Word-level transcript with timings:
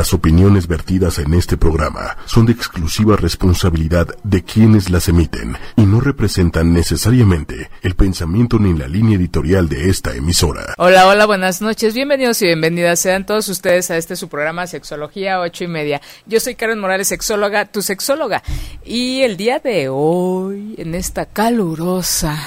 Las 0.00 0.14
opiniones 0.14 0.66
vertidas 0.66 1.18
en 1.18 1.34
este 1.34 1.58
programa 1.58 2.16
son 2.24 2.46
de 2.46 2.52
exclusiva 2.52 3.16
responsabilidad 3.16 4.08
de 4.24 4.42
quienes 4.42 4.88
las 4.88 5.10
emiten 5.10 5.58
y 5.76 5.82
no 5.82 6.00
representan 6.00 6.72
necesariamente 6.72 7.68
el 7.82 7.94
pensamiento 7.96 8.58
ni 8.58 8.72
la 8.72 8.88
línea 8.88 9.18
editorial 9.18 9.68
de 9.68 9.90
esta 9.90 10.14
emisora. 10.14 10.72
Hola, 10.78 11.06
hola, 11.06 11.26
buenas 11.26 11.60
noches. 11.60 11.92
Bienvenidos 11.92 12.40
y 12.40 12.46
bienvenidas 12.46 12.98
sean 12.98 13.26
todos 13.26 13.46
ustedes 13.50 13.90
a 13.90 13.98
este 13.98 14.16
su 14.16 14.30
programa 14.30 14.66
Sexología 14.66 15.38
ocho 15.38 15.64
y 15.64 15.68
media. 15.68 16.00
Yo 16.24 16.40
soy 16.40 16.54
Karen 16.54 16.80
Morales, 16.80 17.08
sexóloga, 17.08 17.66
tu 17.66 17.82
sexóloga. 17.82 18.42
Y 18.82 19.20
el 19.20 19.36
día 19.36 19.58
de 19.58 19.90
hoy, 19.90 20.76
en 20.78 20.94
esta 20.94 21.26
calurosa 21.26 22.38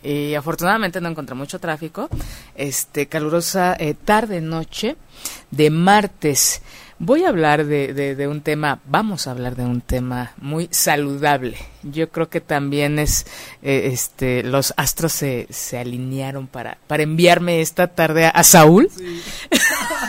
y 0.00 0.34
afortunadamente 0.34 1.00
no 1.00 1.08
encontré 1.08 1.34
mucho 1.34 1.58
tráfico. 1.58 2.08
Este 2.54 3.08
calurosa 3.08 3.76
eh, 3.80 3.94
tarde 3.94 4.40
noche 4.40 4.96
de 5.50 5.70
martes 5.70 6.62
Voy 7.02 7.24
a 7.24 7.30
hablar 7.30 7.64
de, 7.64 7.94
de, 7.94 8.28
un 8.28 8.42
tema, 8.42 8.78
vamos 8.84 9.26
a 9.26 9.30
hablar 9.30 9.56
de 9.56 9.64
un 9.64 9.80
tema 9.80 10.32
muy 10.36 10.68
saludable. 10.70 11.56
Yo 11.82 12.10
creo 12.10 12.28
que 12.28 12.42
también 12.42 12.98
es, 12.98 13.24
eh, 13.62 13.88
este, 13.90 14.42
los 14.42 14.74
astros 14.76 15.12
se, 15.12 15.46
se 15.48 15.78
alinearon 15.78 16.46
para, 16.46 16.76
para 16.86 17.02
enviarme 17.02 17.62
esta 17.62 17.86
tarde 17.86 18.26
a, 18.26 18.44
Saúl. 18.44 18.90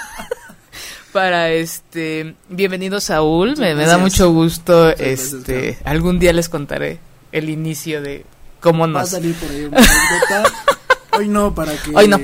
para 1.13 1.49
este, 1.52 2.35
bienvenido 2.49 2.99
Saúl, 2.99 3.55
me, 3.55 3.73
da 3.73 3.98
mucho 3.98 4.30
gusto, 4.34 4.90
este, 4.90 5.77
algún 5.85 6.20
día 6.20 6.34
les 6.34 6.49
contaré 6.49 6.99
el 7.32 7.49
inicio 7.49 8.02
de 8.02 8.26
cómo 8.60 8.85
nos... 8.85 8.98
Va 8.98 9.04
a 9.04 9.05
salir 9.05 9.34
por 9.35 9.49
ahí 9.49 9.70
Hoy 11.17 11.27
no, 11.27 11.53
para 11.53 11.75
que... 11.75 11.91
Hoy 11.93 12.07
no, 12.07 12.20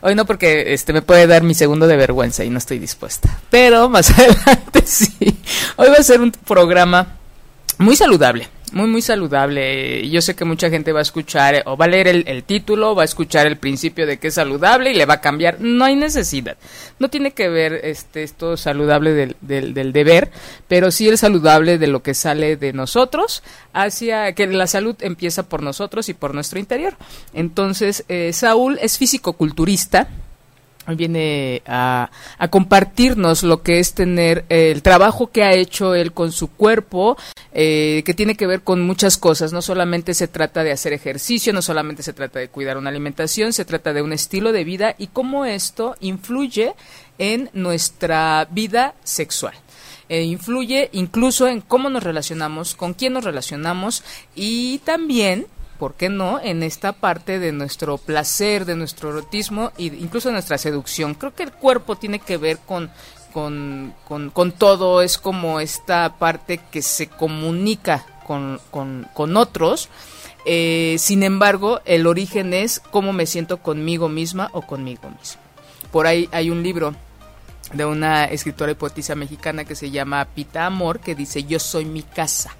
hoy 0.00 0.14
no 0.14 0.26
porque 0.26 0.74
este 0.74 0.92
me 0.92 1.02
puede 1.02 1.26
dar 1.26 1.42
mi 1.42 1.54
segundo 1.54 1.86
de 1.86 1.96
vergüenza 1.96 2.44
y 2.44 2.50
no 2.50 2.58
estoy 2.58 2.78
dispuesta. 2.78 3.40
Pero 3.50 3.88
más 3.88 4.10
adelante 4.18 4.82
sí. 4.84 5.12
Hoy 5.76 5.88
va 5.88 5.96
a 5.96 6.02
ser 6.02 6.20
un 6.20 6.32
programa 6.32 7.16
muy 7.78 7.96
saludable 7.96 8.48
muy, 8.72 8.88
muy 8.88 9.02
saludable. 9.02 10.08
Yo 10.08 10.20
sé 10.20 10.34
que 10.34 10.44
mucha 10.44 10.70
gente 10.70 10.92
va 10.92 11.00
a 11.00 11.02
escuchar 11.02 11.62
o 11.66 11.76
va 11.76 11.84
a 11.84 11.88
leer 11.88 12.08
el, 12.08 12.44
título, 12.44 12.94
va 12.94 13.02
a 13.02 13.04
escuchar 13.04 13.46
el 13.46 13.56
principio 13.56 14.06
de 14.06 14.18
que 14.18 14.28
es 14.28 14.34
saludable 14.34 14.90
y 14.90 14.94
le 14.94 15.06
va 15.06 15.14
a 15.14 15.20
cambiar. 15.20 15.60
No 15.60 15.84
hay 15.84 15.96
necesidad. 15.96 16.56
No 16.98 17.08
tiene 17.08 17.32
que 17.32 17.48
ver 17.48 17.80
este, 17.84 18.22
esto 18.22 18.56
saludable 18.56 19.12
del, 19.12 19.36
del, 19.40 19.92
deber, 19.92 20.30
pero 20.68 20.90
sí 20.90 21.08
el 21.08 21.18
saludable 21.18 21.78
de 21.78 21.86
lo 21.86 22.02
que 22.02 22.14
sale 22.14 22.56
de 22.56 22.72
nosotros 22.72 23.42
hacia 23.72 24.32
que 24.32 24.46
la 24.46 24.66
salud 24.66 24.96
empieza 25.00 25.48
por 25.48 25.62
nosotros 25.62 26.08
y 26.08 26.14
por 26.14 26.34
nuestro 26.34 26.58
interior. 26.58 26.96
Entonces, 27.34 28.04
eh, 28.08 28.32
Saúl 28.32 28.78
es 28.80 28.98
físico-culturista 28.98 30.08
viene 30.86 31.62
a, 31.66 32.10
a, 32.38 32.48
compartirnos 32.48 33.42
lo 33.42 33.62
que 33.62 33.78
es 33.78 33.94
tener 33.94 34.44
el 34.48 34.82
trabajo 34.82 35.30
que 35.30 35.44
ha 35.44 35.52
hecho 35.52 35.94
él 35.94 36.12
con 36.12 36.32
su 36.32 36.48
cuerpo, 36.48 37.16
eh, 37.52 38.02
que 38.04 38.14
tiene 38.14 38.34
que 38.34 38.46
ver 38.46 38.62
con 38.62 38.80
muchas 38.80 39.16
cosas. 39.16 39.52
No 39.52 39.62
solamente 39.62 40.14
se 40.14 40.28
trata 40.28 40.64
de 40.64 40.72
hacer 40.72 40.92
ejercicio, 40.92 41.52
no 41.52 41.62
solamente 41.62 42.02
se 42.02 42.12
trata 42.12 42.38
de 42.38 42.48
cuidar 42.48 42.76
una 42.76 42.90
alimentación, 42.90 43.52
se 43.52 43.64
trata 43.64 43.92
de 43.92 44.02
un 44.02 44.12
estilo 44.12 44.52
de 44.52 44.64
vida 44.64 44.94
y 44.98 45.08
cómo 45.08 45.44
esto 45.44 45.94
influye 46.00 46.74
en 47.18 47.50
nuestra 47.52 48.48
vida 48.50 48.94
sexual. 49.04 49.54
E 50.08 50.22
influye 50.22 50.90
incluso 50.92 51.46
en 51.46 51.60
cómo 51.60 51.88
nos 51.88 52.02
relacionamos, 52.02 52.74
con 52.74 52.92
quién 52.92 53.12
nos 53.12 53.24
relacionamos 53.24 54.02
y 54.34 54.78
también 54.78 55.46
¿por 55.82 55.94
qué 55.94 56.08
no?, 56.08 56.38
en 56.40 56.62
esta 56.62 56.92
parte 56.92 57.40
de 57.40 57.50
nuestro 57.50 57.98
placer, 57.98 58.66
de 58.66 58.76
nuestro 58.76 59.10
erotismo 59.10 59.72
e 59.76 59.86
incluso 59.86 60.28
de 60.28 60.34
nuestra 60.34 60.56
seducción. 60.56 61.14
Creo 61.14 61.34
que 61.34 61.42
el 61.42 61.50
cuerpo 61.50 61.96
tiene 61.96 62.20
que 62.20 62.36
ver 62.36 62.58
con, 62.58 62.88
con, 63.32 63.92
con, 64.06 64.52
todo, 64.52 65.02
es 65.02 65.18
como 65.18 65.58
esta 65.58 66.20
parte 66.20 66.60
que 66.70 66.82
se 66.82 67.08
comunica 67.08 68.06
con, 68.24 68.60
con 68.70 69.36
otros. 69.36 69.88
Eh, 70.44 70.94
sin 71.00 71.24
embargo, 71.24 71.80
el 71.84 72.06
origen 72.06 72.54
es 72.54 72.78
cómo 72.78 73.12
me 73.12 73.26
siento 73.26 73.56
conmigo 73.56 74.08
misma 74.08 74.50
o 74.52 74.62
conmigo 74.62 75.10
mismo. 75.10 75.42
Por 75.90 76.06
ahí 76.06 76.28
hay 76.30 76.50
un 76.50 76.62
libro 76.62 76.94
de 77.72 77.84
una 77.84 78.26
escritora 78.26 78.70
y 78.70 78.76
poetisa 78.76 79.16
mexicana 79.16 79.64
que 79.64 79.74
se 79.74 79.90
llama 79.90 80.26
Pita 80.26 80.64
Amor 80.64 81.00
que 81.00 81.16
dice 81.16 81.42
yo 81.42 81.58
soy 81.58 81.86
mi 81.86 82.04
casa. 82.04 82.54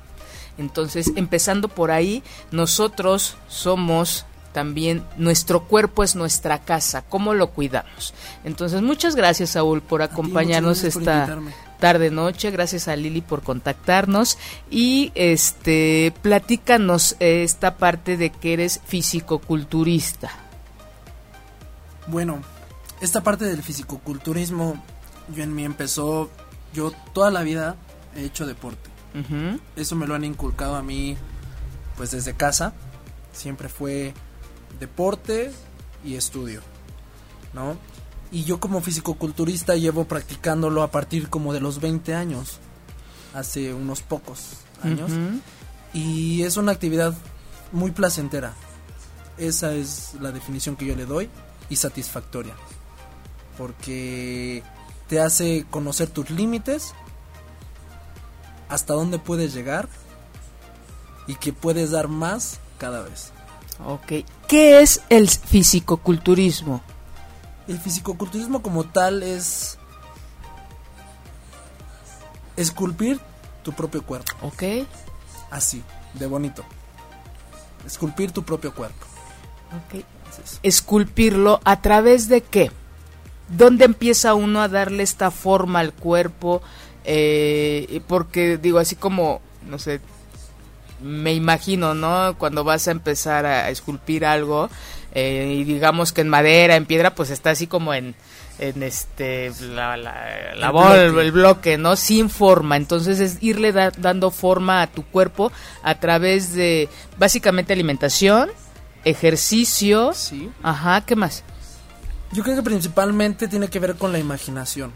Entonces, 0.59 1.13
empezando 1.17 1.69
por 1.69 1.91
ahí, 1.91 2.23
nosotros 2.51 3.37
somos 3.49 4.27
también 4.53 5.03
nuestro 5.17 5.65
cuerpo 5.65 6.05
es 6.05 6.15
nuestra 6.15 6.61
casa, 6.61 7.03
¿cómo 7.03 7.35
lo 7.35 7.51
cuidamos? 7.51 8.15
Entonces, 8.45 8.83
muchas 8.83 9.17
gracias, 9.17 9.51
Saúl, 9.51 9.81
por 9.81 10.03
acompañarnos 10.03 10.85
esta 10.85 11.39
tarde 11.81 12.11
noche, 12.11 12.51
gracias 12.51 12.87
a 12.87 12.95
Lili 12.95 13.23
por 13.23 13.43
contactarnos 13.43 14.39
y 14.71 15.11
este 15.15 16.15
platícanos 16.23 17.17
esta 17.19 17.77
parte 17.77 18.17
de 18.17 18.31
que 18.31 18.53
eres 18.53 18.81
físico-culturista. 18.85 20.31
Bueno, 22.07 22.41
esta 23.01 23.23
parte 23.23 23.47
del 23.47 23.63
fisicoculturismo 23.63 24.81
yo 25.35 25.43
en 25.43 25.55
mí 25.55 25.65
empezó 25.65 26.31
yo 26.73 26.93
toda 27.13 27.31
la 27.31 27.43
vida 27.43 27.77
he 28.15 28.25
hecho 28.25 28.47
deporte 28.47 28.92
eso 29.77 29.97
me 29.97 30.07
lo 30.07 30.15
han 30.15 30.25
inculcado 30.25 30.77
a 30.77 30.83
mí 30.83 31.17
pues 31.97 32.11
desde 32.11 32.35
casa. 32.35 32.73
Siempre 33.33 33.69
fue 33.69 34.15
deporte 34.79 35.53
y 36.05 36.17
estudio, 36.17 36.61
¿no? 37.55 37.77
Y 38.31 38.45
yo 38.45 38.61
como 38.61 38.81
fisicoculturista 38.81 39.77
llevo 39.77 40.05
practicándolo 40.05 40.83
a 40.83 40.91
partir 40.91 41.29
como 41.29 41.53
de 41.53 41.61
los 41.61 41.81
20 41.81 42.15
años, 42.15 42.59
hace 43.35 43.75
unos 43.75 44.01
pocos 44.01 44.59
años. 44.83 45.11
Y 45.93 46.43
es 46.43 46.57
una 46.57 46.73
actividad 46.73 47.15
muy 47.73 47.91
placentera. 47.91 48.55
Esa 49.37 49.75
es 49.75 50.15
la 50.21 50.33
definición 50.33 50.77
que 50.77 50.87
yo 50.87 50.97
le 50.97 51.05
doy 51.05 51.29
y 51.69 51.77
satisfactoria. 51.77 52.55
Porque 53.59 54.63
te 55.09 55.21
hace 55.21 55.67
conocer 55.71 56.09
tus 56.09 56.31
límites 56.31 56.95
hasta 58.73 58.95
dónde 58.95 59.19
puedes 59.19 59.53
llegar 59.53 59.87
y 61.27 61.35
que 61.35 61.53
puedes 61.53 61.91
dar 61.91 62.09
más 62.09 62.59
cada 62.79 63.03
vez. 63.03 63.31
Ok. 63.85 64.27
¿Qué 64.49 64.81
es 64.81 65.03
el 65.11 65.29
fisicoculturismo? 65.29 66.81
El 67.69 67.79
fisicoculturismo 67.79 68.63
como 68.63 68.85
tal 68.85 69.23
es 69.23 69.79
esculpir 72.57 73.21
tu 73.63 73.73
propio 73.73 74.03
cuerpo. 74.05 74.33
Ok. 74.41 74.63
Así, 75.51 75.83
de 76.15 76.27
bonito. 76.27 76.65
Esculpir 77.87 78.33
tu 78.33 78.43
propio 78.43 78.75
cuerpo. 78.75 79.07
Ok. 79.87 80.03
Esculpirlo 80.63 81.61
a 81.65 81.83
través 81.83 82.29
de 82.29 82.41
qué? 82.41 82.71
¿Dónde 83.49 83.85
empieza 83.85 84.33
uno 84.33 84.63
a 84.63 84.69
darle 84.69 85.03
esta 85.03 85.31
forma 85.31 85.81
al 85.81 85.93
cuerpo? 85.93 86.63
Eh, 87.05 88.01
porque 88.07 88.59
digo, 88.59 88.79
así 88.79 88.97
como, 88.97 89.41
no 89.69 89.79
sé, 89.79 90.01
me 91.01 91.35
imagino, 91.35 91.95
¿no? 91.95 92.37
Cuando 92.39 92.65
vas 92.65 92.89
a 92.89 92.93
empezar 92.93 93.45
a 93.45 93.71
esculpir 93.71 94.25
algo, 94.25 94.71
eh, 95.15 95.57
y 95.59 95.65
digamos 95.65 96.13
que 96.13 96.21
en 96.21 96.29
madera, 96.29 96.77
en 96.77 96.87
piedra, 96.87 97.15
pues 97.15 97.31
está 97.31 97.51
así 97.51 97.67
como 97.67 97.93
en, 97.93 98.15
en 98.59 98.83
este, 98.83 99.53
la, 99.61 99.97
la, 99.97 100.55
la 100.57 100.67
el, 100.67 100.73
bloque. 101.13 101.21
el, 101.27 101.33
bloque. 101.33 101.79
¿no? 101.79 101.97
Sin 101.97 102.31
forma. 102.31 102.77
Entonces 102.77 103.21
es 103.21 103.39
irle 103.43 103.73
dando 103.73 104.31
forma 104.31 104.83
a 104.83 104.87
tu 104.87 105.05
cuerpo 105.05 105.53
a 105.83 105.97
través 105.97 106.55
de, 106.55 106.89
básicamente, 107.19 107.73
alimentación, 107.73 108.51
ejercicio. 109.05 110.13
Sí. 110.15 110.51
Ajá, 110.63 111.03
¿qué 111.03 111.17
más? 111.17 111.45
Yo 112.33 112.43
creo 112.43 112.57
que 112.57 112.63
principalmente 112.63 113.49
tiene 113.49 113.69
que 113.69 113.79
ver 113.79 113.97
con 113.97 114.13
la 114.13 114.19
imaginación 114.19 114.93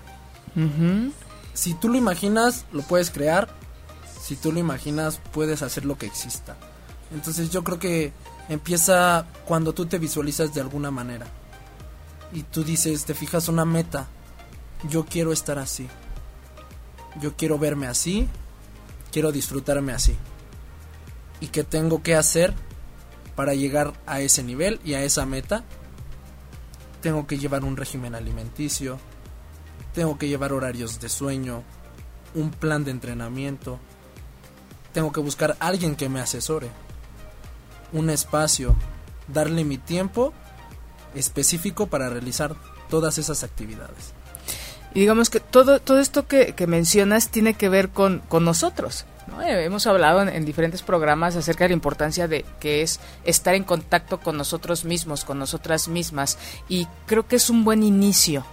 si 1.57 1.73
tú 1.73 1.89
lo 1.89 1.97
imaginas, 1.97 2.67
lo 2.71 2.83
puedes 2.83 3.11
crear. 3.11 3.49
Si 4.23 4.37
tú 4.37 4.53
lo 4.53 4.61
imaginas, 4.61 5.21
puedes 5.33 5.63
hacer 5.63 5.87
lo 5.87 5.97
que 5.97 6.05
exista. 6.05 6.57
Entonces 7.15 7.51
yo 7.51 7.65
creo 7.65 7.79
que 7.79 8.13
empieza 8.51 9.27
cuando 9.47 9.73
tú 9.73 9.87
te 9.87 9.99
visualizas 9.99 10.53
de 10.53 10.61
alguna 10.61 10.91
manera. 10.91 11.27
Y 12.33 12.43
tú 12.43 12.63
dices, 12.63 13.07
te 13.07 13.15
fijas 13.15 13.49
una 13.49 13.65
meta. 13.65 14.07
Yo 14.91 15.07
quiero 15.07 15.33
estar 15.33 15.59
así. 15.59 15.89
Yo 17.23 17.35
quiero 17.37 17.59
verme 17.59 17.87
así. 17.87 18.29
Quiero 19.11 19.33
disfrutarme 19.33 19.93
así. 19.93 20.15
¿Y 21.41 21.47
qué 21.47 21.65
tengo 21.65 22.03
que 22.03 22.17
hacer 22.17 22.53
para 23.35 23.55
llegar 23.55 23.95
a 24.07 24.21
ese 24.21 24.43
nivel 24.43 24.79
y 24.85 24.93
a 24.93 25.03
esa 25.03 25.25
meta? 25.25 25.65
Tengo 27.01 27.27
que 27.27 27.39
llevar 27.39 27.65
un 27.65 27.79
régimen 27.79 28.15
alimenticio 28.15 28.99
tengo 29.97 30.19
que 30.19 30.29
llevar 30.29 30.53
horarios 30.53 31.01
de 31.01 31.09
sueño, 31.09 31.63
un 32.35 32.51
plan 32.51 32.85
de 32.85 32.91
entrenamiento, 32.91 33.81
tengo 34.93 35.11
que 35.11 35.21
buscar 35.21 35.57
a 35.59 35.69
alguien 35.69 35.97
que 35.97 36.11
me 36.11 36.21
asesore, 36.21 36.69
un 37.95 38.11
espacio, 38.11 38.77
darle 39.27 39.65
mi 39.65 39.79
tiempo 39.79 40.35
específico 41.15 41.87
para 41.87 42.11
realizar 42.11 42.55
todas 42.91 43.17
esas 43.17 43.43
actividades. 43.43 44.13
Y 44.93 45.01
digamos 45.01 45.31
que 45.31 45.41
todo, 45.41 45.81
todo 45.81 45.99
esto 45.99 46.27
que, 46.27 46.55
mencionas 46.69 47.31
tiene 47.31 47.55
que 47.55 47.71
ver 47.71 47.89
con, 47.89 48.19
con 48.29 48.45
nosotros. 48.45 49.07
¿no? 49.29 49.41
Eh, 49.41 49.65
hemos 49.65 49.87
hablado 49.87 50.21
en, 50.21 50.29
en, 50.29 50.45
diferentes 50.45 50.83
programas 50.83 51.37
acerca 51.37 51.65
de 51.65 51.71
la 51.71 51.75
importancia 51.75 52.29
de 52.29 52.45
que 52.61 52.83
es 52.83 53.01
estar 53.25 53.55
en 53.55 53.65
contacto 53.65 54.21
con 54.21 54.37
nosotros 54.37 54.85
mismos, 54.85 55.25
con 55.25 55.39
nosotras 55.39 55.89
mismas. 55.89 56.37
Y 56.69 56.87
creo 57.07 57.27
que 57.27 57.37
es 57.37 57.49
un 57.49 57.65
buen 57.65 57.83
inicio 57.83 58.45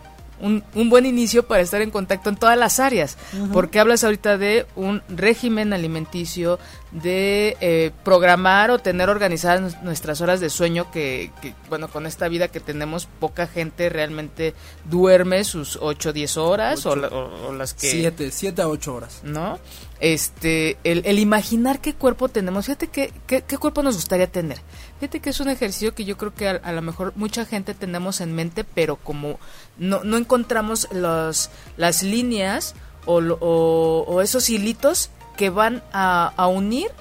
un, 0.43 0.63
un, 0.75 0.89
buen 0.89 1.05
inicio 1.05 1.47
para 1.47 1.61
estar 1.61 1.81
en 1.81 1.89
contacto 1.89 2.29
en 2.29 2.35
todas 2.35 2.57
las 2.57 2.79
áreas, 2.79 3.17
uh 3.33 3.37
-huh. 3.37 3.51
porque 3.51 3.79
hablas 3.79 4.03
ahorita 4.03 4.37
de 4.37 4.65
un 4.75 5.01
régimen 5.09 5.73
alimenticio, 5.73 6.59
de 6.91 7.57
eh, 7.59 7.91
programar 8.03 8.69
o 8.69 8.77
tener 8.77 9.09
organizadas 9.09 9.81
nuestras 9.81 10.21
horas 10.21 10.39
de 10.39 10.49
sueño, 10.49 10.91
que, 10.91 11.31
que, 11.41 11.55
bueno, 11.69 11.87
con 11.87 12.05
esta 12.05 12.27
vida 12.27 12.49
que 12.49 12.59
tenemos, 12.59 13.07
poca 13.19 13.47
gente 13.47 13.89
realmente 13.89 14.53
duerme 14.85 15.43
sus 15.43 15.79
8 15.81 16.09
o 16.09 16.13
10 16.13 16.37
horas, 16.37 16.85
o, 16.85 16.91
o, 16.91 17.47
o, 17.47 17.53
las 17.53 17.73
que... 17.73 17.89
7, 17.89 18.29
7 18.31 18.61
a 18.61 18.67
8 18.67 18.93
horas. 18.93 19.21
¿No? 19.23 19.59
Este, 20.03 20.77
el, 20.83 21.03
el 21.05 21.17
imaginar 21.17 21.79
qué 21.79 21.93
cuerpo 21.93 22.27
tenemos, 22.27 22.65
fíjate 22.65 22.87
qué, 22.87 23.13
qué, 23.25 23.57
cuerpo 23.57 23.83
nos 23.83 23.95
gustaría 23.95 24.27
tener. 24.27 24.59
Fíjate 24.99 25.21
que 25.21 25.29
es 25.29 25.39
un 25.39 25.47
ejercicio 25.47 25.95
que 25.95 26.03
yo 26.03 26.17
creo 26.17 26.33
que 26.33 26.49
a, 26.49 26.51
a 26.51 26.73
lo 26.73 26.81
mejor 26.81 27.13
mucha 27.15 27.45
gente 27.45 27.73
tenemos 27.73 28.19
en 28.19 28.35
mente, 28.35 28.65
pero 28.65 28.97
como 28.97 29.39
no, 29.77 30.03
no 30.03 30.17
encontramos 30.17 30.89
los, 30.91 31.49
las 31.77 32.03
líneas 32.03 32.75
o 33.05 34.21
esos 34.21 34.49
hilitos 34.49 35.09
que 35.37 35.49
van 35.49 35.81
a, 35.93 36.33
a, 36.35 36.47
unir 36.47 36.91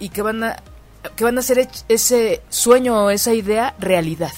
y 0.00 0.08
que 0.08 0.22
van 0.22 0.42
a 0.42 0.56
que 1.14 1.22
van 1.22 1.36
a 1.36 1.40
hacer 1.40 1.68
ese 1.88 2.42
sueño 2.48 3.04
o 3.04 3.10
esa 3.10 3.34
idea 3.34 3.76
realidad. 3.78 4.32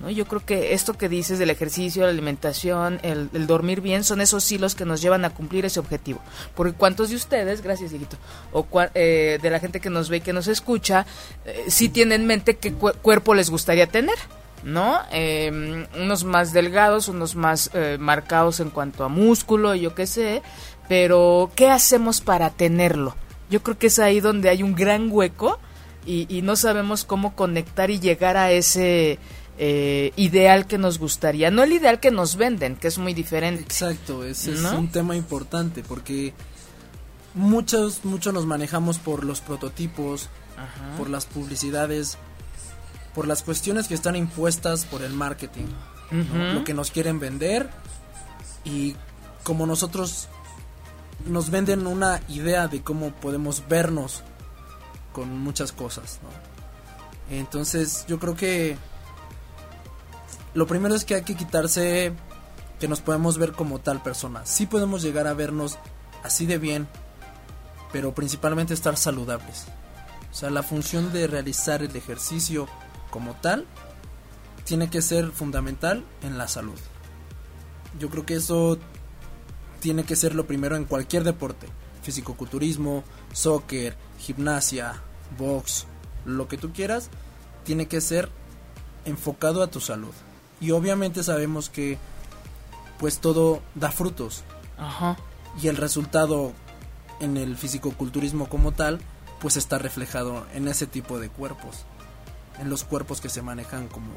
¿No? 0.00 0.10
Yo 0.10 0.26
creo 0.26 0.44
que 0.44 0.74
esto 0.74 0.94
que 0.94 1.08
dices 1.08 1.38
del 1.38 1.50
ejercicio, 1.50 2.04
la 2.04 2.10
alimentación, 2.10 3.00
el, 3.02 3.46
dormir 3.46 3.80
bien, 3.80 4.04
son 4.04 4.20
esos 4.20 4.50
hilos 4.50 4.74
que 4.74 4.84
nos 4.84 5.00
llevan 5.00 5.24
a 5.24 5.30
cumplir 5.30 5.64
ese 5.64 5.80
objetivo. 5.80 6.20
Porque 6.54 6.72
cuántos 6.72 7.10
de 7.10 7.16
ustedes, 7.16 7.62
gracias 7.62 7.92
hijito, 7.92 8.16
o 8.52 8.66
eh, 8.94 9.38
de 9.40 9.50
la 9.50 9.60
gente 9.60 9.80
que 9.80 9.90
nos 9.90 10.08
ve 10.08 10.18
y 10.18 10.20
que 10.20 10.32
nos 10.32 10.48
escucha, 10.48 11.06
eh, 11.44 11.64
sí 11.68 11.88
tienen 11.88 12.22
en 12.22 12.26
mente 12.26 12.56
qué 12.56 12.72
cu 12.72 12.92
cuerpo 13.02 13.34
les 13.34 13.50
gustaría 13.50 13.86
tener. 13.86 14.16
¿no? 14.64 14.98
Eh, 15.12 15.86
unos 15.96 16.24
más 16.24 16.52
delgados, 16.52 17.08
unos 17.08 17.36
más 17.36 17.70
eh, 17.72 17.98
marcados 18.00 18.58
en 18.58 18.70
cuanto 18.70 19.04
a 19.04 19.08
músculo, 19.08 19.74
yo 19.76 19.94
qué 19.94 20.06
sé, 20.06 20.42
pero 20.88 21.52
¿qué 21.54 21.70
hacemos 21.70 22.20
para 22.20 22.50
tenerlo? 22.50 23.14
Yo 23.48 23.62
creo 23.62 23.78
que 23.78 23.86
es 23.86 24.00
ahí 24.00 24.18
donde 24.18 24.48
hay 24.48 24.64
un 24.64 24.74
gran 24.74 25.08
hueco 25.10 25.60
y 26.08 26.42
no 26.42 26.54
sabemos 26.54 27.04
cómo 27.04 27.34
conectar 27.34 27.90
y 27.90 27.98
llegar 27.98 28.36
a 28.36 28.52
ese 28.52 29.18
eh, 29.58 30.12
ideal 30.16 30.66
que 30.66 30.78
nos 30.78 30.98
gustaría, 30.98 31.50
no 31.50 31.62
el 31.62 31.72
ideal 31.72 32.00
que 32.00 32.10
nos 32.10 32.36
venden, 32.36 32.76
que 32.76 32.88
es 32.88 32.98
muy 32.98 33.14
diferente. 33.14 33.62
Exacto, 33.62 34.24
ese 34.24 34.52
¿no? 34.52 34.68
es 34.68 34.74
un 34.74 34.88
tema 34.90 35.16
importante 35.16 35.82
porque 35.82 36.34
muchos, 37.34 38.04
muchos 38.04 38.34
nos 38.34 38.46
manejamos 38.46 38.98
por 38.98 39.24
los 39.24 39.40
prototipos, 39.40 40.28
Ajá. 40.56 40.96
por 40.96 41.08
las 41.08 41.26
publicidades, 41.26 42.18
por 43.14 43.26
las 43.26 43.42
cuestiones 43.42 43.88
que 43.88 43.94
están 43.94 44.16
impuestas 44.16 44.84
por 44.84 45.02
el 45.02 45.12
marketing, 45.12 45.66
uh 46.10 46.14
-huh. 46.14 46.32
¿no? 46.32 46.52
lo 46.54 46.64
que 46.64 46.74
nos 46.74 46.90
quieren 46.90 47.18
vender 47.18 47.70
y 48.64 48.94
como 49.42 49.66
nosotros 49.66 50.28
nos 51.24 51.50
venden 51.50 51.86
una 51.86 52.20
idea 52.28 52.68
de 52.68 52.82
cómo 52.82 53.10
podemos 53.12 53.66
vernos 53.68 54.22
con 55.12 55.38
muchas 55.38 55.72
cosas, 55.72 56.20
¿no? 56.22 57.34
Entonces 57.34 58.04
yo 58.06 58.18
creo 58.18 58.36
que 58.36 58.76
lo 60.56 60.66
primero 60.66 60.94
es 60.94 61.04
que 61.04 61.14
hay 61.14 61.22
que 61.22 61.36
quitarse 61.36 62.14
que 62.80 62.88
nos 62.88 63.02
podemos 63.02 63.36
ver 63.36 63.52
como 63.52 63.78
tal 63.78 64.02
persona. 64.02 64.46
Sí 64.46 64.64
podemos 64.64 65.02
llegar 65.02 65.26
a 65.26 65.34
vernos 65.34 65.78
así 66.24 66.46
de 66.46 66.56
bien, 66.56 66.88
pero 67.92 68.14
principalmente 68.14 68.72
estar 68.72 68.96
saludables. 68.96 69.66
O 70.32 70.34
sea, 70.34 70.48
la 70.48 70.62
función 70.62 71.12
de 71.12 71.26
realizar 71.26 71.82
el 71.82 71.94
ejercicio 71.94 72.68
como 73.10 73.34
tal 73.34 73.66
tiene 74.64 74.88
que 74.88 75.02
ser 75.02 75.30
fundamental 75.30 76.06
en 76.22 76.38
la 76.38 76.48
salud. 76.48 76.78
Yo 78.00 78.08
creo 78.08 78.24
que 78.24 78.36
eso 78.36 78.78
tiene 79.80 80.04
que 80.04 80.16
ser 80.16 80.34
lo 80.34 80.46
primero 80.46 80.74
en 80.76 80.86
cualquier 80.86 81.22
deporte, 81.22 81.66
fisicoculturismo, 82.00 83.04
soccer, 83.30 83.94
gimnasia, 84.18 85.02
box, 85.36 85.84
lo 86.24 86.48
que 86.48 86.56
tú 86.56 86.72
quieras, 86.72 87.10
tiene 87.64 87.88
que 87.88 88.00
ser 88.00 88.30
enfocado 89.04 89.62
a 89.62 89.66
tu 89.66 89.80
salud. 89.80 90.14
Y 90.60 90.70
obviamente 90.70 91.22
sabemos 91.22 91.68
que 91.68 91.98
pues 92.98 93.18
todo 93.18 93.60
da 93.74 93.90
frutos. 93.90 94.42
Ajá. 94.78 95.16
Y 95.62 95.68
el 95.68 95.76
resultado 95.76 96.52
en 97.20 97.36
el 97.36 97.56
fisicoculturismo 97.56 98.48
como 98.48 98.72
tal, 98.72 99.00
pues 99.40 99.56
está 99.56 99.78
reflejado 99.78 100.46
en 100.54 100.68
ese 100.68 100.86
tipo 100.86 101.18
de 101.18 101.28
cuerpos 101.28 101.84
en 102.58 102.70
los 102.70 102.84
cuerpos 102.84 103.20
que 103.20 103.28
se 103.28 103.42
manejan 103.42 103.88
como 103.88 104.12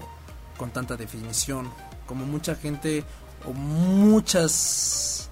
con 0.57 0.71
tanta 0.71 0.97
definición, 0.97 1.69
como 2.05 2.25
mucha 2.25 2.55
gente 2.55 3.03
o 3.47 3.53
muchas 3.53 5.29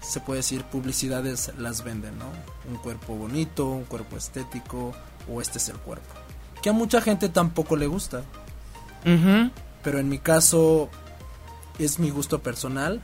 se 0.00 0.20
puede 0.20 0.38
decir 0.38 0.64
publicidades 0.64 1.52
las 1.58 1.84
venden, 1.84 2.18
¿no? 2.18 2.26
Un 2.68 2.76
cuerpo 2.78 3.14
bonito, 3.14 3.66
un 3.66 3.84
cuerpo 3.84 4.16
estético 4.16 4.92
o 5.32 5.40
este 5.40 5.58
es 5.58 5.68
el 5.68 5.76
cuerpo. 5.76 6.12
Que 6.62 6.70
a 6.70 6.72
mucha 6.72 7.00
gente 7.00 7.28
tampoco 7.28 7.76
le 7.76 7.86
gusta. 7.86 8.22
Uh 9.04 9.08
-huh. 9.08 9.50
Pero 9.82 9.98
en 9.98 10.08
mi 10.08 10.18
caso 10.18 10.88
es 11.78 11.98
mi 11.98 12.10
gusto 12.10 12.40
personal 12.40 13.02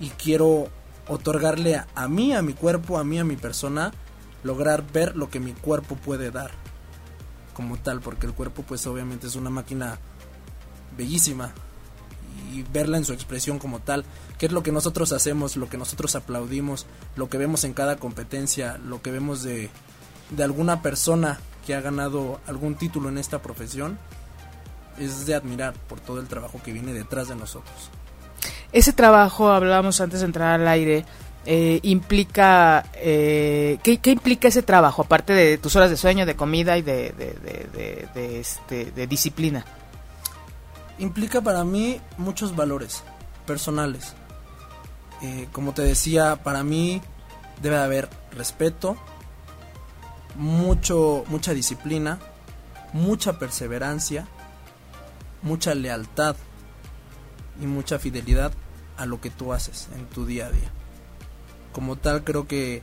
y 0.00 0.10
quiero 0.10 0.68
otorgarle 1.08 1.82
a, 1.94 2.08
mí, 2.08 2.32
a 2.34 2.42
mi 2.42 2.52
cuerpo, 2.52 2.98
a 2.98 3.04
mí, 3.04 3.18
a 3.18 3.24
mi 3.24 3.36
persona, 3.36 3.92
lograr 4.44 4.84
ver 4.92 5.16
lo 5.16 5.30
que 5.30 5.40
mi 5.40 5.52
cuerpo 5.52 5.96
puede 5.96 6.30
dar 6.30 6.50
como 7.54 7.76
tal, 7.76 8.00
porque 8.00 8.26
el 8.26 8.34
cuerpo 8.34 8.62
pues 8.62 8.86
obviamente 8.86 9.26
es 9.26 9.34
una 9.34 9.50
máquina 9.50 9.98
bellísima 10.96 11.52
y 12.52 12.62
verla 12.62 12.98
en 12.98 13.04
su 13.04 13.12
expresión 13.12 13.58
como 13.58 13.80
tal, 13.80 14.04
que 14.38 14.46
es 14.46 14.52
lo 14.52 14.62
que 14.62 14.70
nosotros 14.70 15.12
hacemos, 15.12 15.56
lo 15.56 15.68
que 15.68 15.76
nosotros 15.76 16.14
aplaudimos, 16.14 16.86
lo 17.16 17.28
que 17.28 17.38
vemos 17.38 17.64
en 17.64 17.74
cada 17.74 17.96
competencia, 17.96 18.78
lo 18.78 19.02
que 19.02 19.10
vemos 19.10 19.42
de, 19.42 19.70
de 20.30 20.44
alguna 20.44 20.82
persona 20.82 21.40
que 21.66 21.74
ha 21.74 21.80
ganado 21.80 22.40
algún 22.46 22.76
título 22.76 23.08
en 23.08 23.18
esta 23.18 23.42
profesión, 23.42 23.98
es 25.00 25.26
de 25.26 25.34
admirar 25.34 25.74
por 25.74 26.00
todo 26.00 26.20
el 26.20 26.26
trabajo 26.26 26.60
que 26.64 26.72
viene 26.72 26.92
detrás 26.92 27.28
de 27.28 27.36
nosotros. 27.36 27.90
Ese 28.72 28.92
trabajo, 28.92 29.50
hablábamos 29.50 30.00
antes 30.00 30.20
de 30.20 30.26
entrar 30.26 30.60
al 30.60 30.68
aire, 30.68 31.04
eh, 31.50 31.80
implica 31.82 32.84
eh, 32.94 33.78
¿qué, 33.82 33.98
¿qué, 33.98 34.10
implica 34.10 34.48
ese 34.48 34.62
trabajo 34.62 35.00
aparte 35.00 35.32
de 35.32 35.56
tus 35.56 35.76
horas 35.76 35.88
de 35.88 35.96
sueño 35.96 36.26
de 36.26 36.36
comida 36.36 36.76
y 36.76 36.82
de, 36.82 37.12
de, 37.12 37.32
de, 37.72 38.08
de 38.12 38.40
este, 38.40 39.06
disciplina 39.06 39.64
implica 40.98 41.40
para 41.40 41.64
mí 41.64 42.02
muchos 42.18 42.54
valores 42.54 43.02
personales 43.46 44.14
eh, 45.22 45.48
como 45.52 45.72
te 45.72 45.80
decía 45.80 46.36
para 46.42 46.64
mí 46.64 47.00
debe 47.62 47.78
haber 47.78 48.10
respeto 48.32 48.98
mucho 50.36 51.24
mucha 51.28 51.54
disciplina 51.54 52.18
mucha 52.92 53.38
perseverancia 53.38 54.26
mucha 55.42 55.74
lealtad 55.74 56.36
y 57.60 57.66
mucha 57.66 57.98
fidelidad 57.98 58.52
a 58.96 59.06
lo 59.06 59.20
que 59.20 59.30
tú 59.30 59.52
haces 59.52 59.88
en 59.94 60.06
tu 60.06 60.26
día 60.26 60.46
a 60.46 60.50
día. 60.50 60.70
Como 61.72 61.96
tal 61.96 62.24
creo 62.24 62.46
que 62.46 62.82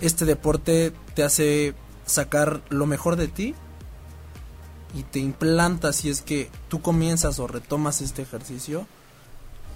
este 0.00 0.24
deporte 0.24 0.92
te 1.14 1.24
hace 1.24 1.74
sacar 2.06 2.62
lo 2.68 2.86
mejor 2.86 3.16
de 3.16 3.28
ti 3.28 3.54
y 4.94 5.02
te 5.02 5.18
implanta 5.18 5.92
si 5.92 6.08
es 6.08 6.22
que 6.22 6.50
tú 6.68 6.80
comienzas 6.80 7.38
o 7.38 7.46
retomas 7.46 8.00
este 8.00 8.22
ejercicio 8.22 8.86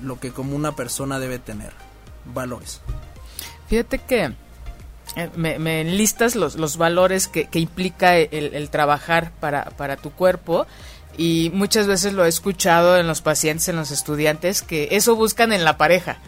lo 0.00 0.18
que 0.18 0.32
como 0.32 0.56
una 0.56 0.74
persona 0.74 1.18
debe 1.18 1.38
tener 1.38 1.72
valores. 2.24 2.80
Fíjate 3.68 3.98
que 3.98 4.34
eh, 5.16 5.30
me, 5.36 5.58
me 5.58 5.80
enlistas 5.80 6.34
los, 6.34 6.56
los 6.56 6.76
valores 6.76 7.28
que, 7.28 7.46
que 7.46 7.58
implica 7.58 8.16
el, 8.16 8.54
el, 8.54 8.70
trabajar 8.70 9.32
para, 9.40 9.64
para 9.64 9.96
tu 9.96 10.10
cuerpo 10.10 10.66
y 11.16 11.50
muchas 11.54 11.86
veces 11.86 12.12
lo 12.12 12.24
he 12.24 12.28
escuchado 12.28 12.96
en 12.98 13.06
los 13.06 13.20
pacientes, 13.20 13.68
en 13.68 13.76
los 13.76 13.90
estudiantes, 13.90 14.62
que 14.62 14.88
eso 14.92 15.16
buscan 15.16 15.52
en 15.52 15.64
la 15.64 15.76
pareja 15.76 16.18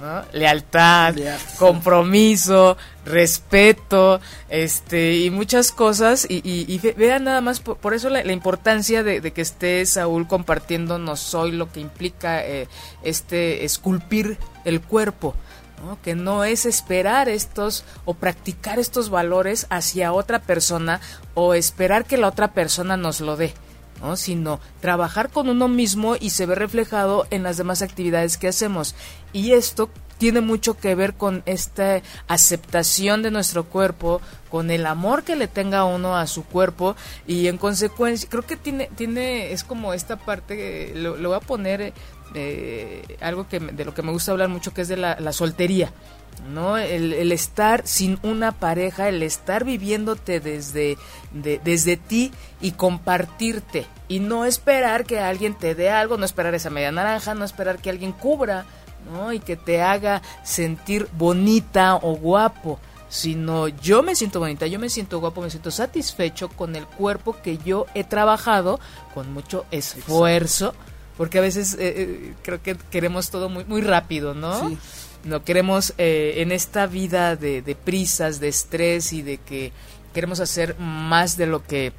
¿no? 0.00 0.22
Lealtad, 0.32 1.14
compromiso, 1.58 2.76
respeto, 3.04 4.20
este, 4.48 5.16
y 5.16 5.30
muchas 5.30 5.72
cosas, 5.72 6.26
y, 6.28 6.36
y, 6.36 6.72
y 6.72 6.78
vean 6.94 7.24
nada 7.24 7.40
más, 7.40 7.60
por, 7.60 7.76
por 7.78 7.94
eso 7.94 8.08
la, 8.08 8.22
la 8.24 8.32
importancia 8.32 9.02
de, 9.02 9.20
de, 9.20 9.32
que 9.32 9.42
esté 9.42 9.84
Saúl 9.86 10.26
compartiéndonos 10.26 11.34
hoy 11.34 11.52
lo 11.52 11.70
que 11.70 11.80
implica 11.80 12.44
eh, 12.44 12.68
este 13.02 13.64
esculpir 13.64 14.38
el 14.64 14.80
cuerpo. 14.80 15.34
¿no? 15.84 15.96
que 16.02 16.16
no 16.16 16.42
es 16.42 16.66
esperar 16.66 17.28
estos 17.28 17.84
o 18.04 18.14
practicar 18.14 18.80
estos 18.80 19.10
valores 19.10 19.68
hacia 19.70 20.12
otra 20.12 20.40
persona 20.40 21.00
o 21.34 21.54
esperar 21.54 22.04
que 22.04 22.16
la 22.16 22.26
otra 22.26 22.48
persona 22.52 22.96
nos 22.96 23.20
lo 23.20 23.36
dé. 23.36 23.54
¿No? 24.00 24.16
sino 24.16 24.60
trabajar 24.80 25.30
con 25.30 25.48
uno 25.48 25.68
mismo 25.68 26.16
y 26.18 26.30
se 26.30 26.46
ve 26.46 26.54
reflejado 26.54 27.26
en 27.30 27.42
las 27.42 27.56
demás 27.56 27.82
actividades 27.82 28.36
que 28.36 28.48
hacemos. 28.48 28.94
Y 29.32 29.52
esto 29.52 29.90
tiene 30.18 30.40
mucho 30.40 30.76
que 30.76 30.94
ver 30.94 31.14
con 31.14 31.42
esta 31.46 32.02
aceptación 32.26 33.22
de 33.22 33.30
nuestro 33.30 33.64
cuerpo, 33.64 34.20
con 34.50 34.70
el 34.70 34.84
amor 34.86 35.22
que 35.22 35.36
le 35.36 35.48
tenga 35.48 35.84
uno 35.84 36.16
a 36.16 36.26
su 36.26 36.44
cuerpo 36.44 36.96
y 37.26 37.46
en 37.46 37.56
consecuencia 37.56 38.28
creo 38.28 38.42
que 38.42 38.56
tiene 38.56 38.90
tiene 38.96 39.52
es 39.52 39.62
como 39.62 39.94
esta 39.94 40.16
parte 40.16 40.92
lo, 40.94 41.16
voy 41.16 41.36
a 41.36 41.40
poner 41.40 41.92
eh, 42.34 43.16
algo 43.20 43.48
que 43.48 43.60
de 43.60 43.84
lo 43.84 43.94
que 43.94 44.02
me 44.02 44.12
gusta 44.12 44.32
hablar 44.32 44.48
mucho 44.48 44.74
que 44.74 44.82
es 44.82 44.88
de 44.88 44.96
la, 44.96 45.32
soltería. 45.32 45.92
¿No? 46.40 46.78
El, 46.78 47.32
estar 47.32 47.86
sin 47.86 48.18
una 48.22 48.52
pareja, 48.52 49.08
el 49.08 49.22
estar 49.22 49.64
viviéndote 49.64 50.40
desde, 50.40 50.96
desde 51.32 51.96
ti 51.96 52.32
y 52.60 52.72
compartirte 52.72 53.86
y 54.08 54.20
no 54.20 54.44
esperar 54.44 55.04
que 55.04 55.20
alguien 55.20 55.54
te 55.54 55.74
dé 55.74 55.90
algo, 55.90 56.16
no 56.16 56.24
esperar 56.24 56.54
esa 56.54 56.70
media 56.70 56.92
naranja, 56.92 57.34
no 57.34 57.44
esperar 57.44 57.78
que 57.78 57.90
alguien 57.90 58.12
cubra 58.12 58.66
¿no? 59.10 59.32
Y 59.32 59.40
que 59.40 59.56
te 59.56 59.82
haga 59.82 60.22
sentir 60.44 61.08
bonita 61.16 61.96
o 61.96 62.16
guapo, 62.16 62.78
sino 63.08 63.68
yo 63.68 64.02
me 64.02 64.14
siento 64.14 64.40
bonita, 64.40 64.66
yo 64.66 64.78
me 64.78 64.90
siento 64.90 65.20
guapo, 65.20 65.40
me 65.40 65.50
siento 65.50 65.70
satisfecho 65.70 66.48
con 66.48 66.76
el 66.76 66.86
cuerpo 66.86 67.36
que 67.42 67.58
yo 67.58 67.86
he 67.94 68.04
trabajado 68.04 68.80
con 69.14 69.32
mucho 69.32 69.64
esfuerzo, 69.70 70.74
porque 71.16 71.38
a 71.38 71.42
veces 71.42 71.74
eh, 71.74 71.78
eh, 71.80 72.34
creo 72.42 72.62
que 72.62 72.76
queremos 72.76 73.30
todo 73.30 73.48
muy, 73.48 73.64
muy 73.64 73.80
rápido, 73.80 74.34
¿no? 74.34 74.70
No 75.28 75.44
queremos 75.44 75.92
eh, 75.98 76.36
en 76.38 76.52
esta 76.52 76.86
vida 76.86 77.36
de, 77.36 77.60
de 77.60 77.74
prisas, 77.74 78.40
de 78.40 78.48
estrés 78.48 79.12
y 79.12 79.20
de 79.20 79.36
que 79.36 79.72
queremos 80.14 80.40
hacer 80.40 80.74
más 80.78 81.36
de 81.36 81.46
lo 81.46 81.64
que 81.64 81.92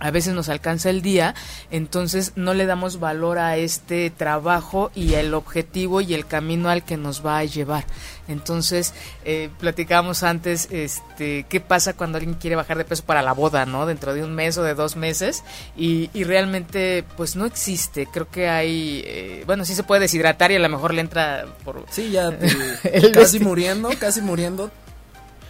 a 0.00 0.10
veces 0.10 0.34
nos 0.34 0.48
alcanza 0.48 0.90
el 0.90 1.02
día, 1.02 1.34
entonces 1.70 2.32
no 2.34 2.52
le 2.52 2.66
damos 2.66 2.98
valor 2.98 3.38
a 3.38 3.56
este 3.56 4.10
trabajo 4.10 4.90
y 4.94 5.14
el 5.14 5.34
objetivo 5.34 6.00
y 6.00 6.14
el 6.14 6.26
camino 6.26 6.68
al 6.68 6.84
que 6.84 6.96
nos 6.96 7.24
va 7.24 7.38
a 7.38 7.44
llevar. 7.44 7.84
Entonces, 8.26 8.92
eh, 9.24 9.50
platicábamos 9.60 10.22
antes, 10.22 10.68
este, 10.70 11.46
qué 11.48 11.60
pasa 11.60 11.92
cuando 11.92 12.18
alguien 12.18 12.34
quiere 12.34 12.56
bajar 12.56 12.76
de 12.76 12.84
peso 12.84 13.04
para 13.04 13.22
la 13.22 13.32
boda, 13.32 13.66
¿no? 13.66 13.86
Dentro 13.86 14.14
de 14.14 14.24
un 14.24 14.34
mes 14.34 14.58
o 14.58 14.62
de 14.62 14.74
dos 14.74 14.96
meses 14.96 15.44
y, 15.76 16.10
y 16.12 16.24
realmente, 16.24 17.04
pues 17.16 17.36
no 17.36 17.46
existe. 17.46 18.06
Creo 18.06 18.28
que 18.28 18.48
hay, 18.48 19.02
eh, 19.06 19.44
bueno, 19.46 19.64
sí 19.64 19.74
se 19.74 19.84
puede 19.84 20.00
deshidratar 20.00 20.50
y 20.50 20.56
a 20.56 20.60
lo 20.60 20.68
mejor 20.68 20.92
le 20.92 21.02
entra 21.02 21.46
por... 21.64 21.84
Sí, 21.90 22.10
ya 22.10 22.36
casi 23.12 23.38
muriendo, 23.38 23.90
casi 24.00 24.22
muriendo, 24.22 24.70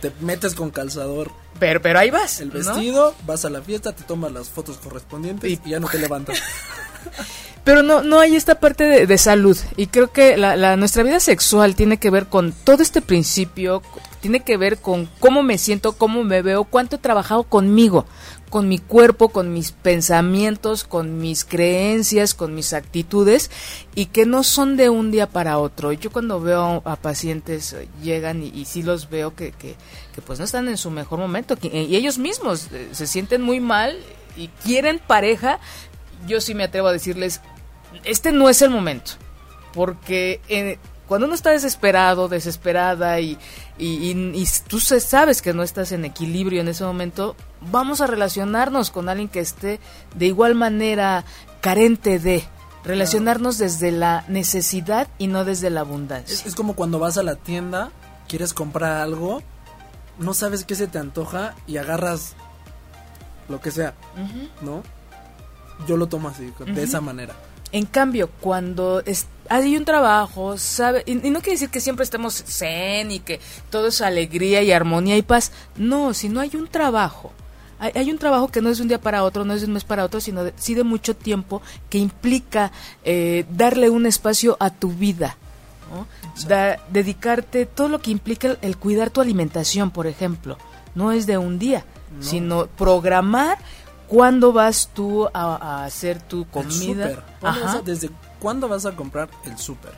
te 0.00 0.12
metes 0.20 0.54
con 0.54 0.70
calzador 0.70 1.43
pero, 1.64 1.80
pero 1.80 1.98
ahí 1.98 2.10
vas. 2.10 2.40
El 2.40 2.50
vestido, 2.50 3.14
vas 3.24 3.46
a 3.46 3.48
la 3.48 3.62
fiesta, 3.62 3.94
te 3.94 4.04
tomas 4.04 4.30
las 4.30 4.50
fotos 4.50 4.76
correspondientes 4.76 5.50
y, 5.50 5.58
ya 5.64 5.80
no 5.80 5.88
te 5.88 5.98
levantas. 5.98 6.38
Pero 7.64 7.82
no, 7.82 8.02
no 8.02 8.20
hay 8.20 8.36
esta 8.36 8.60
parte 8.60 9.06
de, 9.06 9.18
salud. 9.18 9.56
Y 9.78 9.86
creo 9.86 10.12
que 10.12 10.36
la, 10.36 10.76
nuestra 10.76 11.02
vida 11.02 11.18
sexual 11.18 11.74
tiene 11.74 11.96
que 11.96 12.10
ver 12.10 12.26
con 12.26 12.52
todo 12.52 12.82
este 12.82 13.00
principio, 13.00 13.80
tiene 14.20 14.40
que 14.40 14.58
ver 14.58 14.76
con 14.76 15.08
cómo 15.18 15.42
me 15.42 15.56
siento, 15.56 15.92
cómo 15.92 16.22
me 16.22 16.42
veo, 16.42 16.64
cuánto 16.64 16.96
he 16.96 16.98
trabajado 16.98 17.44
conmigo, 17.44 18.04
con 18.54 18.68
mi 18.68 18.78
cuerpo, 18.78 19.30
con 19.30 19.52
mis 19.52 19.72
pensamientos, 19.72 20.84
con 20.84 21.18
mis 21.18 21.44
creencias, 21.44 22.34
con 22.34 22.54
mis 22.54 22.72
actitudes 22.72 23.50
y 23.96 24.06
que 24.06 24.26
no 24.26 24.44
son 24.44 24.76
de 24.76 24.90
un 24.90 25.10
día 25.10 25.28
para 25.28 25.58
otro. 25.58 25.90
Yo 25.90 26.12
cuando 26.12 26.38
veo 26.38 26.80
a 26.84 26.94
pacientes 26.94 27.72
eh, 27.72 27.88
llegan 28.00 28.44
y, 28.44 28.50
y 28.50 28.66
sí 28.66 28.84
los 28.84 29.10
veo 29.10 29.34
que, 29.34 29.50
que, 29.50 29.74
que, 30.14 30.22
pues 30.22 30.38
no 30.38 30.44
están 30.44 30.68
en 30.68 30.76
su 30.76 30.92
mejor 30.92 31.18
momento 31.18 31.56
y 31.60 31.96
ellos 31.96 32.18
mismos 32.18 32.68
eh, 32.70 32.90
se 32.92 33.08
sienten 33.08 33.42
muy 33.42 33.58
mal 33.58 33.98
y 34.36 34.46
quieren 34.62 35.00
pareja, 35.04 35.58
yo 36.28 36.40
sí 36.40 36.54
me 36.54 36.62
atrevo 36.62 36.86
a 36.86 36.92
decirles, 36.92 37.40
este 38.04 38.30
no 38.30 38.48
es 38.48 38.62
el 38.62 38.70
momento, 38.70 39.14
porque... 39.72 40.40
Eh, 40.48 40.78
cuando 41.06 41.26
uno 41.26 41.34
está 41.34 41.50
desesperado, 41.50 42.28
desesperada 42.28 43.20
y, 43.20 43.36
y, 43.78 44.46
tú 44.68 44.80
sabes 44.80 45.42
que 45.42 45.52
no 45.52 45.62
estás 45.62 45.92
en 45.92 46.06
equilibrio 46.06 46.62
en 46.62 46.68
ese 46.68 46.82
momento, 46.82 47.36
vamos 47.70 48.00
a 48.00 48.06
relacionarnos 48.06 48.90
con 48.90 49.08
alguien 49.08 49.28
que 49.28 49.40
esté 49.40 49.80
de 50.16 50.26
igual 50.26 50.54
manera 50.54 51.24
carente 51.60 52.18
de, 52.18 52.44
relacionarnos 52.84 53.58
desde 53.58 53.90
la 53.90 54.24
necesidad 54.28 55.08
y 55.18 55.26
no 55.26 55.44
desde 55.44 55.70
la 55.70 55.80
abundancia. 55.80 56.46
Es, 56.46 56.54
como 56.54 56.74
cuando 56.74 56.98
vas 56.98 57.16
a 57.16 57.22
la 57.22 57.36
tienda, 57.36 57.90
quieres 58.28 58.52
comprar 58.52 59.00
algo, 59.00 59.42
no 60.18 60.34
sabes 60.34 60.64
qué 60.64 60.74
se 60.74 60.86
te 60.86 60.98
antoja 60.98 61.54
y 61.66 61.78
agarras 61.78 62.34
lo 63.48 63.60
que 63.60 63.70
sea, 63.70 63.94
¿no? 64.60 64.82
Yo 65.88 65.96
lo 65.96 66.06
tomo 66.06 66.28
así, 66.28 66.52
de 66.66 66.82
esa 66.82 67.00
manera. 67.00 67.34
En 67.72 67.86
cambio, 67.86 68.30
cuando 68.40 69.02
hay 69.48 69.76
un 69.76 69.84
trabajo, 69.84 70.56
sabe, 70.58 71.02
y, 71.06 71.14
no 71.14 71.40
quiere 71.40 71.52
decir 71.52 71.70
que 71.70 71.80
siempre 71.80 72.04
estemos 72.04 72.44
zen 72.44 73.10
y 73.10 73.18
que 73.18 73.40
todo 73.70 73.88
es 73.88 74.00
alegría 74.00 74.62
y 74.62 74.70
armonía 74.70 75.16
y 75.16 75.22
paz. 75.22 75.50
No, 75.76 76.14
si 76.14 76.28
no 76.28 76.40
hay 76.40 76.54
un 76.54 76.68
trabajo, 76.68 77.32
hay, 77.78 78.10
un 78.10 78.18
trabajo 78.18 78.48
que 78.48 78.60
no 78.60 78.70
es 78.70 78.78
de 78.78 78.82
un 78.82 78.88
día 78.88 79.00
para 79.00 79.24
otro, 79.24 79.44
no 79.44 79.54
es 79.54 79.60
de 79.60 79.66
un 79.66 79.74
mes 79.74 79.84
para 79.84 80.04
otro, 80.04 80.20
sino 80.20 80.44
de, 80.44 80.52
sí 80.56 80.74
de 80.74 80.84
mucho 80.84 81.14
tiempo 81.14 81.62
que 81.90 81.98
implica 81.98 82.72
eh, 83.04 83.44
darle 83.50 83.90
un 83.90 84.06
espacio 84.06 84.56
a 84.60 84.70
tu 84.70 84.90
vida. 84.90 85.36
dedicarte 86.90 87.66
todo 87.66 87.88
lo 87.88 88.00
que 88.00 88.10
implica 88.10 88.56
el, 88.62 88.76
cuidar 88.76 89.10
tu 89.10 89.20
alimentación, 89.20 89.90
por 89.90 90.06
ejemplo. 90.06 90.58
No 90.94 91.12
es 91.12 91.26
de 91.26 91.38
un 91.38 91.58
día, 91.58 91.84
sino 92.20 92.66
programar 92.66 93.58
¿Cuándo 94.08 94.52
vas 94.52 94.90
tú 94.92 95.28
a, 95.32 95.84
hacer 95.84 96.20
tu 96.20 96.46
comida? 96.46 97.24
¿Desde 97.84 98.10
cuándo 98.38 98.68
vas 98.68 98.86
a 98.86 98.92
comprar 98.92 99.28
el 99.44 99.58
súper? 99.58 99.92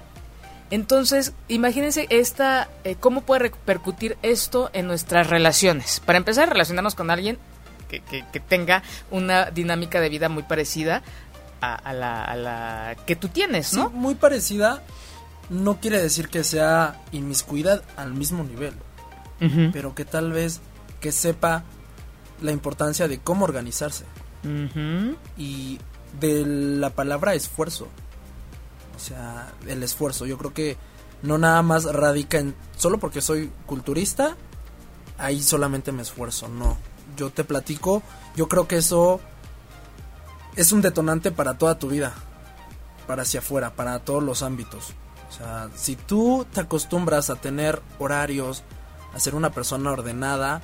Entonces, 0.71 1.33
imagínense 1.49 2.07
esta, 2.11 2.69
eh, 2.85 2.97
cómo 2.99 3.21
puede 3.21 3.41
repercutir 3.41 4.17
esto 4.23 4.71
en 4.73 4.87
nuestras 4.87 5.29
relaciones. 5.29 6.01
Para 6.01 6.19
empezar, 6.19 6.49
relacionarnos 6.49 6.95
con 6.95 7.11
alguien 7.11 7.39
que, 7.89 8.41
tenga 8.49 8.83
una 9.11 9.51
dinámica 9.51 10.01
de 10.01 10.09
vida 10.09 10.29
muy 10.29 10.43
parecida 10.43 11.03
a, 11.61 11.93
la, 11.93 12.97
que 13.07 13.17
tú 13.17 13.29
tienes, 13.29 13.73
¿no? 13.73 13.91
muy 13.91 14.15
parecida 14.15 14.83
no 15.51 15.81
quiere 15.81 16.01
decir 16.01 16.29
que 16.29 16.45
sea 16.45 17.01
inmiscuidad 17.13 17.83
al 17.97 18.15
mismo 18.15 18.45
nivel, 18.45 18.75
pero 19.73 19.95
que 19.95 20.05
tal 20.05 20.33
vez 20.33 20.61
que 21.01 21.13
sepa 21.13 21.65
la 22.41 22.53
importancia 22.53 23.09
de 23.09 23.19
cómo 23.19 23.45
organizarse. 23.45 24.05
Y 25.37 25.79
de 26.21 26.45
la 26.47 26.91
palabra 26.91 27.35
esfuerzo. 27.35 27.89
O 28.97 28.99
sea, 28.99 29.53
el 29.67 29.83
esfuerzo. 29.83 30.25
Yo 30.25 30.39
creo 30.39 30.55
que 30.55 30.77
no 31.23 31.37
nada 31.39 31.63
más 31.63 31.85
radica 31.85 32.39
en 32.39 32.55
solo 32.77 32.99
porque 32.99 33.21
soy 33.21 33.51
culturista, 33.67 34.37
ahí 35.19 35.43
solamente 35.43 35.93
me 35.93 36.03
esfuerzo. 36.03 36.49
No. 36.49 36.79
Yo 37.17 37.31
te 37.31 37.45
platico, 37.45 38.03
yo 38.35 38.49
creo 38.49 38.69
que 38.69 38.77
eso 38.77 39.21
es 40.55 40.73
un 40.73 40.83
detonante 40.83 41.31
para 41.31 41.59
toda 41.59 41.79
tu 41.79 41.89
vida. 41.89 42.13
Para 43.07 43.23
hacia 43.23 43.41
afuera, 43.41 43.75
para 43.75 43.99
todos 44.01 44.23
los 44.23 44.43
ámbitos. 44.43 44.93
O 45.29 45.33
sea, 45.33 45.69
si 45.75 45.97
tú 45.97 46.47
te 46.53 46.61
acostumbras 46.61 47.31
a 47.31 47.37
tener 47.37 47.83
horarios, 47.99 48.63
a 49.15 49.21
ser 49.21 49.35
una 49.35 49.51
persona 49.51 49.91
ordenada, 49.91 50.61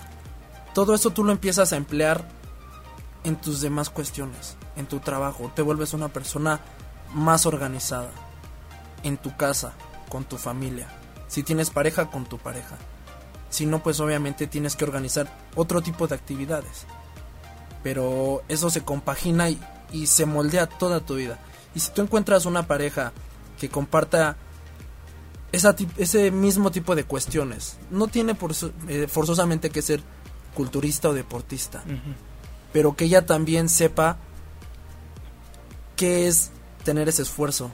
todo 0.74 0.94
eso 0.94 1.10
tú 1.10 1.24
lo 1.24 1.32
empiezas 1.32 1.72
a 1.72 1.76
emplear 1.76 2.26
en 3.24 3.36
tus 3.36 3.60
demás 3.60 3.90
cuestiones, 3.90 4.56
en 4.76 4.86
tu 4.86 5.00
trabajo, 5.00 5.50
te 5.54 5.62
vuelves 5.62 5.94
una 5.94 6.08
persona 6.08 6.60
más 7.14 7.46
organizada, 7.46 8.10
en 9.02 9.16
tu 9.16 9.36
casa, 9.36 9.72
con 10.08 10.24
tu 10.24 10.38
familia, 10.38 10.88
si 11.28 11.42
tienes 11.42 11.70
pareja, 11.70 12.10
con 12.10 12.24
tu 12.24 12.38
pareja. 12.38 12.76
Si 13.50 13.66
no, 13.66 13.82
pues 13.82 14.00
obviamente 14.00 14.46
tienes 14.46 14.76
que 14.76 14.84
organizar 14.84 15.30
otro 15.54 15.82
tipo 15.82 16.06
de 16.06 16.14
actividades. 16.14 16.86
Pero 17.82 18.42
eso 18.48 18.70
se 18.70 18.82
compagina 18.82 19.48
y, 19.50 20.06
se 20.06 20.24
moldea 20.24 20.66
toda 20.66 21.00
tu 21.00 21.16
vida. 21.16 21.38
Y 21.74 21.80
si 21.80 21.90
tú 21.90 22.02
encuentras 22.02 22.46
una 22.46 22.66
pareja 22.66 23.12
que 23.58 23.68
comparta 23.68 24.36
ese 25.52 26.30
mismo 26.30 26.70
tipo 26.70 26.94
de 26.94 27.04
cuestiones, 27.04 27.76
no 27.90 28.08
tiene 28.08 28.34
por, 28.34 28.52
eh, 28.88 29.06
forzosamente 29.06 29.70
que 29.70 29.82
ser 29.82 30.02
culturista 30.54 31.10
o 31.10 31.14
deportista, 31.14 31.82
pero 32.72 32.96
que 32.96 33.04
ella 33.04 33.26
también 33.26 33.68
sepa 33.68 34.16
qué 35.96 36.26
es 36.26 36.50
tener 36.84 37.08
ese 37.08 37.22
esfuerzo, 37.22 37.70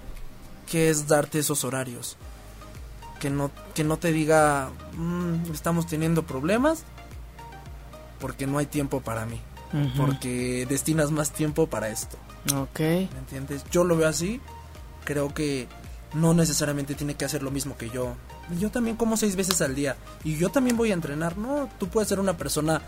qué 0.69 0.91
es 0.91 1.07
darte 1.07 1.39
esos 1.39 1.65
horarios, 1.65 2.17
que 3.21 3.31
no, 3.31 3.51
que 3.75 3.85
no 3.85 3.97
te 3.97 4.13
diga, 4.13 4.71
mm, 4.97 5.53
estamos 5.53 5.87
teniendo 5.87 6.25
problemas 6.25 6.85
porque 8.19 8.47
no 8.47 8.59
hay 8.59 8.67
tiempo 8.67 9.01
para 9.01 9.27
mí, 9.27 9.41
porque 9.97 10.67
destinas 10.69 11.11
más 11.11 11.31
tiempo 11.33 11.67
para 11.67 11.89
esto. 11.89 12.17
Ok. 12.55 12.81
¿Me 12.81 13.19
entiendes? 13.19 13.65
Yo 13.71 13.85
lo 13.85 13.97
veo 13.97 14.09
así, 14.09 14.41
creo 15.05 15.33
que 15.35 15.69
no 16.15 16.35
necesariamente 16.35 16.95
tiene 16.95 17.15
que 17.15 17.25
hacer 17.25 17.43
lo 17.43 17.51
mismo 17.51 17.77
que 17.77 17.91
yo. 17.91 18.15
Yo 18.59 18.71
también 18.71 18.97
como 18.97 19.17
seis 19.17 19.37
veces 19.37 19.61
al 19.61 19.75
día 19.75 19.97
y 20.25 20.37
yo 20.37 20.51
también 20.51 20.77
voy 20.77 20.91
a 20.91 20.95
entrenar. 20.95 21.37
No, 21.37 21.69
tú 21.79 21.89
puedes 21.89 22.09
ser 22.09 22.21
una 22.21 22.37
persona 22.37 22.83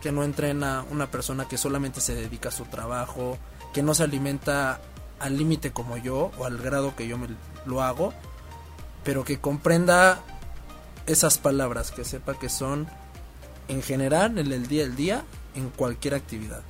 que 0.00 0.12
no 0.12 0.24
entrena, 0.24 0.84
una 0.90 1.10
persona 1.10 1.46
que 1.46 1.58
solamente 1.58 2.00
se 2.00 2.14
dedica 2.14 2.48
a 2.48 2.52
su 2.52 2.64
trabajo, 2.64 3.38
que 3.72 3.82
no 3.82 3.94
se 3.94 4.04
alimenta 4.04 4.80
al 5.18 5.36
límite 5.36 5.72
como 5.72 5.96
yo 5.96 6.30
o 6.38 6.44
al 6.44 6.58
grado 6.58 6.94
que 6.94 7.08
yo 7.08 7.18
me 7.18 7.28
lo 7.64 7.82
hago, 7.82 8.12
pero 9.04 9.24
que 9.24 9.38
comprenda 9.38 10.20
esas 11.06 11.38
palabras, 11.38 11.90
que 11.90 12.04
sepa 12.04 12.38
que 12.38 12.48
son 12.48 12.88
en 13.68 13.82
general 13.82 14.38
en 14.38 14.52
el 14.52 14.66
día 14.66 14.84
al 14.84 14.96
día 14.96 15.24
en 15.54 15.70
cualquier 15.70 16.14
actividad. 16.14 16.62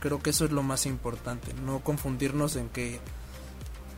Creo 0.00 0.20
que 0.20 0.30
eso 0.30 0.44
es 0.44 0.52
lo 0.52 0.62
más 0.62 0.86
importante, 0.86 1.54
no 1.64 1.80
confundirnos 1.80 2.56
en 2.56 2.68
que 2.68 3.00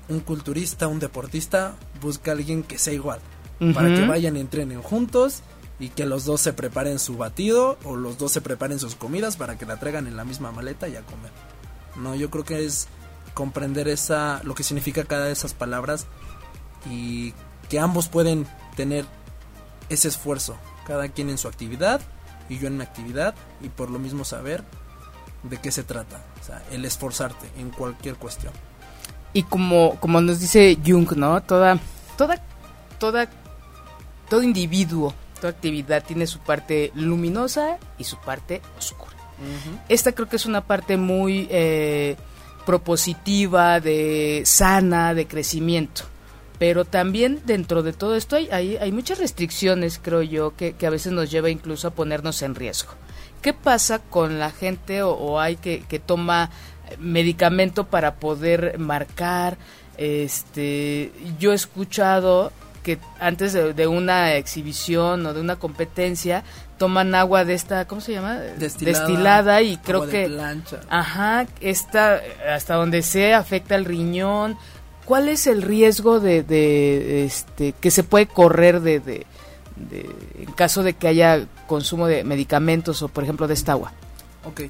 un 0.09 0.21
culturista, 0.21 0.87
un 0.87 1.01
deportista 1.01 1.75
busca 2.01 2.31
a 2.31 2.35
alguien 2.35 2.63
que 2.63 2.79
sea 2.79 2.93
igual, 2.93 3.21
para 3.75 3.95
que 3.95 4.07
vayan 4.07 4.37
y 4.37 4.41
entrenen 4.41 4.83
juntos 4.83 5.43
y 5.79 5.89
que 5.89 6.07
los 6.07 6.25
dos 6.25 6.41
se 6.41 6.53
preparen 6.53 6.99
su 6.99 7.17
batido 7.17 7.79
o 7.85 7.97
los 7.97 8.19
dos 8.19 8.33
se 8.33 8.41
preparen 8.41 8.79
sus 8.79 8.95
comidas 8.95 9.37
para 9.37 9.59
que 9.59 9.67
la 9.67 9.79
traigan 9.79 10.07
en 10.07 10.17
la 10.17 10.25
misma 10.25 10.53
maleta 10.53 10.89
y 10.89 10.97
a 10.97 11.03
comer. 11.03 11.33
No, 11.97 12.15
yo 12.15 12.31
creo 12.31 12.45
que 12.45 12.65
es 12.65 12.89
comprender 13.35 13.89
esa 13.89 14.41
lo 14.45 14.55
que 14.55 14.63
significa 14.63 15.05
cada 15.05 15.27
de 15.27 15.33
esas 15.33 15.55
palabras 15.55 16.07
y 16.91 17.35
que 17.69 17.81
ambos 17.81 18.09
pueden 18.09 18.47
tener 18.77 19.05
ese 19.89 20.09
esfuerzo, 20.09 20.57
cada 20.87 21.09
quien 21.09 21.31
en 21.31 21.39
su 21.39 21.49
actividad 21.49 22.01
y 22.49 22.59
yo 22.59 22.69
en 22.69 22.77
mi 22.77 22.83
actividad 22.83 23.35
y 23.61 23.69
por 23.69 23.91
lo 23.91 23.99
mismo 23.99 24.25
saber 24.25 24.63
de 25.43 25.59
qué 25.59 25.71
se 25.71 25.83
trata, 25.83 26.25
o 26.41 26.45
sea, 26.45 26.63
el 26.71 26.85
esforzarte 26.85 27.49
en 27.59 27.71
cualquier 27.71 28.17
cuestión. 28.17 28.53
Y 29.33 29.43
como, 29.43 29.97
como 30.01 30.21
nos 30.21 30.41
dice 30.41 30.79
Jung, 30.85 31.13
¿no? 31.13 31.43
Toda, 31.43 31.79
toda, 32.17 32.43
toda, 32.99 33.29
todo 34.29 34.43
individuo, 34.43 35.15
toda 35.41 35.51
actividad 35.51 36.05
tiene 36.05 36.27
su 36.27 36.39
parte 36.39 36.91
luminosa 36.95 37.79
y 37.99 38.05
su 38.05 38.19
parte 38.19 38.63
oscura. 38.79 39.13
Esta 39.89 40.13
creo 40.13 40.29
que 40.29 40.37
es 40.37 40.47
una 40.47 40.63
parte 40.63 40.97
muy 40.97 41.47
eh, 41.51 42.17
propositiva, 42.65 43.81
de 43.81 44.43
sana, 44.47 45.13
de 45.13 45.27
crecimiento. 45.27 46.05
Pero 46.59 46.85
también 46.85 47.43
dentro 47.45 47.83
de 47.83 47.93
todo 47.93 48.17
esto 48.17 48.37
hay, 48.37 48.49
hay, 48.51 48.93
muchas 48.93 49.19
restricciones, 49.19 50.01
creo 50.03 50.23
yo, 50.23 50.57
que, 50.57 50.73
que, 50.73 50.87
a 50.87 50.91
veces 50.91 51.13
nos 51.13 51.31
lleva 51.31 51.51
incluso 51.51 51.89
a 51.89 51.91
ponernos 51.91 52.41
en 52.43 52.55
riesgo. 52.55 52.93
¿Qué 53.43 53.53
pasa 53.53 53.99
con 53.99 54.39
la 54.39 54.51
gente 54.51 55.03
o, 55.03 55.39
hay 55.39 55.57
que, 55.57 55.85
que 55.89 55.99
toma 55.99 56.51
medicamento 56.99 57.87
para 57.87 58.15
poder 58.17 58.79
marcar. 58.79 59.57
Este, 59.97 61.13
yo 61.39 61.53
he 61.53 61.55
escuchado 61.55 62.53
que 62.83 62.99
antes 63.19 63.53
de, 63.53 63.87
una 63.89 64.35
exhibición 64.35 65.27
o 65.27 65.35
de 65.35 65.41
una 65.41 65.57
competencia 65.57 66.45
toman 66.79 67.15
agua 67.17 67.45
de 67.45 67.55
esta, 67.55 67.89
¿cómo 67.89 68.01
se 68.01 68.13
llama? 68.13 68.37
Destilada, 68.37 69.63
y 69.63 69.77
creo 69.79 70.07
que 70.09 70.31
ajá, 70.89 71.47
esta 71.61 72.21
hasta 72.49 72.75
donde 72.75 73.03
se 73.03 73.35
afecta 73.35 73.75
el 73.75 73.87
riñón. 73.87 74.57
¿Cuál 75.07 75.29
es 75.29 75.47
el 75.47 75.63
riesgo 75.63 76.19
de, 76.19 76.43
de 76.43 77.25
este 77.25 77.73
que 77.73 77.93
se 77.93 78.03
puede 78.03 78.27
correr 78.27 78.81
de, 78.81 78.99
de, 79.01 79.27
en 80.35 80.53
caso 80.53 80.83
de 80.83 80.95
que 80.95 81.07
haya 81.07 81.47
consumo 81.69 82.09
de 82.09 82.25
medicamentos 82.25 83.03
o 83.03 83.09
por 83.09 83.23
ejemplo 83.23 83.47
de 83.47 83.55
esta 83.55 83.73
agua? 83.73 83.93
Ok, 84.45 84.63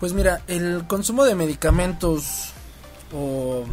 pues 0.00 0.12
mira, 0.12 0.42
el 0.48 0.84
consumo 0.88 1.24
de 1.24 1.36
medicamentos 1.36 2.50
o 3.14 3.64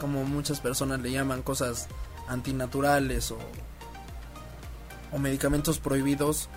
como 0.00 0.24
muchas 0.24 0.60
personas 0.60 1.00
le 1.00 1.12
llaman 1.12 1.42
cosas 1.42 1.86
antinaturales 2.26 3.30
o, 3.30 3.38
o 5.12 5.18
medicamentos 5.18 5.78
prohibidos, 5.78 6.48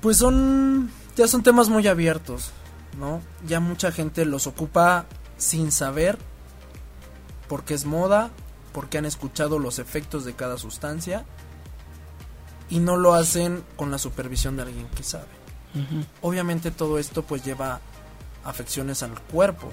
pues 0.00 0.16
son 0.16 0.90
ya 1.14 1.28
son 1.28 1.42
temas 1.42 1.68
muy 1.68 1.86
abiertos, 1.88 2.52
¿no? 2.98 3.20
Ya 3.46 3.60
mucha 3.60 3.92
gente 3.92 4.24
los 4.24 4.46
ocupa 4.46 5.04
sin 5.36 5.72
saber 5.72 6.18
porque 7.50 7.74
es 7.74 7.84
moda, 7.84 8.30
porque 8.72 8.96
han 8.96 9.06
escuchado 9.06 9.58
los 9.58 9.80
efectos 9.80 10.24
de 10.24 10.34
cada 10.34 10.56
sustancia 10.56 11.24
y 12.68 12.78
no 12.78 12.96
lo 12.96 13.12
hacen 13.12 13.64
con 13.74 13.90
la 13.90 13.98
supervisión 13.98 14.54
de 14.54 14.62
alguien 14.62 14.86
que 14.90 15.02
sabe. 15.02 15.26
Obviamente 16.22 16.70
todo 16.70 17.00
esto 17.00 17.24
pues 17.24 17.44
lleva 17.44 17.80
afecciones 18.44 19.02
al 19.02 19.20
cuerpo, 19.20 19.68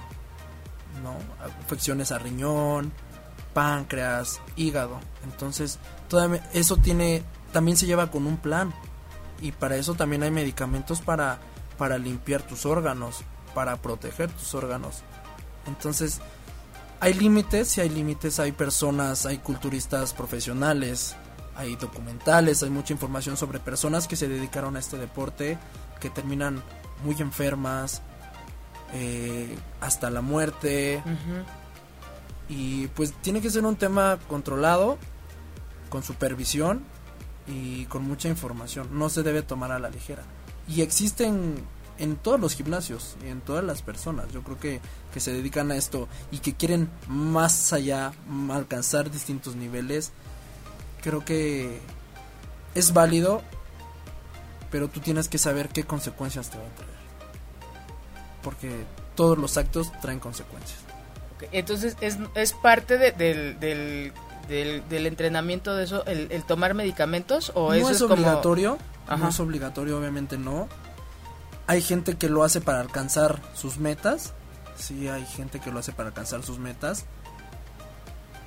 ¿no? 1.03 1.17
Afecciones 1.65 2.11
a 2.11 2.17
riñón, 2.17 2.91
páncreas, 3.53 4.41
hígado. 4.55 4.99
Entonces, 5.23 5.77
todo 6.09 6.33
eso 6.53 6.77
tiene 6.77 7.23
también 7.53 7.77
se 7.77 7.85
lleva 7.85 8.09
con 8.09 8.25
un 8.25 8.37
plan 8.37 8.73
y 9.39 9.51
para 9.51 9.77
eso 9.77 9.93
también 9.93 10.23
hay 10.23 10.31
medicamentos 10.31 11.01
para 11.01 11.37
para 11.77 11.99
limpiar 11.99 12.41
tus 12.41 12.65
órganos, 12.65 13.19
para 13.53 13.77
proteger 13.77 14.31
tus 14.31 14.55
órganos. 14.55 15.03
Entonces, 15.67 16.21
hay 16.99 17.13
límites, 17.13 17.67
si 17.67 17.81
hay 17.81 17.89
límites, 17.89 18.39
hay 18.39 18.51
personas, 18.51 19.25
hay 19.25 19.37
culturistas 19.37 20.13
profesionales, 20.13 21.15
hay 21.55 21.75
documentales, 21.75 22.63
hay 22.63 22.69
mucha 22.69 22.93
información 22.93 23.37
sobre 23.37 23.59
personas 23.59 24.07
que 24.07 24.15
se 24.15 24.27
dedicaron 24.27 24.75
a 24.75 24.79
este 24.79 24.97
deporte 24.97 25.57
que 25.99 26.09
terminan 26.09 26.61
muy 27.03 27.15
enfermas, 27.19 28.01
eh, 28.93 29.57
hasta 29.81 30.09
la 30.09 30.21
muerte. 30.21 31.01
Y 32.49 32.87
pues 32.87 33.13
tiene 33.21 33.41
que 33.41 33.49
ser 33.49 33.65
un 33.65 33.75
tema 33.75 34.17
controlado, 34.27 34.97
con 35.89 36.03
supervisión 36.03 36.83
y 37.47 37.85
con 37.85 38.03
mucha 38.03 38.29
información. 38.29 38.89
No 38.91 39.09
se 39.09 39.23
debe 39.23 39.41
tomar 39.41 39.71
a 39.71 39.79
la 39.79 39.89
ligera. 39.89 40.23
Y 40.67 40.81
existen 40.81 41.55
en 41.99 42.15
todos 42.15 42.39
los 42.39 42.53
gimnasios 42.53 43.15
y 43.25 43.29
en 43.29 43.41
todas 43.41 43.63
las 43.63 43.81
personas. 43.81 44.27
Yo 44.31 44.43
creo 44.43 44.59
que, 44.59 44.81
que 45.13 45.19
se 45.19 45.33
dedican 45.33 45.71
a 45.71 45.75
esto 45.75 46.07
y 46.31 46.39
que 46.39 46.53
quieren 46.53 46.89
más 47.07 47.73
allá, 47.73 48.13
alcanzar 48.51 49.11
distintos 49.11 49.55
niveles. 49.55 50.11
Creo 51.01 51.23
que 51.23 51.79
es 52.75 52.93
válido 52.93 53.41
pero 54.71 54.87
tú 54.87 54.99
tienes 54.99 55.29
que 55.29 55.37
saber 55.37 55.69
qué 55.69 55.83
consecuencias 55.83 56.49
te 56.49 56.57
va 56.57 56.63
a 56.65 56.75
traer. 56.75 56.91
Porque 58.43 58.71
todos 59.15 59.37
los 59.37 59.57
actos 59.57 59.91
traen 60.01 60.19
consecuencias. 60.19 60.79
entonces 61.51 61.97
es, 62.01 62.17
es 62.35 62.53
parte 62.53 62.97
del, 62.97 63.59
del, 63.59 64.13
del, 64.47 65.07
entrenamiento 65.07 65.75
de 65.75 65.83
eso, 65.85 66.05
el, 66.05 66.43
tomar 66.43 66.73
medicamentos 66.73 67.51
o 67.55 67.69
no 67.69 67.73
eso 67.73 67.91
es, 67.91 68.01
obligatorio, 68.01 68.77
no 69.09 69.29
es 69.29 69.39
obligatorio, 69.39 69.97
obviamente 69.97 70.37
no. 70.37 70.67
Hay 71.67 71.81
gente 71.81 72.15
que 72.15 72.29
lo 72.29 72.43
hace 72.43 72.61
para 72.61 72.79
alcanzar 72.79 73.41
sus 73.53 73.77
metas, 73.77 74.33
sí, 74.77 75.07
hay 75.09 75.25
gente 75.25 75.59
que 75.59 75.71
lo 75.71 75.79
hace 75.79 75.91
para 75.91 76.09
alcanzar 76.09 76.43
sus 76.43 76.59
metas. 76.59 77.05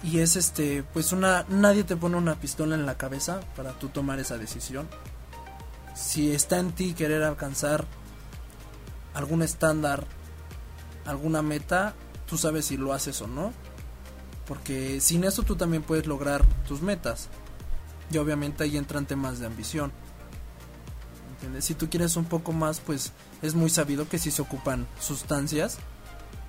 Y 0.02 0.20
es 0.20 0.37
este, 0.37 0.83
pues 0.83 1.12
una, 1.12 1.44
nadie 1.48 1.85
te 1.85 1.94
pone 1.94 2.16
una 2.16 2.37
pistola 2.37 2.74
en 2.74 2.87
la 2.87 2.96
cabeza 2.96 3.40
para 3.54 3.72
tú 3.72 3.90
tomar 3.90 4.18
esa 4.18 4.38
decisión 4.38 4.88
si 6.00 6.33
está 6.33 6.59
en 6.59 6.72
ti 6.72 6.94
querer 6.94 7.22
alcanzar 7.22 7.85
algún 9.14 9.42
estándar, 9.42 10.06
alguna 11.04 11.42
meta, 11.42 11.94
tú 12.26 12.38
sabes 12.38 12.66
si 12.66 12.76
lo 12.76 12.92
haces 12.92 13.20
o 13.20 13.26
no. 13.26 13.52
Porque 14.46 15.00
sin 15.00 15.24
eso 15.24 15.42
tú 15.42 15.56
también 15.56 15.83
puedes 15.83 16.06
lograr 16.06 16.44
tus 16.66 16.83
metas. 16.83 17.28
Y 18.11 18.18
obviamente 18.18 18.64
ahí 18.64 18.76
entran 18.76 19.06
temas 19.06 19.38
de 19.38 19.46
ambición. 19.46 19.92
Si 21.61 21.74
tú 21.74 21.88
quieres 21.88 22.16
un 22.16 22.26
poco 22.26 22.53
más, 22.53 22.81
pues 22.81 23.12
es 23.42 23.55
muy 23.55 23.70
sabido 23.70 24.09
que 24.09 24.18
si 24.18 24.31
se 24.31 24.42
ocupan 24.42 24.87
sustancias 25.00 25.79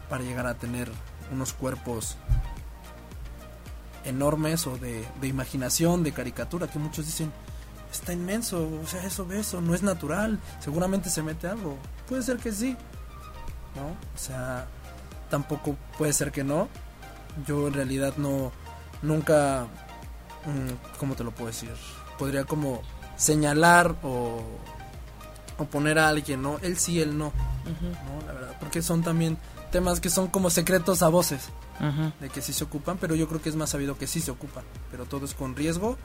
para 0.09 0.23
llegar 0.23 0.47
a 0.47 0.55
tener 0.55 0.91
unos 1.31 1.53
cuerpos 1.53 2.17
enormes 4.03 4.67
o 4.67 4.77
de, 4.77 5.05
imaginación, 5.21 6.03
de 6.03 6.11
caricatura, 6.11 6.67
que 6.67 6.79
muchos 6.79 7.05
dicen, 7.05 7.31
está 7.91 8.13
inmenso, 8.13 8.69
o 8.81 8.87
sea, 8.87 9.03
eso, 9.03 9.31
eso, 9.31 9.61
no 9.61 9.73
es 9.73 9.83
natural, 9.83 10.39
seguramente 10.59 11.09
se 11.09 11.23
mete 11.23 11.47
algo. 11.47 11.77
Puede 12.07 12.23
ser 12.23 12.37
que 12.37 12.51
sí, 12.51 12.75
¿no? 13.75 13.87
O 13.87 14.17
sea, 14.17 14.67
tampoco 15.29 15.77
puede 15.97 16.13
ser 16.13 16.31
que 16.31 16.43
no. 16.43 16.67
Yo 17.47 17.67
en 17.67 17.73
realidad 17.73 18.15
no, 18.17 18.51
nunca, 19.01 19.67
mm, 20.45 20.97
¿cómo 20.99 21.15
te 21.15 21.23
lo 21.23 21.31
puedo 21.31 21.47
decir? 21.47 21.71
Podría 22.17 22.43
como 22.43 22.81
señalar 23.15 23.95
o, 24.03 24.41
o 25.61 25.65
poner 25.65 25.99
a 25.99 26.09
alguien, 26.09 26.41
¿no? 26.41 26.57
Él 26.59 26.77
sí, 26.77 26.99
él 26.99 27.17
no, 27.17 27.31
¿no? 27.65 28.27
La 28.27 28.33
verdad, 28.33 28.57
porque 28.59 28.81
son 28.81 29.03
también 29.03 29.37
temas 29.71 29.99
que 29.99 30.09
son 30.09 30.27
como 30.27 30.49
secretos 30.49 31.03
a 31.03 31.09
voces, 31.09 31.49
de 32.19 32.29
que 32.29 32.41
sí 32.41 32.53
se 32.53 32.63
ocupan, 32.63 32.97
pero 32.99 33.15
yo 33.15 33.27
creo 33.27 33.41
que 33.41 33.49
es 33.49 33.55
más 33.55 33.69
sabido 33.69 33.97
que 33.97 34.07
sí 34.07 34.19
se 34.19 34.31
ocupan, 34.31 34.63
pero 34.91 35.05
todo 35.05 35.25
es 35.25 35.33
con 35.33 35.55
riesgo 35.55 35.97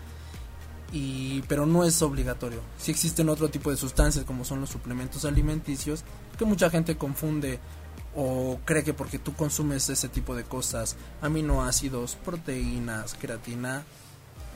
y 0.93 1.43
pero 1.43 1.67
no 1.67 1.85
es 1.85 2.01
obligatorio. 2.03 2.61
Si 2.79 2.91
existen 2.91 3.29
otro 3.29 3.49
tipo 3.49 3.71
de 3.71 3.77
sustancias 3.77 4.25
como 4.25 4.45
son 4.45 4.61
los 4.61 4.71
suplementos 4.71 5.25
alimenticios 5.25 6.05
que 6.39 6.45
mucha 6.45 6.71
gente 6.71 6.97
confunde 6.97 7.59
o 8.15 8.59
cree 8.65 8.85
que 8.85 8.95
porque 8.95 9.19
tú 9.19 9.35
consumes 9.35 9.89
ese 9.91 10.09
tipo 10.09 10.35
de 10.35 10.45
cosas, 10.45 10.97
aminoácidos, 11.21 12.17
proteínas, 12.25 13.15
creatina, 13.15 13.85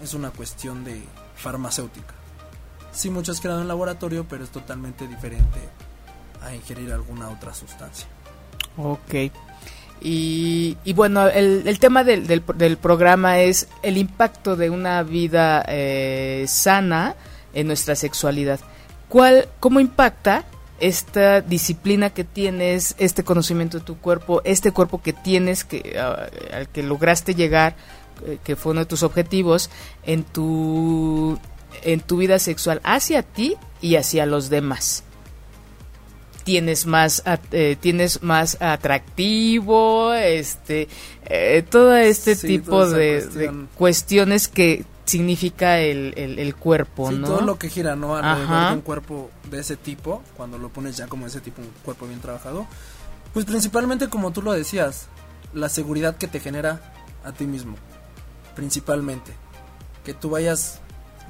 es 0.02 0.14
una 0.14 0.30
cuestión 0.30 0.84
de 0.84 1.02
farmacéutica. 1.36 2.19
Sí, 2.92 3.10
mucho 3.10 3.32
es 3.32 3.40
creado 3.40 3.60
en 3.60 3.68
laboratorio, 3.68 4.26
pero 4.28 4.44
es 4.44 4.50
totalmente 4.50 5.06
diferente 5.06 5.60
a 6.42 6.54
ingerir 6.54 6.92
alguna 6.92 7.28
otra 7.28 7.54
sustancia. 7.54 8.06
Ok. 8.76 9.30
Y, 10.02 10.78
y 10.82 10.92
bueno, 10.94 11.28
el, 11.28 11.62
el 11.66 11.78
tema 11.78 12.04
del, 12.04 12.26
del, 12.26 12.76
programa 12.78 13.40
es 13.40 13.68
el 13.82 13.98
impacto 13.98 14.56
de 14.56 14.70
una 14.70 15.02
vida 15.02 15.62
eh, 15.68 16.46
sana 16.48 17.16
en 17.52 17.66
nuestra 17.66 17.94
sexualidad. 17.94 18.60
¿Cuál, 19.08 19.48
¿Cómo 19.60 19.78
impacta 19.78 20.44
esta 20.78 21.42
disciplina 21.42 22.10
que 22.10 22.24
tienes, 22.24 22.94
este 22.98 23.22
conocimiento 23.24 23.78
de 23.78 23.84
tu 23.84 23.98
cuerpo, 23.98 24.40
este 24.44 24.72
cuerpo 24.72 25.02
que 25.02 25.12
tienes, 25.12 25.64
que, 25.64 25.98
al 25.98 26.68
que 26.68 26.82
lograste 26.82 27.34
llegar, 27.34 27.76
eh, 28.26 28.38
que 28.42 28.56
fue 28.56 28.72
uno 28.72 28.80
de 28.80 28.86
tus 28.86 29.02
objetivos, 29.02 29.68
en 30.04 30.24
tu, 30.24 31.38
en 31.82 32.00
tu 32.00 32.18
vida 32.18 32.38
sexual 32.38 32.80
hacia 32.84 33.22
ti 33.22 33.56
y 33.80 33.96
hacia 33.96 34.26
los 34.26 34.50
demás? 34.50 35.04
tienes 36.42 36.86
más 36.86 37.22
eh, 37.52 37.76
tienes 37.78 38.22
más 38.22 38.56
atractivo 38.60 40.14
este 40.14 40.88
eh, 41.26 41.62
todo 41.68 41.94
este 41.94 42.34
sí, 42.34 42.46
tipo 42.46 42.88
de, 42.88 43.26
de, 43.26 43.66
cuestiones 43.76 44.48
que 44.48 44.86
significa 45.04 45.78
el, 45.80 46.14
el, 46.16 46.38
el 46.38 46.56
cuerpo 46.56 47.10
sí, 47.10 47.16
no 47.18 47.28
todo 47.28 47.40
lo 47.42 47.58
que 47.58 47.68
gira 47.68 47.94
no 47.94 48.16
alrededor 48.16 48.68
de 48.68 48.74
un 48.74 48.80
cuerpo 48.80 49.30
de 49.50 49.60
ese 49.60 49.76
tipo 49.76 50.22
cuando 50.34 50.56
lo 50.56 50.70
pones 50.70 50.96
ya 50.96 51.08
como 51.08 51.26
ese 51.26 51.42
tipo 51.42 51.60
un 51.60 51.68
cuerpo 51.84 52.06
bien 52.06 52.20
trabajado 52.20 52.66
pues 53.34 53.44
principalmente 53.44 54.08
como 54.08 54.32
tú 54.32 54.40
lo 54.40 54.52
decías 54.52 55.08
la 55.52 55.68
seguridad 55.68 56.16
que 56.16 56.26
te 56.26 56.40
genera 56.40 56.94
a 57.22 57.32
ti 57.32 57.44
mismo 57.44 57.76
principalmente. 58.54 59.32
Que 60.04 60.14
tú 60.14 60.30
vayas 60.30 60.79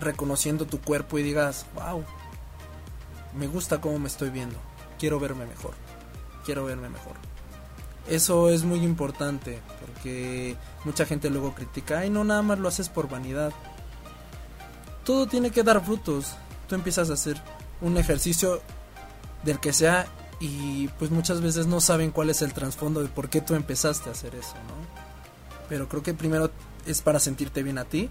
reconociendo 0.01 0.67
tu 0.67 0.81
cuerpo 0.81 1.19
y 1.19 1.23
digas 1.23 1.67
wow 1.75 2.05
me 3.35 3.47
gusta 3.47 3.81
cómo 3.81 3.99
me 3.99 4.09
estoy 4.09 4.31
viendo 4.31 4.59
quiero 5.01 5.19
verme 5.19 5.47
mejor, 5.47 5.73
quiero 6.45 6.67
verme 6.67 6.91
mejor. 6.91 7.15
Eso 8.07 8.51
es 8.51 8.65
muy 8.65 8.81
importante 8.81 9.61
porque 9.81 10.57
mucha 10.85 11.07
gente 11.07 11.31
luego 11.31 11.55
critica, 11.55 12.01
ay 12.01 12.11
no, 12.11 12.23
nada 12.23 12.43
más 12.43 12.59
lo 12.59 12.69
haces 12.69 12.89
por 12.89 13.09
vanidad. 13.09 13.53
Todo 15.05 15.27
tiene 15.27 15.51
que 15.51 15.63
dar 15.63 15.83
frutos. 15.83 16.35
Tú 16.69 16.75
empiezas 16.75 17.09
a 17.11 17.15
hacer 17.15 17.41
un 17.81 17.97
ejercicio 17.97 18.61
del 19.43 19.59
que 19.59 19.73
sea 19.73 20.07
y 20.39 20.89
pues 20.99 21.11
muchas 21.11 21.41
veces 21.41 21.67
no 21.67 21.81
saben 21.81 22.11
cuál 22.11 22.29
es 22.31 22.43
el 22.43 22.53
trasfondo 22.53 23.01
de 23.01 23.09
por 23.09 23.31
qué 23.31 23.41
tú 23.41 23.55
empezaste 23.55 24.11
a 24.11 24.13
hacer 24.13 24.35
eso, 24.35 24.55
¿no? 24.55 25.67
Pero 25.69 25.89
creo 25.89 26.03
que 26.03 26.13
primero 26.13 26.51
es 26.87 27.01
para 27.01 27.21
sentirte 27.21 27.63
bien 27.63 27.79
a 27.79 27.85
ti, 27.85 28.11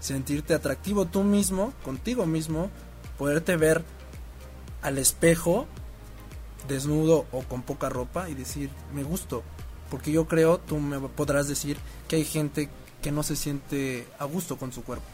sentirte 0.00 0.54
atractivo 0.54 1.06
tú 1.06 1.22
mismo, 1.22 1.72
contigo 1.84 2.26
mismo, 2.26 2.70
poderte 3.18 3.56
ver 3.56 3.84
al 4.82 4.98
espejo 4.98 5.66
desnudo 6.68 7.26
o 7.32 7.42
con 7.42 7.62
poca 7.62 7.88
ropa 7.88 8.28
y 8.28 8.34
decir, 8.34 8.70
me 8.94 9.02
gusto. 9.02 9.42
Porque 9.90 10.10
yo 10.10 10.26
creo, 10.26 10.58
tú 10.58 10.78
me 10.78 10.98
podrás 11.00 11.48
decir 11.48 11.76
que 12.08 12.16
hay 12.16 12.24
gente 12.24 12.68
que 13.02 13.12
no 13.12 13.22
se 13.22 13.36
siente 13.36 14.06
a 14.18 14.24
gusto 14.24 14.56
con 14.56 14.72
su 14.72 14.82
cuerpo. 14.82 15.06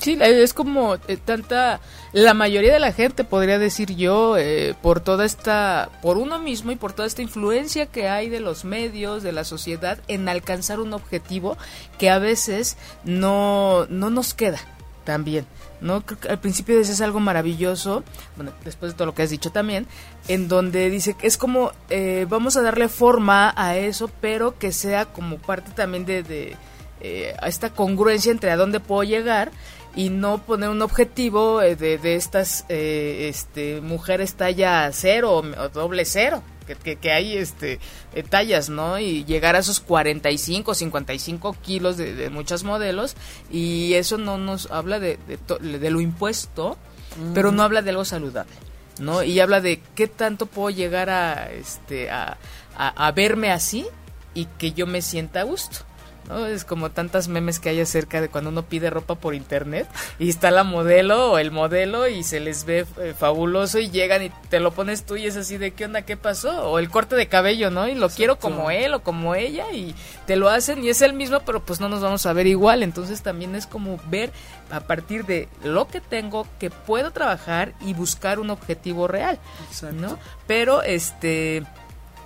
Sí, 0.00 0.18
es 0.20 0.54
como 0.54 0.96
eh, 1.08 1.16
tanta, 1.22 1.80
la 2.12 2.34
mayoría 2.34 2.72
de 2.72 2.78
la 2.78 2.92
gente 2.92 3.24
podría 3.24 3.58
decir 3.58 3.94
yo, 3.96 4.36
eh, 4.36 4.74
por 4.82 5.00
toda 5.00 5.24
esta, 5.24 5.90
por 6.02 6.18
uno 6.18 6.38
mismo 6.38 6.70
y 6.70 6.76
por 6.76 6.92
toda 6.92 7.06
esta 7.06 7.22
influencia 7.22 7.86
que 7.86 8.08
hay 8.08 8.28
de 8.28 8.40
los 8.40 8.64
medios, 8.64 9.22
de 9.22 9.32
la 9.32 9.44
sociedad, 9.44 9.98
en 10.08 10.28
alcanzar 10.28 10.80
un 10.80 10.92
objetivo 10.92 11.56
que 11.98 12.10
a 12.10 12.18
veces 12.18 12.76
no, 13.04 13.86
no 13.86 14.10
nos 14.10 14.34
queda 14.34 14.60
también. 15.04 15.46
¿no? 15.80 16.04
Creo 16.04 16.20
que 16.20 16.28
al 16.28 16.40
principio 16.40 16.76
dices 16.76 17.00
algo 17.00 17.20
maravilloso, 17.20 18.02
bueno, 18.36 18.52
después 18.64 18.92
de 18.92 18.96
todo 18.96 19.06
lo 19.06 19.14
que 19.14 19.22
has 19.22 19.30
dicho 19.30 19.50
también, 19.50 19.86
en 20.28 20.48
donde 20.48 20.90
dice 20.90 21.14
que 21.14 21.26
es 21.26 21.36
como, 21.36 21.72
eh, 21.90 22.26
vamos 22.28 22.56
a 22.56 22.62
darle 22.62 22.88
forma 22.88 23.52
a 23.56 23.76
eso, 23.76 24.10
pero 24.20 24.58
que 24.58 24.72
sea 24.72 25.06
como 25.06 25.38
parte 25.38 25.70
también 25.72 26.04
de, 26.04 26.22
de 26.22 26.56
eh, 27.00 27.34
a 27.40 27.48
esta 27.48 27.70
congruencia 27.70 28.32
entre 28.32 28.50
a 28.50 28.56
dónde 28.56 28.80
puedo 28.80 29.02
llegar 29.04 29.50
y 29.94 30.10
no 30.10 30.38
poner 30.38 30.68
un 30.68 30.82
objetivo 30.82 31.58
de, 31.60 31.76
de 31.76 32.14
estas 32.14 32.64
eh, 32.68 33.26
este, 33.28 33.80
mujeres 33.80 34.34
talla 34.34 34.90
cero 34.92 35.42
o 35.42 35.68
doble 35.70 36.04
cero. 36.04 36.42
Que, 36.66 36.74
que, 36.74 36.96
que, 36.96 37.12
hay 37.12 37.34
este 37.34 37.80
eh, 38.14 38.22
tallas, 38.22 38.68
¿no? 38.68 38.98
Y 38.98 39.24
llegar 39.24 39.56
a 39.56 39.60
esos 39.60 39.80
45, 39.80 40.74
55 40.74 41.56
kilos 41.62 41.96
de, 41.96 42.14
de 42.14 42.28
muchos 42.28 42.62
modelos 42.62 43.16
y 43.50 43.94
eso 43.94 44.18
no 44.18 44.36
nos 44.36 44.70
habla 44.70 45.00
de, 45.00 45.18
de, 45.26 45.78
de 45.78 45.90
lo 45.90 46.02
impuesto, 46.02 46.76
mm. 47.16 47.32
pero 47.32 47.52
no 47.52 47.62
habla 47.62 47.80
de 47.80 47.88
algo 47.90 48.04
saludable, 48.04 48.52
¿no? 49.00 49.22
Y 49.22 49.40
habla 49.40 49.62
de 49.62 49.80
qué 49.94 50.08
tanto 50.08 50.44
puedo 50.44 50.68
llegar 50.68 51.08
a, 51.08 51.50
este, 51.50 52.10
a, 52.10 52.36
a, 52.76 53.06
a 53.06 53.12
verme 53.12 53.50
así 53.50 53.86
y 54.34 54.44
que 54.44 54.72
yo 54.72 54.86
me 54.86 55.00
sienta 55.00 55.40
a 55.40 55.44
gusto. 55.44 55.86
¿No? 56.28 56.46
Es 56.46 56.64
como 56.64 56.90
tantas 56.90 57.28
memes 57.28 57.58
que 57.58 57.70
hay 57.70 57.80
acerca 57.80 58.20
de 58.20 58.28
cuando 58.28 58.50
uno 58.50 58.62
pide 58.64 58.90
ropa 58.90 59.14
por 59.14 59.34
internet 59.34 59.88
y 60.18 60.28
está 60.28 60.50
la 60.50 60.64
modelo 60.64 61.32
o 61.32 61.38
el 61.38 61.50
modelo 61.50 62.08
y 62.08 62.22
se 62.22 62.40
les 62.40 62.64
ve 62.64 62.86
eh, 62.98 63.14
fabuloso 63.16 63.78
y 63.78 63.90
llegan 63.90 64.22
y 64.22 64.30
te 64.50 64.60
lo 64.60 64.72
pones 64.72 65.04
tú 65.04 65.16
y 65.16 65.26
es 65.26 65.36
así 65.36 65.58
de 65.58 65.72
qué 65.72 65.86
onda, 65.86 66.02
qué 66.02 66.16
pasó, 66.16 66.70
o 66.70 66.78
el 66.78 66.90
corte 66.90 67.16
de 67.16 67.26
cabello, 67.26 67.70
¿no? 67.70 67.88
Y 67.88 67.94
lo 67.94 68.06
Exacto. 68.06 68.16
quiero 68.16 68.38
como 68.38 68.70
él 68.70 68.94
o 68.94 69.02
como 69.02 69.34
ella 69.34 69.70
y 69.72 69.94
te 70.26 70.36
lo 70.36 70.48
hacen 70.48 70.84
y 70.84 70.88
es 70.90 71.02
el 71.02 71.14
mismo, 71.14 71.40
pero 71.40 71.64
pues 71.64 71.80
no 71.80 71.88
nos 71.88 72.00
vamos 72.02 72.26
a 72.26 72.32
ver 72.32 72.46
igual, 72.46 72.82
entonces 72.82 73.22
también 73.22 73.54
es 73.54 73.66
como 73.66 73.98
ver 74.08 74.30
a 74.70 74.80
partir 74.80 75.24
de 75.24 75.48
lo 75.64 75.88
que 75.88 76.00
tengo 76.00 76.46
que 76.58 76.70
puedo 76.70 77.10
trabajar 77.10 77.72
y 77.80 77.94
buscar 77.94 78.38
un 78.38 78.50
objetivo 78.50 79.08
real, 79.08 79.38
Exacto. 79.70 79.96
¿no? 79.96 80.18
Pero 80.46 80.82
este 80.82 81.64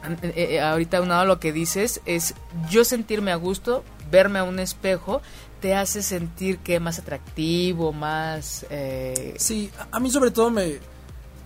eh, 0.04 0.32
eh, 0.34 0.60
ahorita 0.60 1.00
uno 1.00 1.24
lo 1.24 1.38
que 1.38 1.52
dices 1.52 2.00
es 2.06 2.34
yo 2.68 2.84
sentirme 2.84 3.30
a 3.30 3.36
gusto, 3.36 3.84
verme 4.10 4.40
a 4.40 4.44
un 4.44 4.58
espejo, 4.58 5.22
te 5.60 5.74
hace 5.74 6.02
sentir 6.02 6.58
que 6.58 6.80
más 6.80 6.98
atractivo, 6.98 7.92
más... 7.92 8.66
Eh... 8.70 9.34
Sí, 9.38 9.70
a 9.90 10.00
mí 10.00 10.10
sobre 10.10 10.32
todo 10.32 10.50
me, 10.50 10.78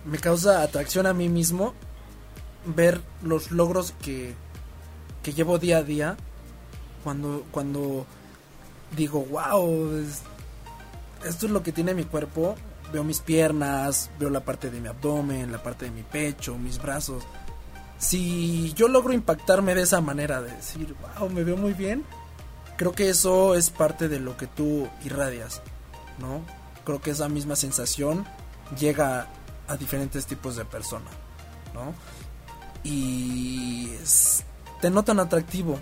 me 0.05 0.17
causa 0.17 0.63
atracción 0.63 1.05
a 1.05 1.13
mí 1.13 1.29
mismo 1.29 1.73
ver 2.65 3.01
los 3.21 3.51
logros 3.51 3.93
que, 4.01 4.33
que 5.21 5.33
llevo 5.33 5.59
día 5.59 5.77
a 5.77 5.83
día 5.83 6.17
cuando, 7.03 7.45
cuando 7.51 8.05
digo, 8.95 9.23
wow, 9.25 9.97
es, 9.99 10.21
esto 11.27 11.45
es 11.45 11.51
lo 11.51 11.61
que 11.61 11.71
tiene 11.71 11.93
mi 11.93 12.03
cuerpo, 12.03 12.55
veo 12.91 13.03
mis 13.03 13.19
piernas, 13.19 14.09
veo 14.19 14.29
la 14.31 14.41
parte 14.41 14.71
de 14.71 14.81
mi 14.81 14.87
abdomen, 14.87 15.51
la 15.51 15.61
parte 15.61 15.85
de 15.85 15.91
mi 15.91 16.03
pecho, 16.03 16.57
mis 16.57 16.81
brazos 16.81 17.23
si 17.97 18.73
yo 18.73 18.87
logro 18.87 19.13
impactarme 19.13 19.75
de 19.75 19.83
esa 19.83 20.01
manera, 20.01 20.41
de 20.41 20.51
decir, 20.51 20.95
wow, 21.19 21.29
me 21.29 21.43
veo 21.43 21.57
muy 21.57 21.73
bien, 21.73 22.05
creo 22.77 22.91
que 22.93 23.09
eso 23.09 23.55
es 23.55 23.69
parte 23.69 24.07
de 24.07 24.19
lo 24.19 24.37
que 24.37 24.47
tú 24.47 24.87
irradias, 25.03 25.61
¿no? 26.19 26.41
Creo 26.85 27.01
que 27.01 27.11
esa 27.11 27.27
misma 27.27 27.55
sensación 27.55 28.25
llega 28.79 29.27
a 29.67 29.77
diferentes 29.77 30.25
tipos 30.27 30.55
de 30.55 30.65
personas, 30.65 31.13
¿no? 31.73 31.93
Y 32.83 33.89
es, 34.01 34.43
te 34.79 34.89
notan 34.89 35.19
atractivo, 35.19 35.79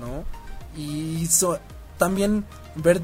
¿no? 0.00 0.24
Y 0.76 1.28
también 1.96 2.44
ver 2.74 3.00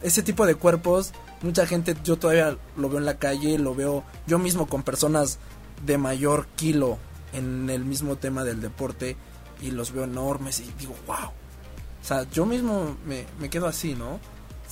ese 0.00 0.22
tipo 0.22 0.46
de 0.46 0.54
cuerpos, 0.54 1.12
mucha 1.42 1.66
gente, 1.66 1.96
yo 2.04 2.16
todavía 2.18 2.56
lo 2.76 2.88
veo 2.88 2.98
en 2.98 3.04
la 3.04 3.18
calle, 3.18 3.58
lo 3.58 3.74
veo 3.74 4.04
yo 4.26 4.38
mismo 4.38 4.66
con 4.66 4.82
personas 4.82 5.38
de 5.84 5.98
mayor 5.98 6.46
kilo 6.56 6.98
en 7.32 7.70
el 7.70 7.84
mismo 7.84 8.16
tema 8.16 8.44
del 8.44 8.60
deporte 8.60 9.16
y 9.60 9.70
los 9.70 9.92
veo 9.92 10.04
enormes 10.04 10.60
y 10.60 10.72
digo, 10.78 10.94
wow. 11.06 11.26
O 11.26 12.04
sea, 12.04 12.28
yo 12.30 12.46
mismo 12.46 12.96
me, 13.06 13.26
me 13.38 13.50
quedo 13.50 13.66
así, 13.66 13.94
¿no? 13.94 14.18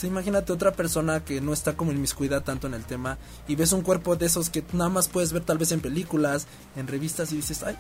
O 0.02 0.06
imagínate 0.06 0.52
otra 0.52 0.72
persona 0.72 1.24
que 1.24 1.40
no 1.40 1.52
está 1.52 1.76
como 1.76 1.90
inmiscuida 1.90 2.42
tanto 2.42 2.68
en 2.68 2.74
el 2.74 2.84
tema 2.84 3.18
y 3.48 3.56
ves 3.56 3.72
un 3.72 3.82
cuerpo 3.82 4.14
de 4.14 4.26
esos 4.26 4.48
que 4.48 4.64
nada 4.72 4.90
más 4.90 5.08
puedes 5.08 5.32
ver 5.32 5.42
tal 5.44 5.58
vez 5.58 5.72
en 5.72 5.80
películas, 5.80 6.46
en 6.76 6.86
revistas 6.86 7.32
y 7.32 7.36
dices, 7.36 7.64
ay, 7.64 7.76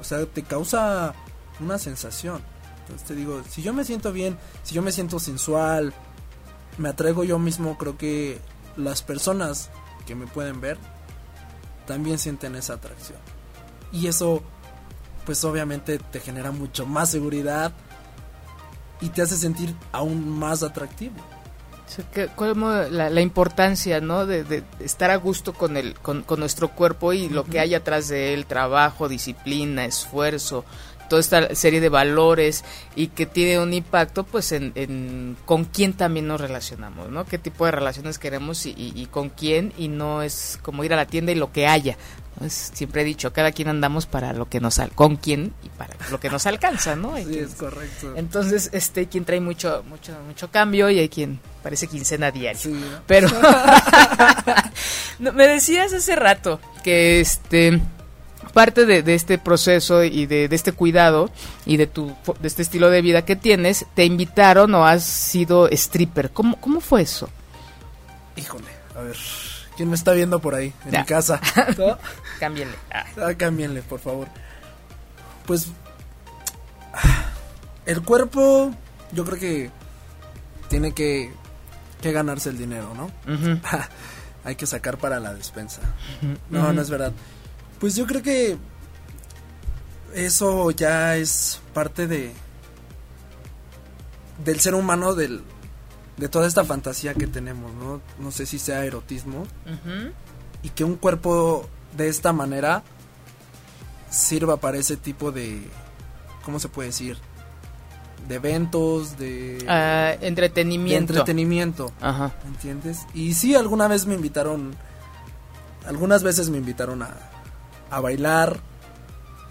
o 0.00 0.04
sea, 0.04 0.24
te 0.26 0.42
causa 0.44 1.14
una 1.58 1.78
sensación. 1.78 2.40
Entonces 2.82 3.06
te 3.08 3.14
digo, 3.14 3.42
si 3.48 3.60
yo 3.62 3.74
me 3.74 3.84
siento 3.84 4.12
bien, 4.12 4.38
si 4.62 4.74
yo 4.74 4.82
me 4.82 4.92
siento 4.92 5.18
sensual, 5.18 5.92
me 6.78 6.88
atraigo 6.88 7.24
yo 7.24 7.40
mismo, 7.40 7.76
creo 7.76 7.98
que 7.98 8.38
las 8.76 9.02
personas 9.02 9.68
que 10.06 10.14
me 10.14 10.28
pueden 10.28 10.60
ver 10.60 10.78
también 11.86 12.20
sienten 12.20 12.54
esa 12.54 12.74
atracción 12.74 13.18
y 13.92 14.06
eso 14.06 14.42
pues 15.24 15.44
obviamente 15.44 15.98
te 15.98 16.20
genera 16.20 16.50
mucho 16.50 16.86
más 16.86 17.10
seguridad 17.10 17.72
y 19.00 19.08
te 19.10 19.22
hace 19.22 19.36
sentir 19.36 19.74
aún 19.92 20.28
más 20.28 20.62
atractivo. 20.62 21.14
O 21.86 21.92
sea, 21.92 22.04
que, 22.10 22.28
como 22.28 22.70
la, 22.70 23.10
la, 23.10 23.20
importancia, 23.20 24.00
¿no? 24.00 24.24
De, 24.24 24.44
de, 24.44 24.62
estar 24.78 25.10
a 25.10 25.16
gusto 25.16 25.52
con, 25.52 25.76
el, 25.76 25.98
con, 25.98 26.22
con 26.22 26.38
nuestro 26.38 26.68
cuerpo 26.68 27.12
y 27.12 27.26
uh 27.26 27.28
-huh. 27.28 27.32
lo 27.32 27.44
que 27.44 27.58
hay 27.58 27.74
atrás 27.74 28.08
de 28.08 28.32
él, 28.32 28.46
trabajo, 28.46 29.08
disciplina, 29.08 29.84
esfuerzo, 29.84 30.64
toda 31.10 31.20
esta 31.20 31.54
serie 31.56 31.80
de 31.80 31.88
valores 31.88 32.64
y 32.94 33.08
que 33.08 33.26
tiene 33.26 33.58
un 33.58 33.74
impacto 33.74 34.22
pues 34.22 34.52
en, 34.52 35.36
con 35.44 35.64
quién 35.64 35.92
también 35.92 36.28
nos 36.28 36.40
relacionamos, 36.40 37.10
¿no? 37.10 37.26
Qué 37.26 37.36
tipo 37.36 37.66
de 37.66 37.72
relaciones 37.72 38.18
queremos 38.20 38.64
y, 38.64 39.08
con 39.10 39.28
quién 39.28 39.72
y 39.76 39.88
no 39.88 40.22
es 40.22 40.58
como 40.62 40.84
ir 40.84 40.94
a 40.94 40.96
la 40.96 41.06
tienda 41.06 41.32
y 41.32 41.34
lo 41.34 41.50
que 41.50 41.66
haya. 41.66 41.98
siempre 42.46 43.02
he 43.02 43.04
dicho, 43.04 43.32
cada 43.32 43.50
quien 43.50 43.66
andamos 43.66 44.06
para 44.06 44.32
lo 44.32 44.48
que 44.48 44.60
nos 44.60 44.80
con 44.94 45.16
quién 45.16 45.52
y 45.64 45.68
para 45.70 45.96
lo 46.12 46.20
que 46.20 46.30
nos 46.30 46.46
alcanza, 46.46 46.94
¿no? 46.94 47.16
sí, 47.16 47.38
es 47.38 47.56
correcto. 47.56 48.14
Entonces, 48.14 48.70
este, 48.72 49.00
hay 49.00 49.06
quien 49.06 49.24
trae 49.24 49.40
mucho, 49.40 49.84
mucho, 49.88 50.12
mucho 50.28 50.48
cambio 50.52 50.90
y 50.90 51.00
hay 51.00 51.08
quien 51.08 51.40
parece 51.60 51.88
quincena 51.88 52.30
diaria. 52.30 52.62
Pero 53.08 53.28
me 55.18 55.48
decías 55.48 55.92
hace 55.92 56.14
rato 56.14 56.60
que 56.84 57.18
este 57.18 57.80
parte 58.50 58.86
de, 58.86 59.14
este 59.14 59.38
proceso 59.38 60.04
y 60.04 60.26
de, 60.26 60.48
este 60.50 60.72
cuidado 60.72 61.30
y 61.66 61.76
de 61.76 61.86
tu 61.86 62.14
de 62.40 62.48
este 62.48 62.62
estilo 62.62 62.90
de 62.90 63.02
vida 63.02 63.24
que 63.24 63.36
tienes, 63.36 63.86
te 63.94 64.04
invitaron 64.04 64.74
o 64.74 64.86
has 64.86 65.04
sido 65.04 65.68
stripper. 65.68 66.30
¿Cómo, 66.30 66.60
cómo 66.60 66.80
fue 66.80 67.02
eso? 67.02 67.28
Híjole, 68.36 68.68
a 68.96 69.02
ver, 69.02 69.16
¿quién 69.76 69.88
me 69.90 69.96
está 69.96 70.12
viendo 70.12 70.40
por 70.40 70.54
ahí 70.54 70.72
en 70.86 71.00
mi 71.00 71.04
casa? 71.04 71.40
cámbienle. 72.40 72.76
Ah. 72.92 73.04
ah. 73.16 73.34
cámbienle, 73.36 73.82
por 73.82 74.00
favor. 74.00 74.28
Pues 75.46 75.68
el 77.86 78.02
cuerpo 78.02 78.74
yo 79.12 79.24
creo 79.24 79.38
que 79.38 79.70
tiene 80.68 80.92
que, 80.92 81.32
que 82.00 82.12
ganarse 82.12 82.50
el 82.50 82.58
dinero, 82.58 82.92
¿no? 82.94 83.10
Hay 84.44 84.56
que 84.56 84.66
sacar 84.66 84.96
para 84.96 85.20
la 85.20 85.34
despensa. 85.34 85.82
No, 86.48 86.72
no 86.72 86.80
es 86.80 86.88
verdad. 86.88 87.12
Pues 87.80 87.96
yo 87.96 88.06
creo 88.06 88.22
que 88.22 88.58
eso 90.14 90.70
ya 90.70 91.16
es 91.16 91.60
parte 91.72 92.06
de 92.06 92.32
del 94.44 94.60
ser 94.60 94.74
humano 94.74 95.14
del 95.14 95.42
de 96.18 96.28
toda 96.28 96.46
esta 96.46 96.64
fantasía 96.64 97.14
que 97.14 97.26
tenemos, 97.26 97.72
¿no? 97.74 98.02
No 98.18 98.30
sé 98.30 98.44
si 98.44 98.58
sea 98.58 98.84
erotismo 98.84 99.46
y 100.62 100.68
que 100.68 100.84
un 100.84 100.96
cuerpo 100.96 101.66
de 101.96 102.08
esta 102.08 102.34
manera 102.34 102.82
sirva 104.10 104.58
para 104.58 104.76
ese 104.76 104.98
tipo 104.98 105.32
de 105.32 105.62
¿cómo 106.44 106.60
se 106.60 106.68
puede 106.68 106.88
decir? 106.88 107.16
de 108.28 108.34
eventos, 108.34 109.16
de 109.18 109.64
ah, 109.66 110.14
entretenimiento. 110.20 111.14
De 111.14 111.18
entretenimiento. 111.18 111.92
Ajá. 112.00 112.32
¿Entiendes? 112.46 113.06
Y 113.14 113.32
sí, 113.34 113.54
alguna 113.54 113.88
vez 113.88 114.06
me 114.06 114.14
invitaron, 114.14 114.76
algunas 115.86 116.22
veces 116.22 116.50
me 116.50 116.58
invitaron 116.58 117.02
a, 117.02 117.08
a 117.90 118.00
bailar 118.00 118.60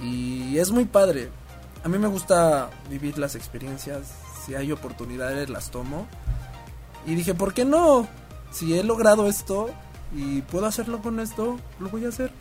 y 0.01 0.57
es 0.57 0.71
muy 0.71 0.85
padre. 0.85 1.29
A 1.83 1.89
mí 1.89 1.97
me 1.97 2.07
gusta 2.07 2.69
vivir 2.89 3.17
las 3.17 3.35
experiencias, 3.35 4.13
si 4.45 4.55
hay 4.55 4.71
oportunidades 4.71 5.49
las 5.49 5.71
tomo. 5.71 6.07
Y 7.05 7.15
dije, 7.15 7.33
¿por 7.33 7.53
qué 7.53 7.65
no? 7.65 8.07
Si 8.51 8.77
he 8.77 8.83
logrado 8.83 9.27
esto 9.27 9.69
y 10.13 10.41
puedo 10.43 10.65
hacerlo 10.65 11.01
con 11.01 11.19
esto, 11.19 11.57
lo 11.79 11.89
voy 11.89 12.05
a 12.05 12.09
hacer. 12.09 12.31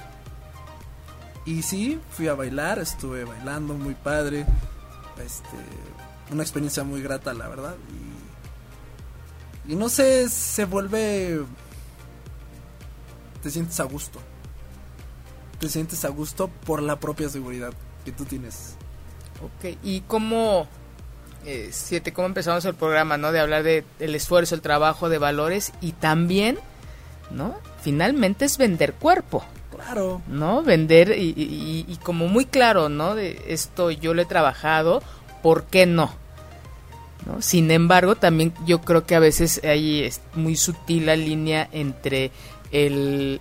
Y 1.45 1.63
sí, 1.63 2.01
fui 2.11 2.29
a 2.29 2.35
bailar, 2.35 2.79
estuve 2.79 3.25
bailando 3.25 3.75
muy 3.75 3.95
padre. 3.95 4.45
Este, 5.25 5.57
una 6.31 6.43
experiencia 6.43 6.85
muy 6.85 7.03
grata, 7.03 7.33
la 7.35 7.49
verdad. 7.49 7.77
Y, 9.67 9.73
y 9.73 9.77
no 9.77 9.89
sé, 9.89 10.29
se 10.29 10.65
vuelve... 10.65 11.45
Te 13.43 13.51
sientes 13.51 13.79
a 13.79 13.85
gusto 13.85 14.21
te 15.59 15.69
sientes 15.69 16.05
a 16.05 16.09
gusto 16.09 16.49
por 16.65 16.83
la 16.83 17.01
propia 17.01 17.29
seguridad 17.29 17.73
que 18.05 18.13
tú 18.13 18.25
tienes. 18.25 18.77
Ok, 19.43 19.77
¿y 19.83 20.01
cómo, 20.03 20.67
eh, 21.45 21.69
siete, 21.73 22.13
cómo 22.13 22.27
empezamos 22.27 22.65
el 22.65 22.75
programa, 22.75 23.17
¿no? 23.17 23.33
De 23.33 23.41
hablar 23.41 23.63
de 23.63 23.85
el 23.99 24.15
esfuerzo, 24.15 24.55
el 24.55 24.61
trabajo, 24.61 25.09
de 25.09 25.19
valores 25.19 25.73
y 25.81 25.93
también, 25.93 26.59
¿no? 27.31 27.57
Finalmente 27.83 28.45
es 28.45 28.59
vender 28.59 28.95
cuerpo. 28.95 29.45
Claro. 29.75 30.23
¿No? 30.27 30.63
Vender 30.63 31.17
y, 31.17 31.35
y, 31.37 31.97
como 32.03 32.27
muy 32.27 32.47
claro, 32.47 32.89
¿no? 32.89 33.15
De 33.15 33.41
esto 33.47 33.93
yo 33.93 34.13
lo 34.13 34.23
he 34.23 34.27
trabajado, 34.27 35.03
¿por 35.41 35.65
qué 35.65 35.87
no? 35.87 36.13
¿No? 37.27 37.41
Sin 37.43 37.71
embargo, 37.71 38.17
también 38.17 38.53
yo 38.67 38.81
creo 38.81 39.07
que 39.07 39.15
a 39.15 39.21
veces 39.21 39.61
hay 39.63 40.11
muy 40.35 40.57
sutil 40.57 41.07
la 41.07 41.15
línea 41.15 41.69
entre 41.71 42.33
el 42.73 43.41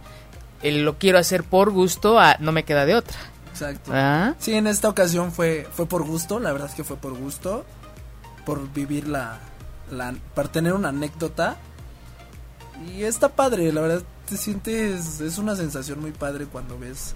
el 0.61 0.83
lo 0.83 0.97
quiero 0.97 1.17
hacer 1.19 1.43
por 1.43 1.71
gusto 1.71 2.19
a 2.19 2.37
no 2.39 2.51
me 2.51 2.63
queda 2.63 2.85
de 2.85 2.95
otra. 2.95 3.17
Exacto. 3.51 3.91
¿Ah? 3.93 4.35
Sí, 4.39 4.53
en 4.53 4.67
esta 4.67 4.89
ocasión 4.89 5.31
fue, 5.31 5.67
fue 5.71 5.87
por 5.87 6.03
gusto, 6.03 6.39
la 6.39 6.51
verdad 6.51 6.69
es 6.69 6.75
que 6.75 6.83
fue 6.83 6.97
por 6.97 7.13
gusto, 7.13 7.65
por 8.45 8.71
vivir 8.71 9.07
la, 9.07 9.39
la, 9.91 10.15
para 10.35 10.51
tener 10.51 10.73
una 10.73 10.89
anécdota. 10.89 11.57
Y 12.87 13.03
está 13.03 13.29
padre, 13.29 13.71
la 13.73 13.81
verdad 13.81 14.03
te 14.29 14.37
sientes, 14.37 15.19
es 15.21 15.37
una 15.39 15.55
sensación 15.55 15.99
muy 15.99 16.11
padre 16.11 16.45
cuando 16.45 16.77
ves 16.77 17.15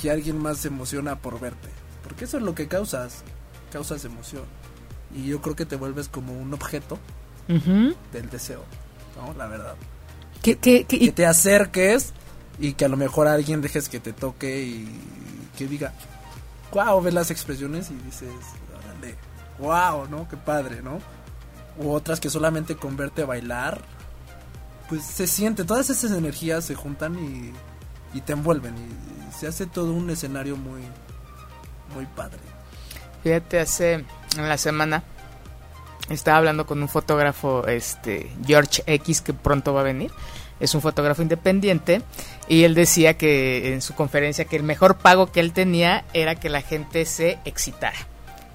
que 0.00 0.10
alguien 0.10 0.38
más 0.38 0.58
se 0.58 0.68
emociona 0.68 1.16
por 1.16 1.38
verte. 1.38 1.68
Porque 2.02 2.24
eso 2.24 2.38
es 2.38 2.42
lo 2.42 2.54
que 2.54 2.66
causas, 2.66 3.22
causas 3.70 4.04
emoción. 4.04 4.44
Y 5.14 5.26
yo 5.26 5.40
creo 5.40 5.54
que 5.54 5.66
te 5.66 5.76
vuelves 5.76 6.08
como 6.08 6.32
un 6.32 6.52
objeto 6.52 6.98
del 7.46 8.30
deseo, 8.30 8.64
¿no? 9.16 9.32
La 9.34 9.46
verdad. 9.46 9.74
Que, 10.42 10.56
que 10.56 10.84
te 10.84 11.26
acerques 11.26 12.12
y 12.58 12.72
que 12.74 12.84
a 12.84 12.88
lo 12.88 12.96
mejor 12.96 13.28
alguien 13.28 13.60
dejes 13.60 13.88
que 13.88 14.00
te 14.00 14.12
toque 14.12 14.62
y 14.62 14.88
que 15.56 15.66
diga, 15.66 15.92
wow, 16.72 17.00
ves 17.00 17.14
las 17.14 17.30
expresiones 17.30 17.90
y 17.90 17.94
dices, 17.94 18.30
wow, 19.58 20.08
¿no? 20.08 20.28
Qué 20.28 20.36
padre, 20.36 20.82
¿no? 20.82 21.00
U 21.78 21.90
otras 21.90 22.20
que 22.20 22.30
solamente 22.30 22.76
con 22.76 22.96
verte 22.96 23.24
bailar, 23.24 23.80
pues 24.88 25.04
se 25.04 25.26
siente, 25.26 25.64
todas 25.64 25.90
esas 25.90 26.12
energías 26.12 26.64
se 26.64 26.74
juntan 26.74 27.16
y, 27.18 27.52
y 28.16 28.20
te 28.22 28.32
envuelven 28.32 28.74
y, 28.76 29.18
se 29.38 29.46
hace 29.46 29.66
todo 29.66 29.92
un 29.92 30.10
escenario 30.10 30.56
muy, 30.56 30.80
muy 31.94 32.06
padre. 32.06 32.40
Fíjate, 33.22 33.60
hace 33.60 33.92
en 34.36 34.48
la 34.48 34.56
semana 34.56 35.04
estaba 36.08 36.38
hablando 36.38 36.66
con 36.66 36.82
un 36.82 36.88
fotógrafo, 36.88 37.66
este, 37.66 38.34
George 38.44 38.82
X, 38.86 39.20
que 39.20 39.34
pronto 39.34 39.74
va 39.74 39.82
a 39.82 39.84
venir 39.84 40.10
es 40.60 40.74
un 40.74 40.80
fotógrafo 40.80 41.22
independiente 41.22 42.02
y 42.48 42.64
él 42.64 42.74
decía 42.74 43.16
que 43.16 43.72
en 43.72 43.82
su 43.82 43.94
conferencia 43.94 44.44
que 44.44 44.56
el 44.56 44.62
mejor 44.62 44.98
pago 44.98 45.30
que 45.30 45.40
él 45.40 45.52
tenía 45.52 46.04
era 46.14 46.34
que 46.34 46.48
la 46.48 46.62
gente 46.62 47.04
se 47.04 47.38
excitara, 47.44 47.98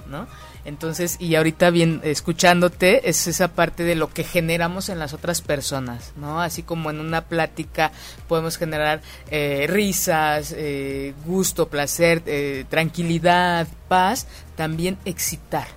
¿no? 0.09 0.27
Entonces, 0.65 1.17
y 1.19 1.35
ahorita 1.35 1.71
bien 1.71 1.99
escuchándote, 2.03 3.09
es 3.09 3.27
esa 3.27 3.49
parte 3.49 3.83
de 3.83 3.95
lo 3.95 4.13
que 4.13 4.23
generamos 4.23 4.87
en 4.87 4.97
las 4.97 5.13
otras 5.13 5.41
personas, 5.41 6.13
¿no? 6.15 6.41
Así 6.41 6.63
como 6.63 6.89
en 6.89 7.01
una 7.01 7.25
plática 7.25 7.91
podemos 8.29 8.57
generar 8.57 9.01
eh, 9.29 9.65
risas, 9.67 10.53
eh, 10.55 11.13
gusto, 11.25 11.67
placer, 11.67 12.23
eh, 12.27 12.63
tranquilidad, 12.69 13.67
paz, 13.89 14.25
también 14.55 14.97
excitar, 15.03 15.67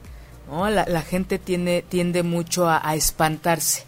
¿no? 0.48 0.70
La, 0.70 1.02
gente 1.02 1.40
tiene, 1.40 1.82
tiende 1.82 2.22
mucho 2.22 2.68
a 2.68 2.94
espantarse 2.94 3.84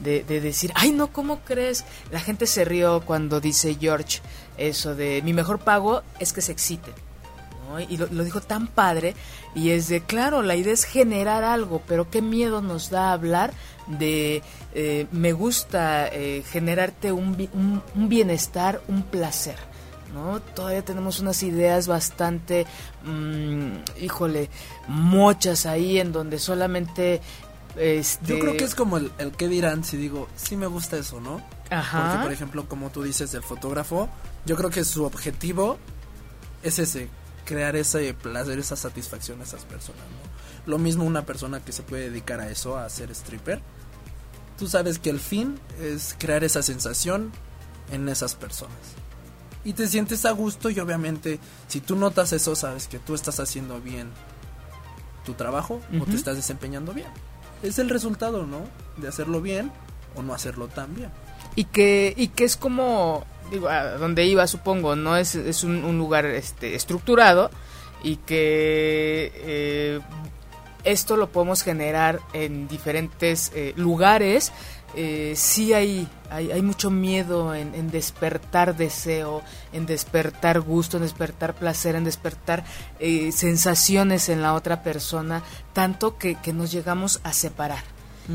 de, 0.00 0.22
decir, 0.24 0.72
ay 0.74 0.92
no, 0.92 1.12
¿cómo 1.12 1.40
crees? 1.40 1.84
La 2.10 2.20
gente 2.20 2.46
se 2.46 2.64
rió 2.64 3.02
cuando 3.04 3.40
dice 3.40 3.76
George 3.80 4.20
eso 4.58 4.94
de 4.94 5.22
mi 5.22 5.32
mejor 5.32 5.58
pago 5.58 6.02
es 6.18 6.32
que 6.32 6.40
se 6.40 6.52
excite. 6.52 6.92
Y 7.88 7.96
lo, 7.96 8.06
dijo 8.06 8.40
tan 8.40 8.68
padre 8.68 9.14
y 9.54 9.70
es 9.70 9.88
de, 9.88 10.00
claro, 10.00 10.42
la 10.42 10.54
idea 10.54 10.72
es 10.72 10.84
generar 10.84 11.42
algo, 11.42 11.82
pero 11.86 12.08
qué 12.08 12.22
miedo 12.22 12.62
nos 12.62 12.90
da 12.90 13.12
hablar 13.12 13.52
de, 13.86 14.42
eh, 14.72 15.06
me 15.10 15.32
gusta 15.32 16.06
eh, 16.06 16.42
generarte 16.48 17.12
un, 17.12 17.82
un, 17.94 18.08
bienestar, 18.08 18.80
un 18.88 19.02
placer. 19.02 19.56
¿no? 20.14 20.40
Todavía 20.40 20.84
tenemos 20.84 21.18
unas 21.18 21.42
ideas 21.42 21.88
bastante, 21.88 22.66
mm, 23.04 24.00
híjole, 24.00 24.48
muchas 24.86 25.66
ahí 25.66 25.98
en 25.98 26.12
donde 26.12 26.38
solamente 26.38 27.20
este... 27.76 28.26
Yo 28.26 28.38
creo 28.38 28.56
que 28.56 28.64
es 28.64 28.74
como 28.74 28.96
el, 28.96 29.12
el 29.18 29.32
que 29.32 29.48
dirán 29.48 29.84
si 29.84 29.96
digo, 29.96 30.28
sí 30.36 30.56
me 30.56 30.66
gusta 30.66 30.96
eso, 30.96 31.20
¿no? 31.20 31.42
Ajá. 31.70 32.08
Porque, 32.08 32.22
por 32.24 32.32
ejemplo, 32.32 32.68
como 32.68 32.90
tú 32.90 33.02
dices 33.02 33.32
del 33.32 33.42
fotógrafo, 33.42 34.08
yo 34.44 34.56
creo 34.56 34.70
que 34.70 34.84
su 34.84 35.04
objetivo 35.04 35.78
es 36.62 36.78
ese, 36.78 37.08
crear 37.44 37.76
ese 37.76 38.14
placer, 38.14 38.58
esa 38.58 38.76
satisfacción 38.76 39.40
a 39.40 39.44
esas 39.44 39.64
personas, 39.64 40.02
¿no? 40.02 40.70
Lo 40.70 40.78
mismo 40.78 41.04
una 41.04 41.24
persona 41.24 41.60
que 41.60 41.72
se 41.72 41.82
puede 41.82 42.10
dedicar 42.10 42.40
a 42.40 42.50
eso, 42.50 42.76
a 42.76 42.88
ser 42.88 43.10
stripper. 43.12 43.60
Tú 44.58 44.66
sabes 44.66 44.98
que 44.98 45.10
el 45.10 45.20
fin 45.20 45.60
es 45.80 46.16
crear 46.18 46.42
esa 46.42 46.62
sensación 46.62 47.30
en 47.92 48.08
esas 48.08 48.34
personas. 48.34 48.76
Y 49.64 49.74
te 49.74 49.86
sientes 49.86 50.24
a 50.24 50.32
gusto 50.32 50.70
y 50.70 50.80
obviamente 50.80 51.38
si 51.68 51.80
tú 51.80 51.94
notas 51.94 52.32
eso, 52.32 52.56
sabes 52.56 52.88
que 52.88 52.98
tú 52.98 53.14
estás 53.14 53.38
haciendo 53.38 53.80
bien 53.80 54.10
tu 55.24 55.34
trabajo 55.34 55.80
o 56.00 56.04
te 56.04 56.14
estás 56.14 56.36
desempeñando 56.36 56.92
bien 56.92 57.08
es 57.62 57.78
el 57.78 57.88
resultado, 57.88 58.46
¿no? 58.46 58.62
De 58.96 59.08
hacerlo 59.08 59.40
bien 59.40 59.70
o 60.14 60.22
no 60.22 60.34
hacerlo 60.34 60.68
tan 60.68 60.94
bien. 60.94 61.10
Y 61.54 61.64
que, 61.64 62.14
y 62.16 62.28
que 62.28 62.44
es 62.44 62.56
como, 62.56 63.24
digo, 63.50 63.68
a 63.68 63.92
donde 63.92 64.26
iba 64.26 64.46
supongo, 64.46 64.96
¿no? 64.96 65.16
Es, 65.16 65.34
es 65.34 65.64
un, 65.64 65.96
lugar 65.98 66.26
este, 66.26 66.74
estructurado 66.74 67.50
y 68.02 68.16
que 68.16 69.32
eh, 69.34 70.00
esto 70.84 71.16
lo 71.16 71.28
podemos 71.28 71.62
generar 71.62 72.20
en 72.32 72.68
diferentes 72.68 73.52
eh, 73.54 73.72
lugares. 73.76 74.52
Eh, 74.94 75.34
sí 75.36 75.72
hay, 75.74 76.08
hay, 76.30 76.62
mucho 76.62 76.90
miedo 76.90 77.54
en, 77.54 77.90
despertar 77.90 78.76
deseo, 78.76 79.42
en 79.72 79.86
despertar 79.86 80.60
gusto, 80.60 80.96
en 80.96 81.02
despertar 81.02 81.54
placer, 81.54 81.94
en 81.94 82.04
despertar 82.04 82.64
eh, 82.98 83.32
sensaciones 83.32 84.28
en 84.28 84.42
la 84.42 84.54
otra 84.54 84.82
persona, 84.82 85.42
tanto 85.72 86.16
que, 86.18 86.36
nos 86.52 86.72
llegamos 86.72 87.20
a 87.24 87.32
separar. 87.32 87.84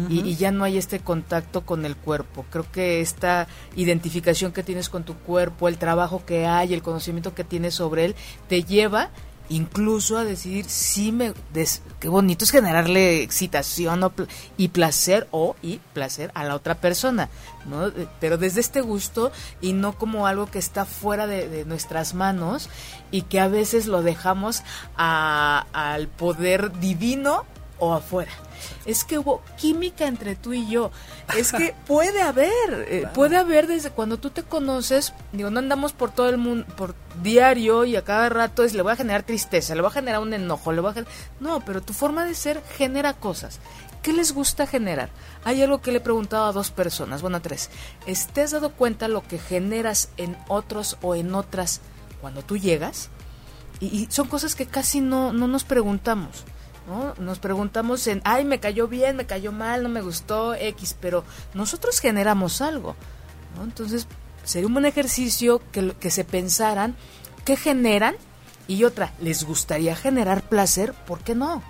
y, 0.09 0.21
y, 0.21 0.35
ya 0.37 0.51
no 0.51 0.63
hay 0.63 0.77
este 0.77 0.99
contacto 0.99 1.65
con 1.65 1.85
el 1.85 1.97
cuerpo. 1.97 2.45
Creo 2.49 2.65
que 2.71 3.01
esta 3.01 3.47
identificación 3.75 4.53
que 4.53 4.63
tienes 4.63 4.87
con 4.87 5.03
tu 5.03 5.15
cuerpo, 5.15 5.67
el 5.67 5.77
trabajo 5.77 6.23
que 6.25 6.45
hay, 6.45 6.73
el 6.73 6.81
conocimiento 6.81 7.35
que 7.35 7.43
tienes 7.43 7.75
sobre 7.75 8.05
él, 8.05 8.15
te 8.47 8.63
lleva 8.63 9.09
incluso 9.51 10.17
a 10.17 10.23
decidir 10.23 10.65
si 10.65 11.11
me 11.11 11.33
qué 11.99 12.07
bonito 12.07 12.45
es 12.45 12.51
generarle 12.51 13.21
excitación 13.21 14.01
y 14.57 14.69
placer 14.69 15.27
o 15.31 15.55
y 15.61 15.79
placer 15.93 16.31
a 16.35 16.45
la 16.45 16.55
otra 16.55 16.75
persona 16.75 17.29
no 17.65 17.87
eh, 17.87 18.07
pero 18.21 18.37
desde 18.37 18.61
este 18.61 18.79
gusto 18.79 19.31
y 19.59 19.73
no 19.73 19.93
como 19.93 20.25
algo 20.25 20.45
que 20.45 20.59
está 20.59 20.85
fuera 20.85 21.27
de, 21.27 21.65
nuestras 21.65 22.13
manos 22.13 22.69
y 23.11 23.23
que 23.23 23.39
a 23.39 23.47
veces 23.47 23.87
lo 23.87 24.01
dejamos 24.03 24.63
al 24.95 26.07
poder 26.07 26.79
divino 26.79 27.45
o 27.81 27.93
afuera 27.93 28.31
es 28.85 29.03
que 29.03 29.17
hubo 29.17 29.41
química 29.57 30.07
entre 30.07 30.35
tú 30.35 30.53
y 30.53 30.67
yo. 30.69 30.91
Es 31.37 31.51
que 31.51 31.75
puede 31.87 32.21
haber, 32.21 32.51
eh, 32.87 33.07
puede 33.13 33.37
haber 33.37 33.67
desde 33.67 33.91
cuando 33.91 34.17
tú 34.17 34.29
te 34.29 34.43
conoces, 34.43 35.13
digo, 35.31 35.49
no 35.49 35.59
andamos 35.59 35.93
por 35.93 36.11
todo 36.11 36.29
el 36.29 36.37
mundo, 36.37 36.65
por 36.75 36.95
diario 37.21 37.85
y 37.85 37.95
a 37.95 38.03
cada 38.03 38.29
rato 38.29 38.63
es, 38.63 38.73
le 38.73 38.81
voy 38.81 38.93
a 38.93 38.95
generar 38.95 39.23
tristeza, 39.23 39.75
le 39.75 39.81
voy 39.81 39.89
a 39.89 39.93
generar 39.93 40.21
un 40.21 40.33
enojo, 40.33 40.71
le 40.71 40.81
voy 40.81 40.93
a 40.95 41.05
No, 41.39 41.59
pero 41.61 41.81
tu 41.81 41.93
forma 41.93 42.25
de 42.25 42.35
ser 42.35 42.61
genera 42.77 43.13
cosas. 43.13 43.59
¿Qué 44.01 44.13
les 44.13 44.33
gusta 44.33 44.65
generar? 44.65 45.09
Hay 45.43 45.61
algo 45.61 45.81
que 45.81 45.91
le 45.91 45.97
he 45.99 46.01
preguntado 46.01 46.45
a 46.45 46.51
dos 46.51 46.71
personas, 46.71 47.21
bueno, 47.21 47.37
a 47.37 47.39
tres. 47.39 47.69
¿Te 48.33 48.41
has 48.41 48.49
dado 48.49 48.71
cuenta 48.71 49.07
lo 49.07 49.21
que 49.21 49.37
generas 49.37 50.09
en 50.17 50.35
otros 50.47 50.97
o 51.03 51.13
en 51.13 51.35
otras 51.35 51.81
cuando 52.19 52.41
tú 52.41 52.57
llegas? 52.57 53.09
Y, 53.79 53.85
y 53.85 54.07
son 54.09 54.27
cosas 54.27 54.55
que 54.55 54.65
casi 54.65 55.01
no, 55.01 55.33
no 55.33 55.47
nos 55.47 55.65
preguntamos. 55.65 56.45
Nos 57.19 57.39
preguntamos 57.39 58.05
en, 58.07 58.21
ay, 58.25 58.43
me 58.43 58.59
cayó 58.59 58.87
bien, 58.87 59.15
me 59.15 59.25
cayó 59.25 59.51
mal, 59.51 59.83
no 59.83 59.89
me 59.89 60.01
gustó, 60.01 60.55
X, 60.55 60.95
pero 60.99 61.23
nosotros 61.53 61.99
generamos 61.99 62.61
algo, 62.61 62.95
Entonces, 63.61 64.07
sería 64.43 64.67
un 64.67 64.73
buen 64.73 64.85
ejercicio 64.85 65.61
que, 65.71 65.93
que 65.93 66.09
se 66.09 66.25
pensaran 66.25 66.95
qué 67.45 67.55
generan 67.55 68.15
y 68.67 68.83
otra, 68.83 69.13
¿les 69.19 69.43
gustaría 69.43 69.95
generar 69.95 70.41
placer? 70.41 70.93
¿Por 70.93 71.19
qué 71.19 71.35
no? 71.35 71.63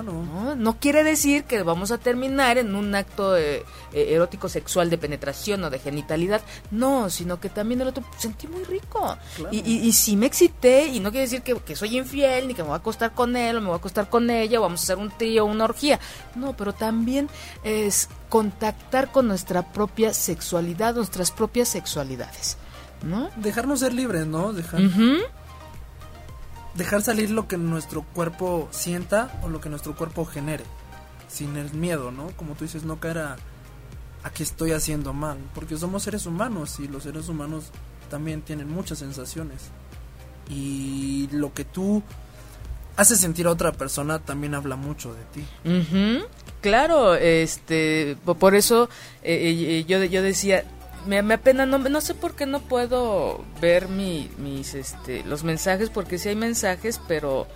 ¿No? 0.00 0.78
quiere 0.80 1.04
decir 1.04 1.44
que 1.44 1.62
vamos 1.62 1.90
a 1.90 1.98
terminar 1.98 2.56
en 2.56 2.74
un 2.74 2.94
acto 2.94 3.36
eh, 3.36 3.64
eh, 3.92 4.14
erótico 4.14 4.48
sexual 4.48 4.88
de 4.88 4.96
penetración 4.96 5.62
o 5.64 5.70
de 5.70 5.78
genitalidad. 5.78 6.40
No, 6.70 7.10
sino 7.10 7.40
que 7.40 7.50
también 7.50 7.82
el 7.82 7.88
otro 7.88 8.02
sentí 8.16 8.46
muy 8.46 8.64
rico. 8.64 9.18
Y, 9.50 9.58
y, 9.58 9.92
si 9.92 10.16
me 10.16 10.26
excité, 10.26 10.86
y 10.86 11.00
no 11.00 11.10
quiere 11.10 11.28
decir 11.28 11.42
que, 11.42 11.76
soy 11.76 11.98
infiel, 11.98 12.48
ni 12.48 12.54
que 12.54 12.62
me 12.62 12.68
voy 12.68 12.76
a 12.76 12.78
acostar 12.78 13.12
con 13.12 13.36
él, 13.36 13.56
o 13.56 13.60
me 13.60 13.66
voy 13.66 13.74
a 13.74 13.78
acostar 13.78 14.08
con 14.08 14.30
ella, 14.30 14.60
o 14.60 14.62
vamos 14.62 14.80
a 14.80 14.84
hacer 14.84 14.98
un 14.98 15.10
trío, 15.10 15.44
una 15.44 15.64
orgía. 15.64 16.00
No, 16.34 16.56
pero 16.56 16.72
también 16.72 17.28
es 17.64 18.08
contactar 18.28 19.12
con 19.12 19.28
nuestra 19.28 19.72
propia 19.72 20.14
sexualidad, 20.14 20.94
nuestras 20.94 21.30
propias 21.30 21.68
sexualidades. 21.68 22.56
¿No? 23.02 23.30
Dejarnos 23.36 23.80
ser 23.80 23.92
libres, 23.92 24.26
¿no? 24.26 24.52
Dejar 24.52 24.80
dejar 26.74 27.02
salir 27.02 27.30
lo 27.30 27.48
que 27.48 27.56
nuestro 27.56 28.02
cuerpo 28.02 28.68
sienta 28.70 29.38
o 29.42 29.48
lo 29.48 29.60
que 29.60 29.68
nuestro 29.68 29.94
cuerpo 29.94 30.24
genere, 30.24 30.64
sin 31.28 31.56
el 31.56 31.72
miedo, 31.72 32.10
¿no? 32.10 32.28
Como 32.36 32.54
tú 32.54 32.64
dices, 32.64 32.84
no 32.84 33.00
caer 33.00 33.18
a, 33.18 33.36
que 34.34 34.42
estoy 34.42 34.72
haciendo 34.72 35.12
mal, 35.12 35.38
porque 35.54 35.76
somos 35.76 36.04
seres 36.04 36.26
humanos 36.26 36.78
y 36.78 36.88
los 36.88 37.02
seres 37.02 37.28
humanos 37.28 37.70
también 38.08 38.42
tienen 38.42 38.70
muchas 38.70 38.98
sensaciones. 38.98 39.70
Y 40.48 41.28
lo 41.32 41.52
que 41.52 41.64
tú 41.64 42.02
haces 42.96 43.18
sentir 43.20 43.46
a 43.46 43.50
otra 43.50 43.72
persona 43.72 44.18
también 44.18 44.54
habla 44.54 44.76
mucho 44.76 45.14
de 45.14 45.24
ti. 45.24 45.44
Claro, 46.60 47.14
este, 47.14 48.16
por 48.38 48.54
eso 48.54 48.88
eh, 49.22 49.80
eh, 49.80 49.84
yo, 49.88 50.02
yo 50.04 50.22
decía, 50.22 50.64
me, 51.06 51.22
me 51.22 51.34
apena, 51.34 51.66
no, 51.66 51.78
no 51.78 52.00
sé 52.00 52.14
por 52.14 52.34
qué 52.34 52.46
no 52.46 52.60
puedo 52.60 53.44
ver 53.60 53.88
mi, 53.88 54.30
mis, 54.38 54.74
este, 54.74 55.24
los 55.24 55.44
mensajes, 55.44 55.90
porque 55.90 56.18
sí 56.18 56.28
hay 56.28 56.36
mensajes, 56.36 57.00
pero 57.08 57.46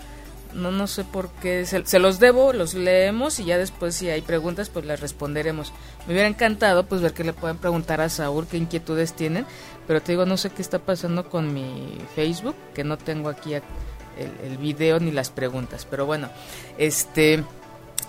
no, 0.54 0.70
no 0.70 0.86
sé 0.86 1.04
por 1.04 1.28
qué, 1.30 1.64
se, 1.66 1.98
los 1.98 2.18
debo, 2.18 2.52
los 2.52 2.74
leemos 2.74 3.38
y 3.38 3.44
ya 3.44 3.58
después 3.58 3.94
si 3.94 4.08
hay 4.08 4.22
preguntas, 4.22 4.68
pues 4.70 4.84
las 4.84 5.00
responderemos. 5.00 5.72
Me 6.06 6.14
hubiera 6.14 6.28
encantado, 6.28 6.86
pues, 6.86 7.00
ver 7.02 7.12
que 7.12 7.24
le 7.24 7.32
pueden 7.32 7.58
preguntar 7.58 8.00
a 8.00 8.08
Saúl 8.08 8.46
qué 8.46 8.56
inquietudes 8.56 9.14
tienen, 9.14 9.46
pero 9.86 10.00
te 10.00 10.12
digo, 10.12 10.26
no 10.26 10.36
sé 10.36 10.50
qué 10.50 10.62
está 10.62 10.78
pasando 10.78 11.28
con 11.28 11.52
mi 11.52 11.98
Facebook, 12.14 12.56
que 12.74 12.84
no 12.84 12.98
tengo 12.98 13.28
aquí 13.28 13.54
el, 13.54 13.62
el 14.44 14.58
video 14.58 14.98
ni 14.98 15.10
las 15.10 15.30
preguntas, 15.30 15.86
pero 15.88 16.06
bueno, 16.06 16.30
este... 16.78 17.44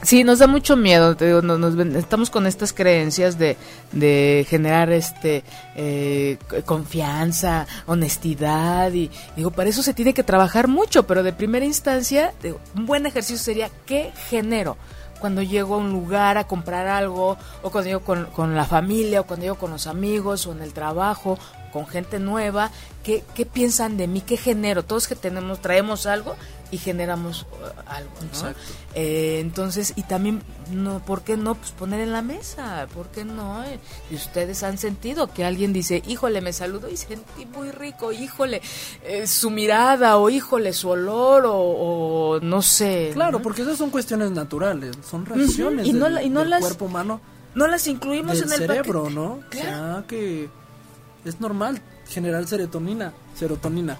Sí, 0.04 0.24
nos 0.24 0.40
da 0.40 0.48
mucho 0.48 0.78
miedo, 0.78 1.16
nos, 1.42 1.76
estamos 1.96 2.30
con 2.30 2.46
estas 2.46 2.72
creencias 2.72 3.40
de, 3.40 3.58
de 3.92 4.46
generar 4.48 4.92
este 4.92 5.44
eh, 5.76 6.38
confianza, 6.66 7.66
honestidad 7.88 8.94
y 8.94 9.10
digo, 9.36 9.50
para 9.50 9.70
eso 9.70 9.82
se 9.82 9.96
tiene 9.96 10.14
que 10.14 10.24
trabajar 10.24 10.68
mucho, 10.68 11.08
pero 11.08 11.24
de 11.24 11.34
primera 11.34 11.66
instancia, 11.66 12.32
un 12.76 12.86
buen 12.86 13.08
ejercicio 13.08 13.44
sería 13.44 13.72
¿qué 13.88 14.12
genero? 14.30 14.78
Cuando 15.20 15.42
llego 15.42 15.76
a 15.76 15.80
un 15.80 15.92
lugar 15.92 16.38
a 16.38 16.46
comprar 16.46 16.86
algo, 16.86 17.38
o 17.64 17.72
cuando 17.72 17.88
llego 17.90 18.02
con, 18.02 18.26
con 18.28 18.56
la 18.56 18.66
familia, 18.66 19.22
o 19.22 19.24
cuando 19.24 19.46
llego 19.46 19.58
con 19.58 19.72
los 19.72 19.88
amigos, 19.88 20.46
o 20.46 20.52
en 20.52 20.62
el 20.62 20.74
trabajo, 20.74 21.40
con 21.74 21.88
gente 21.88 22.20
nueva, 22.20 22.70
¿qué, 23.04 23.24
qué 23.34 23.46
piensan 23.46 23.98
de 23.98 24.08
mí? 24.08 24.22
¿Qué 24.22 24.38
genero? 24.38 24.84
Todos 24.84 25.08
que 25.08 25.16
tenemos, 25.16 25.60
traemos 25.60 26.06
algo 26.06 26.36
y 26.72 26.78
generamos 26.78 27.44
uh, 27.44 27.90
algo, 27.90 28.12
¿no? 28.22 28.50
Eh, 28.94 29.40
entonces, 29.40 29.94
y 29.96 30.04
también, 30.04 30.42
no, 30.72 31.00
¿por 31.00 31.22
qué 31.22 31.38
no? 31.38 31.56
Pues 31.56 31.72
poner 31.72 32.00
en 32.02 32.12
la 32.12 32.22
mesa, 32.22 32.88
¿por 32.94 33.08
qué 33.08 33.26
no? 33.26 33.64
y 34.12 34.16
ustedes 34.16 34.64
han 34.64 34.78
sentido 34.78 35.32
que 35.32 35.46
alguien 35.46 35.74
dice, 35.74 36.02
híjole, 36.08 36.42
me 36.42 36.54
saludó 36.54 36.90
y 36.90 36.98
sentí 36.98 37.46
muy 37.46 37.72
rico, 37.72 38.12
híjole, 38.12 38.62
eh, 39.04 39.28
su 39.28 39.50
mirada, 39.50 40.18
o 40.18 40.30
híjole, 40.30 40.74
su 40.74 40.90
olor, 40.90 41.44
o, 41.48 42.40
no 42.42 42.62
sé. 42.62 43.12
Claro, 43.14 43.42
porque 43.42 43.62
esas 43.62 43.78
son 43.78 43.90
cuestiones 43.90 44.32
naturales, 44.32 44.98
son 45.10 45.26
reacciones 45.26 45.88
y 45.88 45.94
no, 45.94 46.22
y 46.22 46.30
no 46.30 46.42
del 46.42 46.50
las, 46.50 46.62
cuerpo 46.62 46.86
humano. 46.86 47.22
No 47.56 47.68
las 47.68 47.88
incluimos 47.88 48.38
en 48.42 48.52
el 48.52 48.60
cerebro, 48.60 49.10
¿no? 49.10 49.40
Claro. 49.50 49.70
O 49.70 49.94
sea, 49.94 50.04
que 50.08 50.50
es 51.26 51.42
normal 51.42 51.82
generar 52.08 52.48
serotonina, 52.48 53.14
serotonina. 53.36 54.00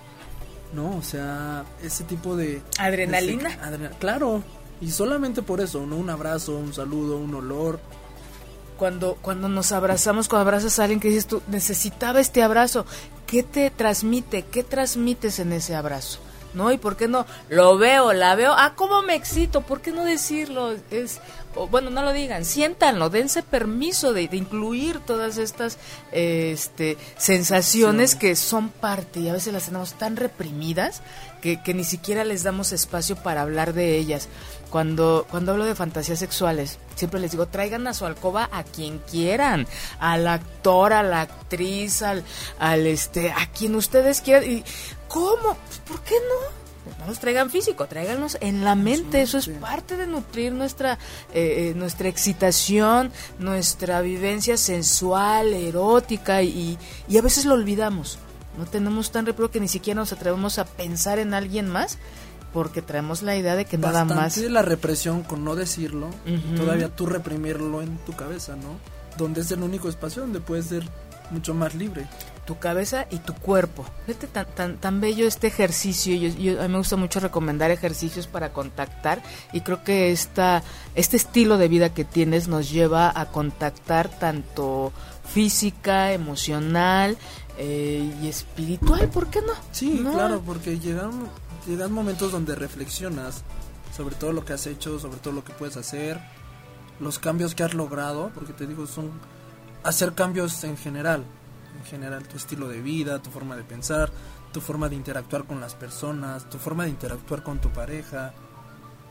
¿No? 0.74 0.98
O 0.98 1.02
sea, 1.02 1.66
ese 1.84 2.04
tipo 2.04 2.36
de... 2.36 2.62
Adrenalina. 2.78 3.58
claro, 4.00 4.44
y 4.82 4.92
solamente 4.92 5.42
por 5.42 5.62
eso, 5.62 5.86
¿no? 5.86 5.96
Un 5.98 6.10
abrazo, 6.10 6.56
un 6.58 6.74
saludo, 6.74 7.18
un 7.18 7.34
olor. 7.34 7.80
Cuando, 8.78 9.18
cuando 9.22 9.50
nos 9.50 9.72
abrazamos, 9.72 10.28
cuando 10.28 10.48
abrazas 10.48 10.78
a 10.78 10.84
alguien 10.84 11.00
que 11.00 11.08
dices 11.08 11.26
tú, 11.26 11.42
necesitaba 11.48 12.20
este 12.20 12.44
abrazo, 12.44 12.86
¿qué 13.26 13.42
te 13.42 13.72
transmite? 13.72 14.44
¿Qué 14.44 14.64
transmites 14.64 15.40
en 15.40 15.54
ese 15.54 15.76
abrazo? 15.76 16.20
¿No? 16.54 16.72
¿Y 16.72 16.78
por 16.78 16.96
qué 16.96 17.08
no? 17.08 17.26
Lo 17.50 17.78
veo, 17.78 18.14
la 18.14 18.36
veo, 18.36 18.54
ah, 18.56 18.74
¿cómo 18.76 19.02
me 19.02 19.16
excito? 19.16 19.62
¿Por 19.62 19.82
qué 19.82 19.92
no 19.92 20.04
decirlo? 20.04 20.76
Es 20.92 21.20
bueno, 21.72 21.90
no 21.90 22.04
lo 22.04 22.14
digan, 22.14 22.46
siéntanlo, 22.46 23.10
dense 23.10 23.42
permiso 23.42 24.14
de, 24.14 24.30
incluir 24.32 25.00
todas 25.00 25.38
estas 25.38 25.78
este, 26.12 26.98
sensaciones 27.18 28.16
que 28.16 28.36
son 28.36 28.70
parte 28.70 29.22
y 29.22 29.30
a 29.30 29.34
veces 29.34 29.54
las 29.54 29.66
tenemos 29.66 29.94
tan 29.94 30.16
reprimidas 30.16 31.02
que, 31.42 31.74
ni 31.74 31.84
siquiera 31.84 32.24
les 32.24 32.44
damos 32.44 32.72
espacio 32.72 33.16
para 33.16 33.42
hablar 33.42 33.74
de 33.74 33.98
ellas. 33.98 34.28
Cuando, 34.70 35.26
cuando 35.30 35.54
hablo 35.54 35.64
de 35.64 35.76
fantasías 35.76 36.20
sexuales, 36.20 36.78
siempre 36.96 37.22
les 37.22 37.32
digo, 37.32 37.48
traigan 37.48 37.88
a 37.88 37.94
su 37.94 38.06
alcoba 38.06 38.50
a 38.52 38.64
quien 38.64 39.00
quieran, 39.00 39.66
al 40.00 40.28
actor, 40.28 40.92
a 40.92 41.04
la 41.04 41.22
actriz, 41.22 42.02
al, 42.02 42.24
al 42.60 42.86
este, 42.86 43.32
a 43.32 43.50
quien 43.52 43.76
ustedes 43.76 44.20
quieran. 44.20 44.52
Y, 44.52 44.64
¿Cómo? 45.08 45.56
¿Por 45.88 46.02
qué 46.02 46.16
no? 46.16 46.67
No 47.00 47.08
los 47.08 47.20
traigan 47.20 47.50
físico, 47.50 47.86
tráiganlos 47.88 48.38
en 48.42 48.64
la 48.64 48.76
mente. 48.76 49.22
Eso 49.22 49.38
es 49.38 49.48
parte 49.48 49.98
de 49.98 50.08
nutrir 50.08 50.54
nuestra, 50.54 50.94
eh, 51.34 51.70
eh, 51.70 51.74
nuestra 51.76 52.08
excitación, 52.10 53.12
nuestra 53.40 54.02
vivencia 54.02 54.58
sensual, 54.58 55.54
erótica 55.54 56.42
y, 56.42 56.78
y 57.08 57.18
a 57.18 57.22
veces 57.22 57.46
lo 57.46 57.54
olvidamos. 57.54 58.20
No 58.58 58.66
tenemos 58.66 59.12
tan 59.12 59.26
repro 59.26 59.52
que 59.52 59.60
ni 59.60 59.68
siquiera 59.68 60.00
nos 60.00 60.14
atrevemos 60.14 60.58
a 60.58 60.66
pensar 60.66 61.20
en 61.20 61.34
alguien 61.34 61.70
más 61.70 61.98
porque 62.54 62.82
traemos 62.82 63.22
la 63.22 63.36
idea 63.36 63.56
de 63.56 63.66
que 63.66 63.78
nada 63.78 64.04
más. 64.06 64.36
de 64.36 64.50
la 64.50 64.62
represión 64.62 65.22
con 65.24 65.44
no 65.44 65.56
decirlo, 65.56 66.10
todavía 66.56 66.90
tú 66.90 67.06
reprimirlo 67.06 67.82
en 67.82 67.98
tu 68.00 68.14
cabeza, 68.14 68.56
¿no? 68.56 68.80
Donde 69.18 69.42
es 69.42 69.52
el 69.52 69.62
único 69.62 69.90
espacio 69.90 70.24
donde 70.24 70.40
puedes 70.40 70.66
ser 70.66 70.84
mucho 71.30 71.54
más 71.54 71.76
libre. 71.76 72.08
Tu 72.48 72.58
cabeza 72.58 73.06
y 73.12 73.18
tu 73.18 73.36
cuerpo. 73.36 73.86
Fíjate 74.06 74.26
tan, 74.26 74.48
tan, 74.56 74.78
tan 74.78 75.02
bello 75.02 75.28
este 75.28 75.48
ejercicio. 75.48 76.16
Yo, 76.16 76.60
a 76.60 76.64
mí 76.64 76.70
me 76.70 76.78
gusta 76.80 76.96
mucho 76.96 77.20
recomendar 77.20 77.70
ejercicios 77.70 78.26
para 78.26 78.54
contactar 78.54 79.22
y 79.54 79.62
creo 79.62 79.84
que 79.84 80.12
esta, 80.12 80.64
este 80.96 81.18
estilo 81.18 81.58
de 81.58 81.68
vida 81.68 81.94
que 81.94 82.06
tienes 82.06 82.48
nos 82.48 82.72
lleva 82.72 83.12
a 83.14 83.28
contactar 83.28 84.10
tanto 84.10 84.92
física, 85.26 86.14
emocional 86.14 87.18
eh, 87.58 88.12
y 88.24 88.28
espiritual, 88.28 89.10
¿por 89.10 89.28
qué 89.28 89.42
no? 89.42 89.54
Sí, 89.72 90.02
claro, 90.12 90.42
porque 90.46 90.80
llegan, 90.80 91.12
llegan 91.68 91.92
momentos 91.92 92.32
donde 92.32 92.56
reflexionas 92.56 93.44
sobre 93.98 94.16
todo 94.16 94.32
lo 94.32 94.46
que 94.46 94.54
has 94.54 94.68
hecho, 94.68 95.00
sobre 95.00 95.18
todo 95.18 95.34
lo 95.34 95.44
que 95.44 95.54
puedes 95.54 95.76
hacer, 95.76 96.20
los 97.00 97.18
cambios 97.18 97.56
que 97.56 97.64
has 97.64 97.74
logrado, 97.74 98.30
porque 98.36 98.54
te 98.54 98.68
digo, 98.68 98.86
son 98.86 99.12
hacer 99.84 100.14
cambios 100.14 100.64
en 100.64 100.78
general, 100.78 101.26
en 101.78 101.86
general, 101.86 102.28
tu 102.28 102.38
estilo 102.38 102.68
de 102.68 102.82
vida, 102.82 103.22
tu 103.22 103.30
forma 103.30 103.56
de 103.56 103.64
pensar, 103.64 104.12
tu 104.52 104.62
forma 104.62 104.90
de 104.90 104.96
interactuar 104.96 105.46
con 105.46 105.60
las 105.60 105.76
personas, 105.76 106.50
tu 106.50 106.58
forma 106.58 106.84
de 106.84 106.90
interactuar 106.90 107.44
con 107.44 107.60
tu 107.60 107.70
pareja. 107.70 108.34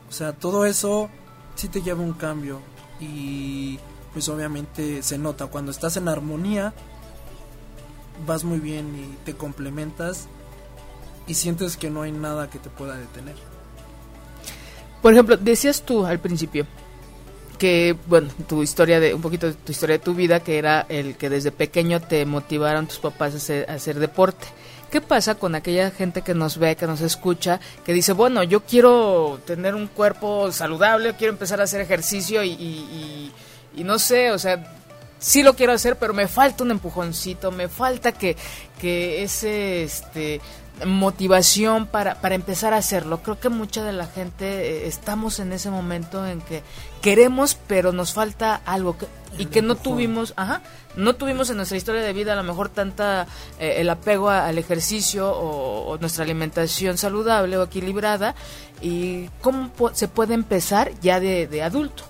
O 0.09 0.11
sea, 0.11 0.33
todo 0.33 0.65
eso 0.65 1.09
sí 1.55 1.67
te 1.67 1.81
lleva 1.81 2.01
un 2.01 2.13
cambio 2.13 2.61
y 2.99 3.79
pues 4.13 4.29
obviamente 4.29 5.03
se 5.03 5.17
nota 5.17 5.47
cuando 5.47 5.71
estás 5.71 5.97
en 5.97 6.07
armonía 6.07 6.73
vas 8.25 8.43
muy 8.43 8.59
bien 8.59 8.95
y 8.95 9.25
te 9.25 9.35
complementas 9.35 10.27
y 11.27 11.33
sientes 11.33 11.77
que 11.77 11.89
no 11.89 12.01
hay 12.01 12.11
nada 12.11 12.49
que 12.49 12.59
te 12.59 12.69
pueda 12.69 12.95
detener. 12.95 13.35
Por 15.01 15.13
ejemplo, 15.13 15.37
decías 15.37 15.83
tú 15.83 16.05
al 16.05 16.19
principio 16.19 16.65
que, 17.57 17.95
bueno, 18.07 18.29
tu 18.47 18.63
historia 18.63 18.99
de, 18.99 19.13
un 19.13 19.21
poquito 19.21 19.47
de 19.47 19.53
tu 19.53 19.71
historia 19.71 19.97
de 19.97 20.03
tu 20.03 20.13
vida, 20.13 20.39
que 20.39 20.57
era 20.57 20.85
el 20.89 21.15
que 21.15 21.29
desde 21.29 21.51
pequeño 21.51 21.99
te 22.01 22.25
motivaron 22.25 22.87
tus 22.87 22.99
papás 22.99 23.33
a 23.49 23.73
hacer, 23.73 23.99
deporte. 23.99 24.47
¿Qué 24.91 25.01
pasa 25.01 25.35
con 25.35 25.55
aquella 25.55 25.91
gente 25.91 26.21
que 26.21 26.33
nos 26.33 26.57
ve, 26.57 26.77
que 26.77 26.87
nos 26.87 27.01
escucha, 27.01 27.59
que 27.85 27.93
dice, 27.93 28.13
bueno, 28.13 28.43
yo 28.43 28.61
quiero 28.61 29.39
tener 29.45 29.75
un 29.75 29.87
cuerpo 29.87 30.51
saludable, 30.51 31.15
quiero 31.15 31.33
empezar 31.33 31.59
a 31.59 31.65
hacer 31.65 31.81
ejercicio 31.81 32.43
y, 32.43 33.31
y 33.75 33.83
no 33.83 33.99
sé, 33.99 34.31
o 34.31 34.39
sea, 34.39 34.73
sí 35.19 35.43
lo 35.43 35.53
quiero 35.53 35.73
hacer, 35.73 35.97
pero 35.97 36.13
me 36.13 36.27
falta 36.27 36.63
un 36.63 36.71
empujoncito, 36.71 37.51
me 37.51 37.67
falta 37.67 38.11
que, 38.11 38.35
que 38.79 39.23
ese, 39.23 39.83
este, 39.83 40.41
motivación 40.85 41.87
para, 41.87 42.21
para 42.21 42.35
empezar 42.35 42.73
a 42.73 42.77
hacerlo. 42.77 43.21
Creo 43.23 43.39
que 43.39 43.49
mucha 43.49 43.83
de 43.83 43.93
la 43.93 44.05
gente 44.05 44.45
eh, 44.45 44.87
estamos 44.87 45.39
en 45.39 45.51
ese 45.51 45.69
momento 45.69 46.25
en 46.25 46.41
que 46.41 46.63
queremos, 47.01 47.57
pero 47.67 47.91
nos 47.91 48.13
falta 48.13 48.61
algo 48.65 48.97
que, 48.97 49.07
y 49.37 49.47
que 49.47 49.61
no 49.61 49.75
tuvimos, 49.75 50.33
ajá, 50.35 50.61
no 50.95 51.15
tuvimos 51.15 51.49
en 51.49 51.57
nuestra 51.57 51.77
historia 51.77 52.01
de 52.01 52.13
vida 52.13 52.33
a 52.33 52.35
lo 52.35 52.43
mejor 52.43 52.69
tanta 52.69 53.27
eh, 53.59 53.75
el 53.77 53.89
apego 53.89 54.29
al 54.29 54.57
ejercicio 54.57 55.31
o, 55.31 55.97
nuestra 55.99 56.23
alimentación 56.23 56.97
saludable 56.97 57.57
o 57.57 57.63
equilibrada 57.63 58.35
y 58.81 59.27
cómo 59.41 59.71
se 59.93 60.07
puede 60.07 60.33
empezar 60.33 60.91
ya 61.01 61.19
de, 61.19 61.47
de 61.47 61.63
adulto. 61.63 62.03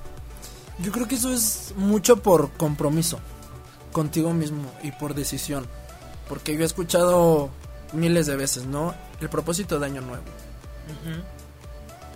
Yo 0.79 0.91
creo 0.91 1.07
que 1.07 1.15
eso 1.15 1.33
es 1.33 1.73
mucho 1.75 2.17
por 2.17 2.51
compromiso 2.51 3.19
contigo 3.91 4.33
mismo 4.33 4.71
y 4.83 4.91
por 4.91 5.15
decisión. 5.15 5.65
Porque 6.27 6.55
yo 6.55 6.61
he 6.61 6.65
escuchado 6.65 7.49
miles 7.93 8.25
de 8.25 8.35
veces, 8.35 8.65
¿no? 8.65 8.93
El 9.21 9.29
propósito 9.29 9.79
de 9.79 9.85
año 9.85 10.01
nuevo. 10.01 10.23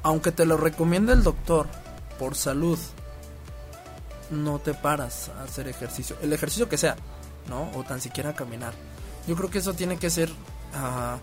Aunque 0.04 0.32
te 0.32 0.46
lo 0.46 0.58
recomienda 0.58 1.14
el 1.14 1.24
doctor 1.24 1.68
por 2.18 2.36
salud, 2.36 2.80
no 4.30 4.60
te 4.60 4.74
paras 4.74 5.30
a 5.30 5.44
hacer 5.44 5.68
ejercicio. 5.68 6.16
El 6.22 6.34
ejercicio 6.34 6.70
que 6.70 6.78
sea, 6.78 6.96
¿no? 7.50 7.70
O 7.78 7.84
tan 7.84 8.02
siquiera 8.02 8.34
caminar. 8.34 8.74
Yo 9.28 9.36
creo 9.36 9.50
que 9.50 9.60
eso 9.60 9.74
tiene 9.74 9.98
que 9.98 10.10
ser 10.10 10.30
uh, 10.30 11.18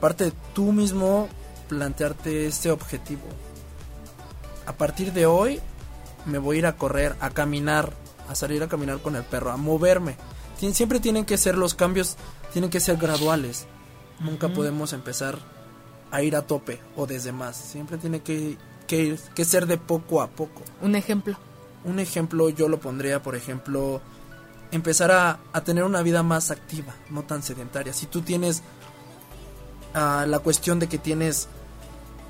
parte 0.00 0.24
de 0.24 0.32
tú 0.54 0.72
mismo 0.72 1.28
plantearte 1.68 2.46
este 2.46 2.70
objetivo. 2.70 3.22
A 4.66 4.72
partir 4.72 5.12
de 5.12 5.26
hoy 5.26 5.60
me 6.26 6.38
voy 6.38 6.56
a 6.56 6.58
ir 6.60 6.66
a 6.66 6.76
correr, 6.76 7.14
a 7.20 7.30
caminar, 7.30 7.92
a 8.28 8.34
salir 8.34 8.62
a 8.62 8.68
caminar 8.68 8.98
con 9.00 9.16
el 9.16 9.24
perro, 9.24 9.50
a 9.50 9.56
moverme. 9.56 10.16
siempre 10.72 11.00
tienen 11.00 11.24
que 11.24 11.36
ser 11.36 11.56
los 11.56 11.74
cambios, 11.74 12.16
tienen 12.52 12.70
que 12.70 12.80
ser 12.80 12.96
graduales. 12.96 13.66
Nunca 14.20 14.48
podemos 14.48 14.92
empezar 14.92 15.38
a 16.10 16.22
ir 16.22 16.36
a 16.36 16.42
tope 16.42 16.80
o 16.96 17.06
desde 17.06 17.32
más. 17.32 17.56
Siempre 17.56 17.98
tiene 17.98 18.20
que, 18.20 18.56
que, 18.86 19.18
que 19.34 19.44
ser 19.44 19.66
de 19.66 19.78
poco 19.78 20.22
a 20.22 20.28
poco. 20.28 20.62
Un 20.80 20.94
ejemplo. 20.94 21.36
Un 21.84 21.98
ejemplo 21.98 22.48
yo 22.48 22.68
lo 22.68 22.80
pondría, 22.80 23.22
por 23.22 23.34
ejemplo, 23.34 24.00
empezar 24.70 25.10
a, 25.10 25.40
a 25.52 25.62
tener 25.62 25.84
una 25.84 26.02
vida 26.02 26.22
más 26.22 26.50
activa, 26.50 26.94
no 27.10 27.22
tan 27.22 27.42
sedentaria. 27.42 27.92
Si 27.92 28.06
tú 28.06 28.22
tienes 28.22 28.62
uh, 29.94 30.26
la 30.26 30.38
cuestión 30.38 30.78
de 30.78 30.88
que 30.88 30.98
tienes 30.98 31.48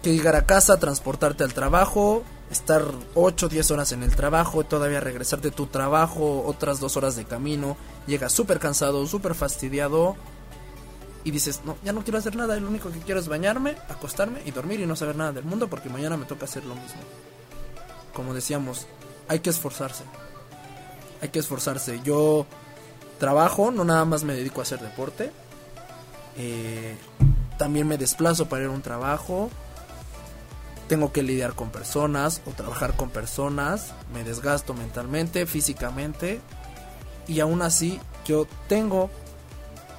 que 0.03 0.13
llegar 0.13 0.37
a 0.37 0.47
casa, 0.47 0.79
transportarte 0.79 1.45
al 1.45 1.55
trabajo, 1.55 2.25
estar 2.51 2.83
8 3.15 3.47
o 3.47 3.49
10 3.49 3.71
horas 3.71 3.93
en 3.93 4.03
el 4.03 4.15
trabajo, 4.15 4.65
todavía 4.65 5.01
regresar 5.01 5.41
de 5.41 5.51
tu 5.51 5.67
trabajo, 5.67 6.45
otras 6.47 6.81
2 6.81 6.97
horas 6.97 7.17
de 7.17 7.25
camino, 7.25 7.77
llegas 8.07 8.33
súper 8.33 8.59
cansado, 8.59 9.07
súper 9.07 9.35
fastidiado, 9.35 10.17
y 11.25 11.31
dices, 11.31 11.63
no, 11.65 11.77
ya 11.83 11.93
no 11.93 12.03
quiero 12.03 12.19
hacer 12.19 12.37
nada, 12.37 12.55
lo 12.61 12.69
único 12.69 12.91
que 12.91 12.99
quiero 13.01 13.19
es 13.19 13.29
bañarme, 13.29 13.77
acostarme 13.89 14.43
y 14.45 14.51
dormir 14.51 14.81
y 14.81 14.87
no 14.87 14.95
saber 14.95 15.17
nada 15.17 15.33
del 15.33 15.45
mundo 15.45 15.69
porque 15.69 15.89
mañana 15.89 16.19
me 16.19 16.27
toca 16.27 16.45
hacer 16.45 16.65
lo 16.65 16.75
mismo. 16.75 17.01
Como 18.13 18.35
decíamos, 18.35 18.87
hay 19.27 19.41
que 19.41 19.51
esforzarse. 19.51 20.05
Hay 21.23 21.31
que 21.31 21.39
esforzarse. 21.39 22.01
Yo 22.05 22.47
trabajo, 23.19 23.71
no 23.71 23.85
nada 23.85 24.05
más 24.05 24.23
me 24.23 24.35
dedico 24.35 24.61
a 24.61 24.65
hacer 24.65 24.81
deporte. 24.81 25.33
Eh, 26.37 26.97
también 27.57 27.89
me 27.89 27.97
desplazo 27.97 28.47
para 28.47 28.65
ir 28.65 28.69
a 28.69 28.73
un 28.73 28.83
trabajo. 28.83 29.51
Tengo 30.89 31.11
que 31.11 31.23
lidiar 31.23 31.55
con 31.55 31.71
personas 31.71 32.43
o 32.47 32.51
trabajar 32.51 32.97
con 32.97 33.09
personas. 33.09 33.95
Me 34.13 34.25
desgasto 34.25 34.75
mentalmente, 34.75 35.47
físicamente. 35.47 36.41
Y 37.27 37.41
aún 37.41 37.63
así 37.63 37.99
yo 38.27 38.47
tengo 38.69 39.11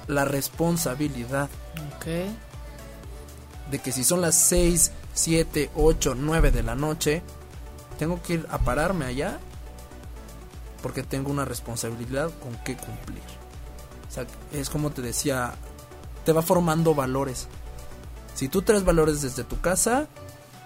la 0.06 0.24
responsabilidad. 0.24 1.48
De 3.70 3.80
que 3.80 3.90
si 3.90 4.04
son 4.04 4.20
las 4.20 4.36
6, 4.36 4.92
7, 5.12 5.70
8, 5.74 6.14
9 6.16 6.50
de 6.52 6.62
la 6.62 6.74
noche, 6.74 7.22
tengo 7.98 8.22
que 8.22 8.34
ir 8.34 8.46
a 8.50 8.58
pararme 8.58 9.06
allá 9.06 9.40
porque 10.82 11.02
tengo 11.02 11.32
una 11.32 11.44
responsabilidad 11.44 12.30
con 12.40 12.54
que 12.62 12.76
cumplir. 12.76 13.22
O 14.08 14.12
sea, 14.12 14.26
es 14.52 14.70
como 14.70 14.90
te 14.90 15.02
decía, 15.02 15.54
te 16.24 16.32
va 16.32 16.42
formando 16.42 16.94
valores. 16.94 17.48
Si 18.34 18.48
tú 18.48 18.62
traes 18.62 18.84
valores 18.84 19.20
desde 19.22 19.42
tu 19.42 19.60
casa, 19.60 20.06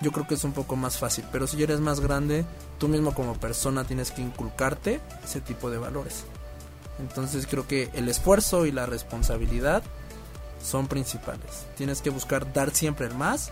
yo 0.00 0.12
creo 0.12 0.26
que 0.26 0.34
es 0.34 0.44
un 0.44 0.52
poco 0.52 0.76
más 0.76 0.98
fácil. 0.98 1.24
Pero 1.32 1.46
si 1.46 1.62
eres 1.62 1.80
más 1.80 2.00
grande, 2.00 2.44
tú 2.78 2.88
mismo 2.88 3.14
como 3.14 3.34
persona 3.34 3.84
tienes 3.84 4.10
que 4.10 4.22
inculcarte 4.22 5.00
ese 5.24 5.40
tipo 5.40 5.70
de 5.70 5.78
valores. 5.78 6.24
Entonces 7.00 7.46
creo 7.48 7.66
que 7.66 7.90
el 7.94 8.08
esfuerzo 8.08 8.66
y 8.66 8.72
la 8.72 8.86
responsabilidad 8.86 9.82
son 10.62 10.86
principales. 10.86 11.66
Tienes 11.76 12.02
que 12.02 12.10
buscar 12.10 12.52
dar 12.52 12.70
siempre 12.74 13.06
el 13.06 13.14
más 13.14 13.50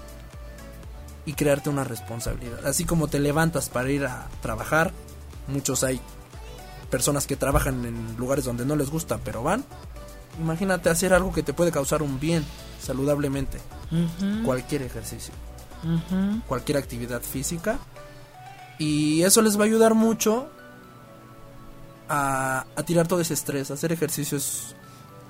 y 1.25 1.33
crearte 1.33 1.71
una 1.71 1.85
responsabilidad. 1.85 2.67
Así 2.67 2.85
como 2.85 3.09
te 3.09 3.19
levantas 3.19 3.69
para 3.69 3.91
ir 3.91 4.05
a 4.05 4.29
trabajar, 4.43 4.93
muchos 5.47 5.83
hay 5.85 6.01
personas 6.91 7.27
que 7.27 7.37
trabajan 7.37 7.85
en 7.85 8.17
lugares 8.17 8.45
donde 8.45 8.65
no 8.65 8.77
les 8.77 8.91
gusta, 8.91 9.19
pero 9.19 9.43
van. 9.43 9.65
Imagínate 10.39 10.91
hacer 10.91 11.13
algo 11.13 11.33
que 11.33 11.43
te 11.43 11.53
puede 11.53 11.73
causar 11.73 12.03
un 12.03 12.21
bien 12.21 12.45
saludablemente. 12.81 13.59
Cualquier 14.45 14.83
ejercicio. 14.83 15.35
Cualquier 16.47 16.79
actividad 16.79 17.23
física. 17.23 17.79
Y 18.79 19.23
eso 19.23 19.43
les 19.43 19.59
va 19.59 19.63
a 19.63 19.67
ayudar 19.67 19.95
mucho 19.95 20.49
a, 22.09 22.65
tirar 22.87 23.07
todo 23.07 23.21
ese 23.21 23.35
estrés. 23.35 23.71
Hacer 23.71 23.93
ejercicio 23.93 24.39
es 24.39 24.75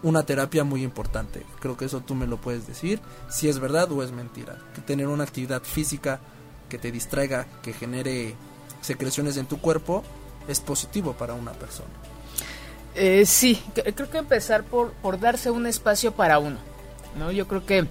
una 0.03 0.24
terapia 0.24 0.64
muy 0.64 0.83
importante. 0.83 1.45
Creo 1.61 1.76
que 1.76 1.87
eso 1.87 2.01
tú 2.01 2.14
me 2.14 2.26
lo 2.26 2.39
puedes 2.39 2.66
decir, 2.66 3.01
si 3.29 3.49
es 3.49 3.59
verdad 3.59 3.91
o 3.93 4.03
es 4.03 4.12
mentira. 4.12 4.59
Que 4.74 4.81
tener 4.81 5.09
una 5.09 5.24
actividad 5.24 5.62
física 5.62 6.20
que 6.68 6.79
te 6.79 6.93
distraiga, 6.93 7.47
que 7.62 7.72
genere 7.72 8.35
secreciones 8.81 9.37
en 9.37 9.47
tu 9.47 9.61
cuerpo, 9.61 10.05
es 10.47 10.61
positivo 10.61 11.12
para 11.14 11.35
una 11.35 11.53
persona. 11.53 11.91
Eh, 12.95 13.26
sí, 13.26 13.62
creo 13.74 14.11
que 14.11 14.18
empezar 14.18 14.64
por, 14.64 14.93
por 14.93 15.20
darse 15.20 15.51
un 15.51 15.66
espacio 15.66 16.12
para 16.12 16.39
uno. 16.39 16.59
¿no? 17.18 17.31
Yo 17.31 17.47
creo 17.47 17.64
que 17.64 17.87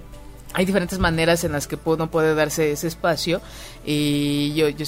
hay 0.53 0.65
diferentes 0.65 0.99
maneras 0.99 1.43
en 1.43 1.51
las 1.51 1.67
que 1.67 1.77
uno 1.85 2.09
puede 2.09 2.33
darse 2.33 2.71
ese 2.71 2.88
espacio 2.88 3.41
y 3.85 4.53
yo, 4.53 4.69
yo 4.69 4.85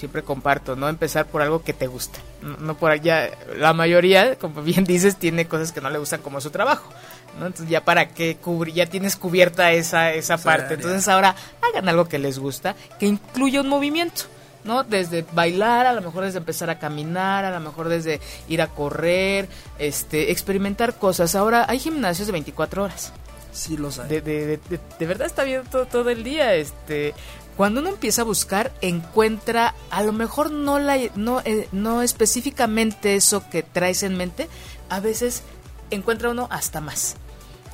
siempre 0.00 0.22
comparto, 0.22 0.76
¿no? 0.76 0.88
Empezar 0.88 1.26
por 1.26 1.42
algo 1.42 1.62
que 1.62 1.72
te 1.72 1.86
gusta. 1.86 2.18
No, 2.42 2.76
por 2.76 2.90
allá, 2.90 3.30
la 3.56 3.72
mayoría, 3.72 4.36
como 4.36 4.62
bien 4.62 4.84
dices, 4.84 5.16
tiene 5.16 5.46
cosas 5.46 5.72
que 5.72 5.80
no 5.80 5.90
le 5.90 5.98
gustan 5.98 6.22
como 6.22 6.40
su 6.40 6.50
trabajo, 6.50 6.90
¿no? 7.38 7.46
Entonces 7.46 7.68
ya 7.68 7.84
para 7.84 8.08
qué 8.08 8.36
cubrir, 8.36 8.74
ya 8.74 8.86
tienes 8.86 9.16
cubierta 9.16 9.72
esa, 9.72 10.12
esa 10.12 10.38
parte. 10.38 10.74
Entonces 10.74 11.06
ahora 11.06 11.36
hagan 11.60 11.88
algo 11.88 12.06
que 12.06 12.18
les 12.18 12.38
gusta, 12.38 12.74
que 12.98 13.06
incluya 13.06 13.60
un 13.60 13.68
movimiento. 13.68 14.22
¿no? 14.62 14.84
Desde 14.84 15.24
bailar, 15.32 15.86
a 15.86 15.94
lo 15.94 16.02
mejor 16.02 16.24
desde 16.24 16.36
empezar 16.36 16.68
a 16.68 16.78
caminar, 16.78 17.46
a 17.46 17.50
lo 17.50 17.60
mejor 17.60 17.88
desde 17.88 18.20
ir 18.46 18.60
a 18.60 18.66
correr, 18.66 19.48
este, 19.78 20.32
experimentar 20.32 20.98
cosas. 20.98 21.34
Ahora 21.34 21.64
hay 21.66 21.78
gimnasios 21.78 22.26
de 22.26 22.32
24 22.32 22.84
horas. 22.84 23.10
Sí, 23.52 23.76
los 23.76 23.98
hay. 23.98 24.08
De, 24.08 24.20
de, 24.20 24.46
de, 24.46 24.80
de 24.98 25.06
verdad 25.06 25.26
está 25.26 25.44
bien 25.44 25.62
todo, 25.70 25.86
todo, 25.86 26.10
el 26.10 26.22
día. 26.22 26.54
Este, 26.54 27.14
cuando 27.60 27.82
uno 27.82 27.90
empieza 27.90 28.22
a 28.22 28.24
buscar, 28.24 28.72
encuentra, 28.80 29.74
a 29.90 30.02
lo 30.02 30.14
mejor 30.14 30.50
no, 30.50 30.78
la, 30.78 30.96
no, 31.14 31.42
eh, 31.44 31.68
no 31.72 32.00
específicamente 32.00 33.16
eso 33.16 33.44
que 33.50 33.62
traes 33.62 34.02
en 34.02 34.16
mente, 34.16 34.48
a 34.88 34.98
veces 34.98 35.42
encuentra 35.90 36.30
uno 36.30 36.48
hasta 36.50 36.80
más. 36.80 37.16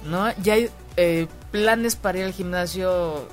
¿no? 0.05 0.27
Ya 0.43 0.55
hay 0.55 0.71
eh, 0.97 1.29
planes 1.53 1.95
para 1.95 2.19
ir 2.19 2.25
al 2.25 2.33
gimnasio, 2.33 3.29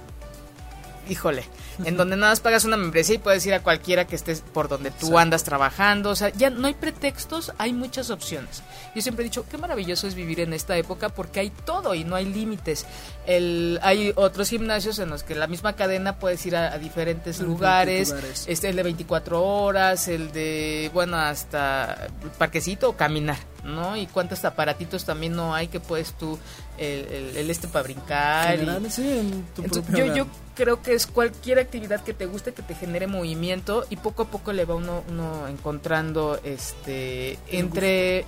híjole, 1.10 1.44
en 1.84 1.98
donde 1.98 2.16
nada 2.16 2.32
más 2.32 2.40
pagas 2.40 2.66
una 2.66 2.78
membresía 2.78 3.16
y 3.16 3.18
puedes 3.20 3.46
ir 3.46 3.54
a 3.54 3.62
cualquiera 3.62 4.06
que 4.06 4.16
estés 4.16 4.42
por 4.42 4.68
donde 4.68 4.92
tú 4.92 5.18
andas 5.18 5.44
trabajando. 5.44 6.10
O 6.10 6.16
sea, 6.16 6.30
ya 6.30 6.50
no 6.50 6.68
hay 6.68 6.74
pretextos, 6.74 7.54
hay 7.58 7.74
muchas 7.74 8.10
opciones. 8.10 8.64
Yo 8.96 9.02
siempre 9.02 9.24
he 9.24 9.28
dicho, 9.30 9.46
qué 9.50 9.58
maravilloso 9.58 10.08
es 10.08 10.16
vivir 10.16 10.40
en 10.40 10.54
esta 10.54 10.78
época 10.78 11.10
porque 11.10 11.40
hay 11.40 11.50
todo 11.50 11.96
y 11.96 12.04
no 12.04 12.16
hay 12.16 12.26
límites. 12.26 12.86
El, 13.26 13.80
hay 13.82 14.14
otros 14.16 14.50
gimnasios 14.50 15.00
en 15.00 15.10
los 15.10 15.24
que 15.24 15.36
la 15.36 15.48
misma 15.48 15.74
cadena 15.74 16.18
puedes 16.20 16.46
ir 16.46 16.56
a, 16.56 16.74
a 16.74 16.78
diferentes 16.78 17.40
lugares, 17.40 18.10
lugares, 18.10 18.46
este 18.48 18.70
el 18.70 18.76
de 18.76 18.84
24 18.84 19.44
horas, 19.44 20.08
el 20.08 20.32
de, 20.32 20.90
bueno, 20.94 21.18
hasta 21.18 22.08
parquecito 22.38 22.90
o 22.90 22.98
caminar, 22.98 23.38
¿no? 23.64 23.96
Y 23.98 24.08
cuántos 24.08 24.44
aparatitos 24.46 25.06
también 25.06 25.36
no 25.36 25.56
hay 25.56 25.68
que 25.68 25.80
puedes 25.80 26.14
tú, 26.14 26.38
el, 26.78 27.08
el, 27.08 27.38
el 27.38 27.50
este 27.50 27.68
para 27.68 27.84
brincar. 27.84 28.58
General, 28.58 28.86
y, 28.86 28.90
sí, 28.90 29.08
en 29.08 29.44
tu 29.56 29.64
entonces, 29.64 29.96
yo, 29.96 30.14
yo 30.14 30.28
creo 30.56 30.82
que 30.82 30.94
es 30.94 31.08
cualquier 31.08 31.60
actividad 31.60 32.02
que 32.04 32.14
te 32.14 32.26
guste, 32.26 32.54
que 32.54 32.62
te 32.62 32.76
genere 32.76 33.08
movimiento 33.08 33.86
y 33.90 33.98
poco 33.98 34.24
a 34.24 34.28
poco 34.28 34.54
le 34.54 34.66
va 34.66 34.76
uno, 34.76 35.04
uno 35.10 35.48
encontrando 35.48 36.40
este 36.44 37.34
El 37.48 37.66
entre 37.66 38.26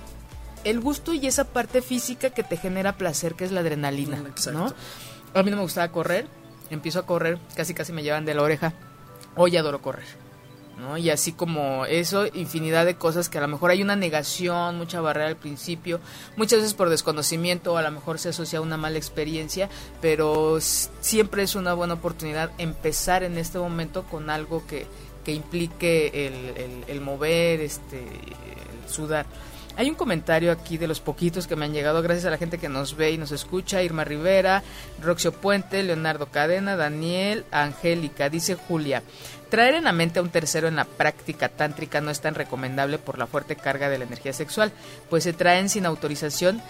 el 0.64 0.80
gusto 0.80 1.12
y 1.12 1.26
esa 1.26 1.44
parte 1.44 1.80
física 1.80 2.30
que 2.30 2.42
te 2.42 2.56
genera 2.56 2.96
placer, 2.96 3.34
que 3.34 3.44
es 3.44 3.52
la 3.52 3.60
adrenalina, 3.60 4.18
Exacto. 4.26 4.58
¿no? 4.58 4.74
A 5.38 5.42
mí 5.42 5.50
no 5.50 5.58
me 5.58 5.62
gustaba 5.62 5.92
correr, 5.92 6.26
empiezo 6.70 6.98
a 6.98 7.06
correr, 7.06 7.38
casi 7.54 7.72
casi 7.74 7.92
me 7.92 8.02
llevan 8.02 8.24
de 8.24 8.34
la 8.34 8.42
oreja. 8.42 8.72
Hoy 9.36 9.56
adoro 9.56 9.80
correr. 9.80 10.25
¿No? 10.76 10.98
Y 10.98 11.10
así 11.10 11.32
como 11.32 11.86
eso, 11.86 12.26
infinidad 12.26 12.84
de 12.84 12.96
cosas 12.96 13.28
que 13.28 13.38
a 13.38 13.40
lo 13.40 13.48
mejor 13.48 13.70
hay 13.70 13.82
una 13.82 13.96
negación, 13.96 14.76
mucha 14.76 15.00
barrera 15.00 15.28
al 15.28 15.36
principio, 15.36 16.00
muchas 16.36 16.60
veces 16.60 16.74
por 16.74 16.90
desconocimiento 16.90 17.76
a 17.76 17.82
lo 17.82 17.90
mejor 17.90 18.18
se 18.18 18.30
asocia 18.30 18.58
a 18.58 18.62
una 18.62 18.76
mala 18.76 18.98
experiencia, 18.98 19.68
pero 20.00 20.58
siempre 20.60 21.42
es 21.42 21.54
una 21.54 21.74
buena 21.74 21.94
oportunidad 21.94 22.50
empezar 22.58 23.22
en 23.22 23.38
este 23.38 23.58
momento 23.58 24.04
con 24.04 24.30
algo 24.30 24.66
que, 24.66 24.86
que 25.24 25.32
implique 25.32 26.26
el, 26.26 26.34
el, 26.56 26.84
el 26.88 27.00
mover, 27.00 27.60
este, 27.60 27.98
el 27.98 28.90
sudar. 28.90 29.26
Hay 29.78 29.90
un 29.90 29.94
comentario 29.94 30.52
aquí 30.52 30.78
de 30.78 30.88
los 30.88 31.00
poquitos 31.00 31.46
que 31.46 31.54
me 31.54 31.66
han 31.66 31.74
llegado 31.74 32.00
gracias 32.00 32.24
a 32.24 32.30
la 32.30 32.38
gente 32.38 32.56
que 32.56 32.70
nos 32.70 32.96
ve 32.96 33.10
y 33.10 33.18
nos 33.18 33.30
escucha. 33.30 33.82
Irma 33.82 34.04
Rivera, 34.04 34.62
Roxio 35.02 35.32
Puente, 35.32 35.82
Leonardo 35.82 36.30
Cadena, 36.30 36.76
Daniel, 36.76 37.44
Angélica, 37.50 38.30
dice 38.30 38.54
Julia. 38.54 39.02
Traer 39.50 39.74
en 39.74 39.84
la 39.84 39.92
mente 39.92 40.18
a 40.18 40.22
un 40.22 40.30
tercero 40.30 40.68
en 40.68 40.76
la 40.76 40.84
práctica 40.84 41.48
tántrica 41.48 42.00
no 42.00 42.10
es 42.10 42.20
tan 42.20 42.34
recomendable 42.34 42.98
por 42.98 43.18
la 43.18 43.26
fuerte 43.26 43.56
carga 43.56 43.88
de 43.88 43.98
la 43.98 44.04
energía 44.04 44.32
sexual, 44.32 44.72
pues 45.08 45.24
se 45.24 45.32
traen 45.32 45.68
sin 45.68 45.86
autorización 45.86 46.60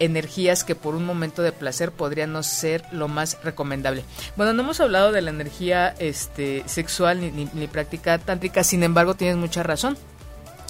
energías 0.00 0.64
que 0.64 0.74
por 0.74 0.94
un 0.94 1.04
momento 1.04 1.42
de 1.42 1.52
placer 1.52 1.92
podrían 1.92 2.32
no 2.32 2.42
ser 2.42 2.84
lo 2.90 3.08
más 3.08 3.38
recomendable. 3.44 4.04
Bueno, 4.36 4.52
no 4.52 4.62
hemos 4.62 4.80
hablado 4.80 5.12
de 5.12 5.22
la 5.22 5.30
energía 5.30 5.94
este, 5.98 6.64
sexual 6.66 7.20
ni, 7.20 7.30
ni, 7.30 7.48
ni 7.52 7.68
práctica 7.68 8.18
tántrica, 8.18 8.64
sin 8.64 8.82
embargo 8.82 9.14
tienes 9.14 9.36
mucha 9.36 9.62
razón. 9.62 9.96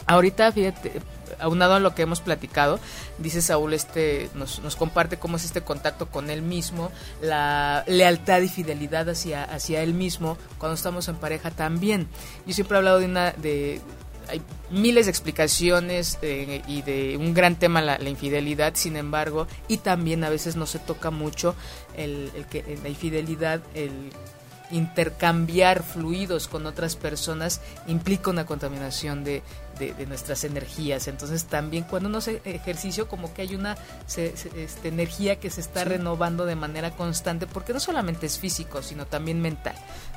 Ahorita, 0.07 0.53
fíjate, 0.53 1.01
aunado 1.39 1.74
a 1.74 1.80
lo 1.80 1.95
que 1.95 2.03
hemos 2.03 2.20
platicado, 2.20 2.80
dice 3.18 3.43
Saúl, 3.43 3.74
este 3.74 4.30
nos, 4.35 4.61
comparte 4.76 5.18
cómo 5.18 5.37
es 5.37 5.45
este 5.45 5.61
contacto 5.61 6.07
con 6.07 6.30
él 6.30 6.43
mismo, 6.43 6.91
la 7.20 7.85
lealtad 7.87 8.41
y 8.41 8.49
fidelidad 8.49 9.09
hacia, 9.09 9.45
hacia 9.45 9.82
él 9.82 9.95
mismo 9.95 10.37
cuando 10.59 10.74
estamos 10.74 11.09
en 11.09 11.16
pareja 11.16 11.51
también. 11.51 12.09
Yo 12.47 12.55
siempre 12.55 12.76
he 12.76 12.78
hablado 12.78 13.01
de 13.01 13.07
una 13.07 13.32
de 13.32 13.80
hay 14.28 14.41
miles 14.70 15.05
de 15.05 15.11
explicaciones 15.11 16.18
eh, 16.22 16.62
y 16.66 16.80
de 16.80 17.18
un 17.18 17.35
gran 17.35 17.57
tema 17.57 17.82
la, 17.82 17.99
la, 17.99 18.09
infidelidad, 18.09 18.74
sin 18.74 18.97
embargo, 18.97 19.47
y 19.68 19.78
también 19.78 20.24
a 20.24 20.30
veces 20.30 20.57
no 20.57 20.64
se 20.64 20.78
toca 20.78 21.11
mucho 21.11 21.55
el, 21.97 22.30
el 22.35 22.47
que 22.47 22.78
la 22.82 22.89
infidelidad, 22.89 23.61
el 23.74 24.11
intercambiar 24.70 25.82
fluidos 25.82 26.49
con 26.49 26.66
otras 26.66 26.97
personas 26.97 27.61
implica 27.87 28.30
una 28.30 28.47
contaminación 28.47 29.24
de, 29.24 29.43
de, 29.79 29.95
de, 29.95 30.07
nuestras 30.07 30.45
energías. 30.45 31.09
Entonces 31.09 31.45
también 31.45 31.85
cuando 31.85 32.09
uno 32.09 32.18
hace 32.18 32.41
ejercicio 32.45 33.09
como 33.09 33.33
que 33.33 33.43
hay 33.43 33.55
una 33.55 33.77
se, 34.07 34.37
se, 34.37 34.62
este, 34.62 34.89
energía 34.89 35.41
que 35.41 35.51
se 35.51 35.61
está 35.61 35.83
sí. 35.83 35.89
renovando 35.91 36.47
de 36.47 36.57
manera 36.57 36.91
constante 36.93 37.47
porque 37.47 37.72
no 37.72 37.81
solamente 37.81 38.27
es 38.27 38.39
físico, 38.39 38.83
sino 38.83 39.07
también 39.07 39.41
mental. 39.41 39.75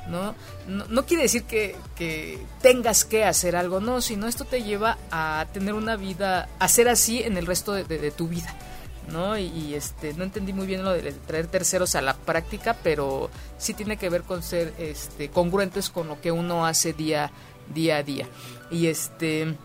No, 0.08 0.34
no, 0.66 0.86
no 0.86 1.04
quiere 1.04 1.24
decir 1.24 1.44
que, 1.44 1.76
que, 1.94 2.38
tengas 2.62 3.04
que 3.04 3.24
hacer 3.24 3.56
algo, 3.56 3.80
no, 3.80 4.00
sino 4.00 4.26
esto 4.26 4.44
te 4.44 4.62
lleva 4.62 4.96
a 5.10 5.46
tener 5.52 5.74
una 5.74 5.96
vida, 5.96 6.48
a 6.58 6.68
ser 6.68 6.88
así 6.88 7.22
en 7.22 7.36
el 7.36 7.46
resto 7.46 7.72
de, 7.72 7.84
de 7.84 8.10
tu 8.10 8.28
vida. 8.28 8.54
¿no? 9.08 9.38
Y, 9.38 9.46
y, 9.46 9.74
este 9.74 10.14
no 10.14 10.24
entendí 10.24 10.52
muy 10.52 10.66
bien 10.66 10.84
lo 10.84 10.92
de 10.92 11.12
traer 11.12 11.46
terceros 11.46 11.94
a 11.94 12.02
la 12.02 12.14
práctica, 12.14 12.76
pero 12.82 13.30
sí 13.56 13.74
tiene 13.74 13.96
que 13.96 14.10
ver 14.10 14.22
con 14.22 14.42
ser 14.42 14.74
este 14.78 15.30
congruentes 15.30 15.88
con 15.90 16.08
lo 16.08 16.20
que 16.20 16.30
uno 16.30 16.66
hace 16.66 16.92
día 16.92 17.30
día 17.74 17.96
a 17.96 18.02
día. 18.02 18.26
Y 18.70 18.86
este 18.86 19.56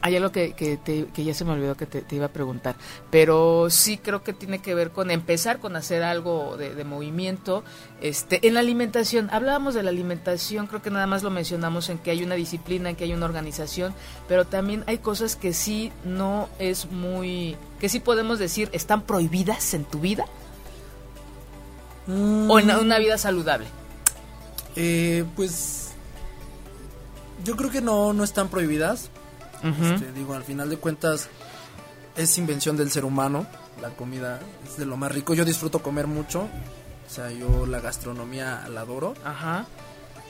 hay 0.00 0.16
algo 0.16 0.30
que, 0.30 0.52
que, 0.52 0.76
te, 0.76 1.06
que 1.06 1.24
ya 1.24 1.34
se 1.34 1.44
me 1.44 1.52
olvidó 1.52 1.76
que 1.76 1.86
te, 1.86 2.02
te, 2.02 2.16
iba 2.16 2.26
a 2.26 2.32
preguntar, 2.32 2.76
pero 3.10 3.68
sí 3.70 3.98
creo 3.98 4.22
que 4.22 4.32
tiene 4.32 4.60
que 4.60 4.74
ver 4.74 4.90
con 4.90 5.10
empezar 5.10 5.58
con 5.58 5.76
hacer 5.76 6.02
algo 6.02 6.56
de, 6.56 6.74
de, 6.74 6.84
movimiento. 6.84 7.64
Este, 8.00 8.46
en 8.46 8.54
la 8.54 8.60
alimentación, 8.60 9.28
hablábamos 9.32 9.74
de 9.74 9.82
la 9.82 9.90
alimentación, 9.90 10.66
creo 10.66 10.82
que 10.82 10.90
nada 10.90 11.06
más 11.06 11.22
lo 11.22 11.30
mencionamos 11.30 11.88
en 11.88 11.98
que 11.98 12.10
hay 12.10 12.22
una 12.22 12.36
disciplina, 12.36 12.90
en 12.90 12.96
que 12.96 13.04
hay 13.04 13.12
una 13.12 13.26
organización, 13.26 13.92
pero 14.28 14.46
también 14.46 14.84
hay 14.86 14.98
cosas 14.98 15.36
que 15.36 15.52
sí 15.52 15.92
no 16.04 16.48
es 16.58 16.90
muy, 16.90 17.56
que 17.80 17.88
sí 17.88 17.98
podemos 17.98 18.38
decir 18.38 18.68
están 18.72 19.02
prohibidas 19.02 19.74
en 19.74 19.84
tu 19.84 19.98
vida 19.98 20.26
mm. 22.06 22.50
o 22.50 22.58
en 22.58 22.70
una 22.70 22.98
vida 22.98 23.18
saludable. 23.18 23.66
Eh, 24.76 25.24
pues 25.34 25.87
yo 27.44 27.56
creo 27.56 27.70
que 27.70 27.80
no, 27.80 28.12
no 28.12 28.24
están 28.24 28.48
prohibidas 28.48 29.10
Uh 29.62 29.66
-huh. 29.68 29.94
este, 29.94 30.12
digo, 30.12 30.34
al 30.34 30.44
final 30.44 30.70
de 30.70 30.76
cuentas 30.76 31.28
es 32.16 32.38
invención 32.38 32.76
del 32.76 32.90
ser 32.92 33.04
humano. 33.04 33.46
La 33.82 33.90
comida 33.90 34.40
es 34.64 34.76
de 34.76 34.86
lo 34.86 34.96
más 34.96 35.10
rico. 35.12 35.34
Yo 35.34 35.44
disfruto 35.44 35.80
comer 35.82 36.06
mucho. 36.06 36.42
O 36.42 37.10
sea, 37.10 37.30
yo 37.32 37.66
la 37.66 37.80
gastronomía 37.80 38.66
la 38.68 38.82
adoro. 38.82 39.14
Ajá. 39.24 39.66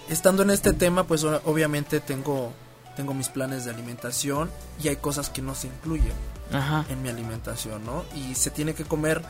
Estando 0.08 0.42
en 0.42 0.50
este 0.50 0.72
tema, 0.72 1.04
pues 1.04 1.24
obviamente 1.24 2.00
tengo 2.00 2.52
tengo 2.96 3.14
mis 3.14 3.28
planes 3.28 3.64
de 3.64 3.70
alimentación 3.70 4.50
y 4.82 4.88
hay 4.88 4.96
cosas 4.96 5.30
que 5.30 5.40
no 5.40 5.54
se 5.54 5.68
incluyen 5.68 6.14
Ajá. 6.52 6.84
en 6.88 7.00
mi 7.02 7.08
alimentación, 7.10 7.84
¿no? 7.84 8.04
Y 8.16 8.34
se 8.34 8.50
tiene 8.50 8.74
que 8.74 8.84
comer. 8.84 9.22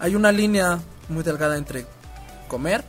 Hay 0.00 0.14
una 0.16 0.32
línea 0.32 0.80
muy 1.08 1.22
delgada 1.22 1.56
entre 1.56 1.86
comer 2.48 2.84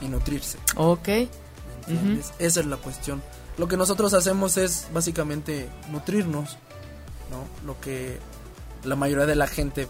y 0.00 0.08
nutrirse. 0.08 0.58
Ok. 0.76 1.08
Uh 1.08 1.92
-huh. 1.92 2.22
Esa 2.38 2.60
es 2.60 2.66
la 2.66 2.78
cuestión 2.78 3.22
lo 3.60 3.68
que 3.68 3.76
nosotros 3.76 4.14
hacemos 4.14 4.56
es 4.56 4.86
básicamente 4.90 5.68
nutrirnos, 5.90 6.56
¿no? 7.30 7.66
Lo 7.66 7.78
que 7.78 8.18
la 8.84 8.96
mayoría 8.96 9.26
de 9.26 9.34
la 9.34 9.46
gente 9.46 9.86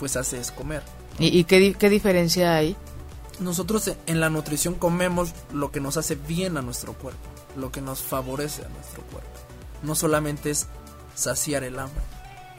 pues 0.00 0.16
hace 0.16 0.40
es 0.40 0.50
comer. 0.50 0.82
¿Y, 1.20 1.38
y 1.38 1.44
qué, 1.44 1.74
qué, 1.74 1.90
diferencia 1.90 2.56
hay? 2.56 2.76
Nosotros 3.38 3.88
en 4.06 4.18
la 4.18 4.30
nutrición 4.30 4.74
comemos 4.74 5.32
lo 5.52 5.70
que 5.70 5.78
nos 5.78 5.96
hace 5.96 6.16
bien 6.16 6.56
a 6.56 6.62
nuestro 6.62 6.94
cuerpo, 6.94 7.22
lo 7.56 7.70
que 7.70 7.80
nos 7.80 8.02
favorece 8.02 8.64
a 8.64 8.68
nuestro 8.68 9.04
cuerpo. 9.04 9.30
No 9.84 9.94
solamente 9.94 10.50
es 10.50 10.66
saciar 11.14 11.62
el 11.62 11.78
hambre. 11.78 12.02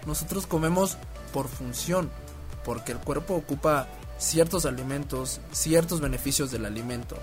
Nosotros 0.08 0.48
comemos 0.48 0.98
por 1.34 1.50
función, 1.50 2.10
porque 2.64 2.94
el 2.94 3.00
cuerpo 3.00 3.36
ocupa 3.36 3.90
ciertos 4.18 4.66
alimentos, 4.66 5.42
ciertos 5.52 6.00
beneficios 6.00 6.50
del 6.50 6.66
alimento, 6.66 7.18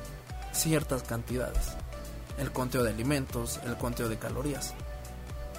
ciertas 0.53 1.03
cantidades 1.03 1.82
el 2.39 2.53
conteo 2.53 2.83
de 2.83 2.91
alimentos, 2.91 3.61
el 3.65 3.77
conteo 3.77 4.09
de 4.09 4.19
calorías. 4.19 4.75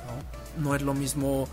¿no? 0.06 0.44
no 0.64 0.76
es 0.76 0.82
lo 0.82 0.94
mismo 0.94 1.48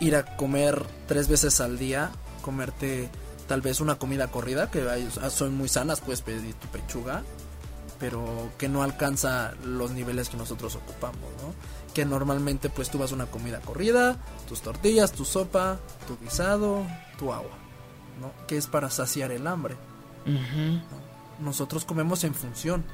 ir 0.00 0.16
a 0.16 0.36
comer 0.36 0.84
tres 1.06 1.28
veces 1.28 1.60
al 1.60 1.78
día, 1.78 2.10
comerte 2.42 3.08
tal 3.48 3.60
vez 3.60 3.80
una 3.80 3.96
comida 3.96 4.28
corrida, 4.28 4.70
que 4.70 5.08
son 5.30 5.56
muy 5.56 5.68
sanas, 5.68 6.00
puedes 6.00 6.22
pedir 6.22 6.54
tu 6.54 6.66
pechuga, 6.68 7.22
pero 7.98 8.50
que 8.58 8.68
no 8.68 8.82
alcanza 8.82 9.54
los 9.64 9.92
niveles 9.92 10.28
que 10.28 10.36
nosotros 10.36 10.76
ocupamos, 10.76 11.30
¿no? 11.42 11.54
Que 11.94 12.04
normalmente 12.04 12.68
pues 12.68 12.90
tú 12.90 12.98
vas 12.98 13.12
a 13.12 13.14
una 13.14 13.26
comida 13.26 13.60
corrida, 13.60 14.18
tus 14.48 14.60
tortillas, 14.60 15.12
tu 15.12 15.24
sopa, 15.24 15.78
tu 16.06 16.18
guisado, 16.18 16.82
tu 17.18 17.32
agua, 17.32 17.56
¿no? 18.20 18.32
Que 18.46 18.58
es 18.58 18.66
para 18.66 18.90
saciar 18.90 19.30
el 19.30 19.46
hambre. 19.46 19.76
Uh 20.26 20.30
-huh. 20.30 20.72
¿no? 20.74 21.06
Nosotros 21.38 21.84
comemos 21.84 22.24
en 22.24 22.34
función 22.34 22.84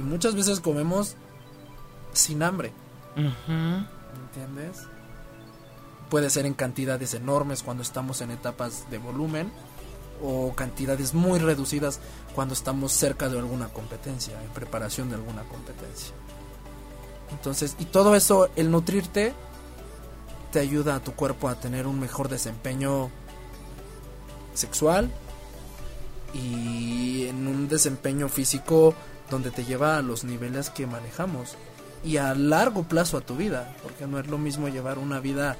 y 0.00 0.02
muchas 0.02 0.34
veces 0.34 0.60
comemos 0.60 1.14
sin 2.14 2.42
hambre. 2.42 2.72
¿Entiendes? 3.16 4.86
Puede 6.08 6.30
ser 6.30 6.46
en 6.46 6.54
cantidades 6.54 7.12
enormes 7.12 7.62
cuando 7.62 7.82
estamos 7.82 8.22
en 8.22 8.30
etapas 8.30 8.90
de 8.90 8.98
volumen 8.98 9.52
o 10.22 10.54
cantidades 10.54 11.12
muy 11.14 11.38
reducidas 11.38 12.00
cuando 12.34 12.54
estamos 12.54 12.92
cerca 12.92 13.28
de 13.28 13.38
alguna 13.38 13.68
competencia, 13.68 14.42
en 14.42 14.48
preparación 14.50 15.10
de 15.10 15.16
alguna 15.16 15.42
competencia. 15.44 16.14
Entonces, 17.30 17.76
y 17.78 17.84
todo 17.84 18.16
eso, 18.16 18.48
el 18.56 18.70
nutrirte, 18.70 19.34
te 20.50 20.60
ayuda 20.60 20.96
a 20.96 21.00
tu 21.00 21.12
cuerpo 21.12 21.48
a 21.48 21.54
tener 21.54 21.86
un 21.86 22.00
mejor 22.00 22.28
desempeño 22.28 23.10
sexual 24.54 25.10
y 26.32 27.26
en 27.26 27.46
un 27.46 27.68
desempeño 27.68 28.28
físico 28.28 28.94
donde 29.30 29.50
te 29.50 29.64
lleva 29.64 29.96
a 29.96 30.02
los 30.02 30.24
niveles 30.24 30.70
que 30.70 30.86
manejamos 30.86 31.56
y 32.04 32.16
a 32.16 32.34
largo 32.34 32.82
plazo 32.82 33.16
a 33.16 33.20
tu 33.20 33.36
vida, 33.36 33.74
porque 33.82 34.06
no 34.06 34.18
es 34.18 34.26
lo 34.26 34.38
mismo 34.38 34.68
llevar 34.68 34.98
una 34.98 35.20
vida 35.20 35.56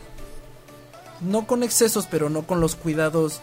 no 1.21 1.47
con 1.47 1.63
excesos, 1.63 2.07
pero 2.11 2.31
no 2.31 2.47
con 2.47 2.61
los 2.61 2.77
cuidados 2.77 3.41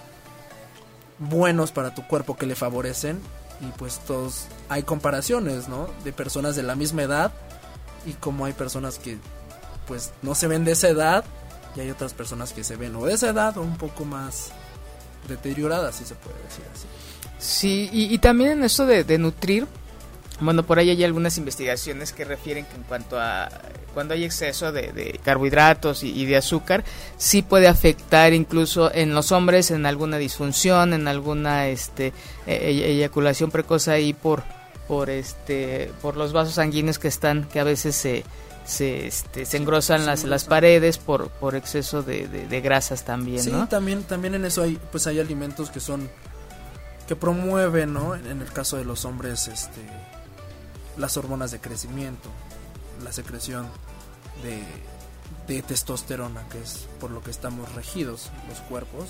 buenos 1.20 1.72
para 1.72 1.94
tu 1.94 2.06
cuerpo 2.08 2.36
que 2.36 2.46
le 2.46 2.56
favorecen 2.56 3.20
y 3.62 3.66
pues 3.78 4.00
todos 4.00 4.46
hay 4.70 4.84
comparaciones, 4.84 5.68
¿no? 5.68 5.88
De 6.04 6.14
personas 6.14 6.56
de 6.56 6.64
la 6.64 6.76
misma 6.76 7.04
edad 7.04 7.32
y 8.06 8.14
como 8.14 8.46
hay 8.46 8.54
personas 8.54 9.00
que 9.00 9.18
pues 9.88 10.12
no 10.22 10.36
se 10.36 10.48
ven 10.48 10.66
de 10.66 10.74
esa 10.74 10.90
edad 10.90 11.24
y 11.76 11.80
hay 11.80 11.90
otras 11.90 12.14
personas 12.14 12.54
que 12.54 12.64
se 12.64 12.76
ven 12.76 12.96
o 12.96 13.06
de 13.06 13.14
esa 13.14 13.30
edad 13.30 13.58
o 13.58 13.62
un 13.62 13.78
poco 13.78 14.06
más 14.06 14.52
deterioradas, 15.28 15.96
si 15.96 16.06
se 16.06 16.16
puede 16.16 16.42
decir 16.44 16.64
así. 16.74 16.88
Sí, 17.40 17.90
y, 17.92 18.18
también 18.18 18.52
en 18.52 18.64
eso 18.64 18.86
de, 18.86 19.18
nutrir, 19.20 19.68
bueno, 20.40 20.64
por 20.64 20.80
ahí 20.80 20.90
hay 20.90 21.04
algunas 21.04 21.38
investigaciones 21.38 22.14
que 22.14 22.24
refieren 22.26 22.66
que 22.66 22.76
en 22.76 22.84
cuanto 22.84 23.20
a 23.20 23.50
cuando 23.94 24.14
hay 24.14 24.26
exceso 24.26 24.72
de, 24.72 25.20
carbohidratos 25.24 26.04
y, 26.04 26.26
de 26.26 26.38
azúcar, 26.38 26.84
sí 27.18 27.42
puede 27.42 27.68
afectar 27.68 28.32
incluso 28.34 28.94
en 28.94 29.16
los 29.16 29.32
hombres 29.32 29.72
en 29.72 29.88
alguna 29.88 30.20
disfunción, 30.20 30.94
en 30.94 31.08
alguna 31.08 31.68
este 31.68 32.14
e, 32.46 32.54
e, 32.54 32.92
eyaculación 32.92 33.50
precoz 33.50 33.88
ahí 33.88 34.14
por 34.14 34.44
por 34.88 35.10
este 35.10 35.92
por 36.02 36.16
los 36.16 36.32
vasos 36.32 36.54
sanguíneos 36.54 37.00
que 37.00 37.08
están 37.08 37.46
que 37.46 37.60
a 37.60 37.64
veces 37.64 37.96
se 37.96 38.24
se, 38.66 39.08
este, 39.08 39.46
se 39.46 39.58
engrosan 39.58 40.06
las, 40.06 40.26
las 40.26 40.44
paredes 40.44 40.98
por, 40.98 41.30
por 41.30 41.56
exceso 41.56 42.04
de, 42.04 42.28
de, 42.28 42.62
grasas 42.62 43.06
también, 43.06 43.42
sí, 43.42 43.52
también, 43.70 44.04
también 44.04 44.36
en 44.36 44.44
eso 44.44 44.62
hay, 44.62 44.78
pues 44.92 45.08
hay 45.08 45.22
alimentos 45.22 45.70
que 45.70 45.80
son, 45.80 46.10
que 47.08 47.16
promueven, 47.16 47.94
¿no? 47.94 48.14
En 48.14 48.42
el 48.42 48.52
caso 48.52 48.76
de 48.76 48.84
los 48.84 49.06
hombres, 49.06 49.48
este, 49.48 49.80
las 50.98 51.18
hormonas 51.18 51.52
de 51.52 51.60
crecimiento, 51.60 52.30
la 53.04 53.12
secreción 53.12 53.68
de, 54.44 55.62
testosterona, 55.62 56.48
que 56.50 56.62
es 56.62 56.88
por 57.00 57.12
lo 57.12 57.22
que 57.22 57.32
estamos 57.32 57.74
regidos 57.74 58.30
los 58.50 58.60
cuerpos, 58.62 59.06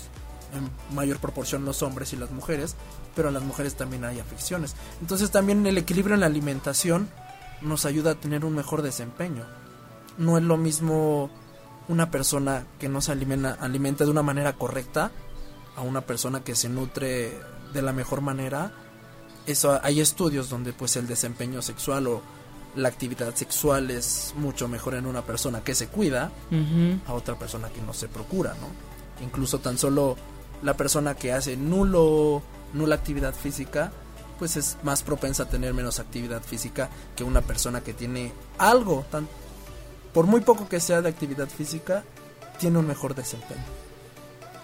en 0.54 0.70
mayor 0.94 1.18
proporción 1.18 1.64
los 1.64 1.82
hombres 1.82 2.12
y 2.12 2.16
las 2.16 2.30
mujeres, 2.30 2.74
pero 3.14 3.28
en 3.28 3.34
las 3.34 3.42
mujeres 3.42 3.74
también 3.74 4.04
hay 4.04 4.20
afecciones. 4.20 4.74
Entonces 5.00 5.30
también 5.30 5.66
el 5.66 5.76
equilibrio 5.78 6.14
en 6.14 6.20
la 6.20 6.26
alimentación 6.26 7.08
nos 7.60 7.84
ayuda 7.84 8.12
a 8.12 8.14
tener 8.14 8.44
un 8.44 8.54
mejor 8.54 8.82
desempeño. 8.82 9.44
No 10.16 10.38
es 10.38 10.44
lo 10.44 10.56
mismo 10.56 11.30
una 11.88 12.10
persona 12.10 12.66
que 12.78 12.88
no 12.88 13.00
se 13.00 13.12
alimenta, 13.12 13.56
alimenta 13.60 14.04
de 14.04 14.10
una 14.10 14.22
manera 14.22 14.54
correcta 14.54 15.10
a 15.76 15.82
una 15.82 16.02
persona 16.02 16.44
que 16.44 16.54
se 16.54 16.68
nutre 16.68 17.38
de 17.72 17.82
la 17.82 17.92
mejor 17.92 18.20
manera. 18.20 18.72
Eso 19.48 19.80
hay 19.82 20.00
estudios 20.00 20.50
donde 20.50 20.74
pues 20.74 20.96
el 20.96 21.06
desempeño 21.06 21.62
sexual 21.62 22.06
o 22.06 22.22
la 22.76 22.88
actividad 22.88 23.34
sexual 23.34 23.90
es 23.90 24.34
mucho 24.36 24.68
mejor 24.68 24.94
en 24.94 25.06
una 25.06 25.22
persona 25.22 25.62
que 25.64 25.74
se 25.74 25.88
cuida 25.88 26.30
a 27.06 27.12
otra 27.14 27.34
persona 27.36 27.70
que 27.70 27.80
no 27.80 27.94
se 27.94 28.08
procura, 28.08 28.54
¿no? 28.60 29.24
Incluso 29.24 29.58
tan 29.58 29.78
solo 29.78 30.16
la 30.62 30.74
persona 30.74 31.14
que 31.14 31.32
hace 31.32 31.56
nulo 31.56 32.42
nula 32.74 32.96
actividad 32.96 33.34
física 33.34 33.90
pues 34.38 34.58
es 34.58 34.76
más 34.82 35.02
propensa 35.02 35.44
a 35.44 35.48
tener 35.48 35.72
menos 35.72 35.98
actividad 35.98 36.42
física 36.42 36.90
que 37.16 37.24
una 37.24 37.40
persona 37.40 37.80
que 37.80 37.94
tiene 37.94 38.34
algo, 38.58 39.06
tan, 39.10 39.26
por 40.12 40.26
muy 40.26 40.42
poco 40.42 40.68
que 40.68 40.78
sea 40.78 41.00
de 41.00 41.08
actividad 41.08 41.48
física, 41.48 42.04
tiene 42.58 42.78
un 42.78 42.86
mejor 42.86 43.14
desempeño. 43.14 43.77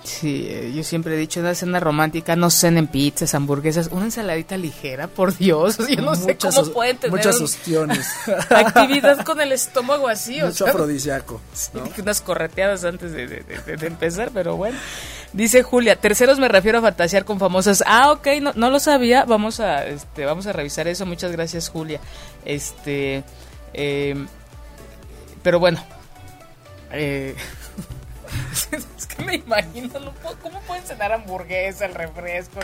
Sí, 0.05 0.47
eh, 0.51 0.71
yo 0.75 0.85
siempre 0.85 1.15
he 1.15 1.17
dicho, 1.17 1.41
una 1.41 1.55
cena 1.55 1.81
romántica 1.81 2.37
no 2.37 2.51
cenen 2.51 2.89
pizzas, 2.89 3.35
hamburguesas, 3.35 3.89
una 3.91 4.05
ensaladita 4.05 4.59
ligera, 4.59 5.09
por 5.09 5.35
Dios. 5.35 5.79
Yo 5.89 6.03
no 6.03 6.15
sé 6.15 6.37
cómo 6.37 6.63
pueden 6.73 6.99
tener 6.99 7.17
muchas 7.17 7.41
opciones. 7.41 8.07
actividad 8.51 9.25
con 9.25 9.41
el 9.41 9.53
estómago 9.53 10.07
así. 10.09 10.43
Mucho 10.43 10.67
afrodisíaco. 10.69 11.41
unas 11.99 12.21
correteadas 12.21 12.85
antes 12.85 13.13
de, 13.13 13.27
de, 13.27 13.87
empezar, 13.87 14.31
pero 14.33 14.57
bueno. 14.57 14.77
Dice 15.33 15.63
Julia, 15.63 15.97
terceros 15.97 16.39
me 16.39 16.49
refiero 16.49 16.79
a 16.79 16.83
fantasear 16.83 17.25
con 17.25 17.39
famosas. 17.39 17.83
Ah, 17.87 18.13
ok, 18.13 18.27
no, 18.43 18.53
no 18.55 18.69
lo 18.69 18.81
sabía. 18.81 19.25
Vamos 19.25 19.59
a, 19.59 19.87
este, 19.87 20.27
vamos 20.27 20.47
a 20.47 20.53
revisar 20.53 20.87
eso. 20.87 21.07
Muchas 21.07 21.33
gracias, 21.33 21.71
Julia. 21.71 21.99
Este, 22.45 23.25
eh, 23.73 24.27
pero 25.43 25.59
bueno. 25.59 25.83
Eh, 26.93 27.35
me 29.39 29.45
imagino, 29.45 30.13
¿cómo 30.43 30.61
pueden 30.63 30.85
cenar 30.85 31.13
hamburguesa, 31.13 31.87
el 31.87 31.95
refresco 31.95 32.61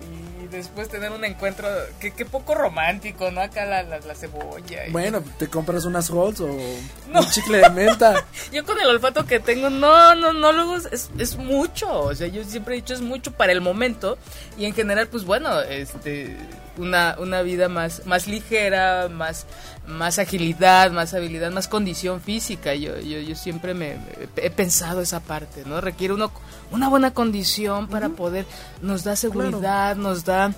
y 0.00 0.46
después 0.46 0.88
tener 0.88 1.10
un 1.10 1.24
encuentro? 1.24 1.68
Que, 2.00 2.24
poco 2.24 2.54
romántico, 2.54 3.30
¿no? 3.30 3.40
Acá 3.40 3.64
la, 3.64 3.82
la, 3.82 4.14
cebolla. 4.14 4.82
Bueno, 4.90 5.22
te 5.38 5.48
compras 5.48 5.84
unas 5.84 6.08
rolls 6.08 6.40
o 6.40 6.46
un 6.46 7.30
chicle 7.30 7.58
de 7.58 7.70
menta. 7.70 8.24
yo 8.52 8.64
con 8.64 8.78
el 8.80 8.86
olfato 8.86 9.26
que 9.26 9.40
tengo, 9.40 9.70
no, 9.70 10.14
no, 10.14 10.32
no, 10.32 10.52
luego 10.52 10.76
es, 10.76 11.10
es 11.18 11.36
mucho. 11.36 12.02
O 12.02 12.14
sea, 12.14 12.28
yo 12.28 12.44
siempre 12.44 12.74
he 12.74 12.80
dicho 12.80 12.94
es 12.94 13.00
mucho 13.00 13.32
para 13.32 13.52
el 13.52 13.60
momento 13.60 14.18
y 14.56 14.66
en 14.66 14.74
general, 14.74 15.08
pues 15.08 15.24
bueno, 15.24 15.60
este 15.60 16.36
una, 16.78 17.16
una 17.18 17.42
vida 17.42 17.68
más, 17.68 18.06
más 18.06 18.26
ligera, 18.26 19.08
más, 19.10 19.46
más 19.86 20.18
agilidad, 20.18 20.90
más 20.90 21.14
habilidad, 21.14 21.50
más 21.50 21.68
condición 21.68 22.20
física. 22.20 22.74
Yo, 22.74 22.98
yo, 23.00 23.18
yo 23.20 23.34
siempre 23.34 23.74
me, 23.74 23.96
he 24.36 24.50
pensado 24.50 25.00
esa 25.00 25.20
parte, 25.20 25.64
¿no? 25.66 25.80
Requiere 25.80 26.14
uno 26.14 26.30
una 26.70 26.88
buena 26.88 27.12
condición 27.12 27.88
para 27.88 28.10
poder, 28.10 28.46
nos 28.82 29.04
da 29.04 29.16
seguridad, 29.16 29.96
nos 29.96 30.24
da 30.24 30.52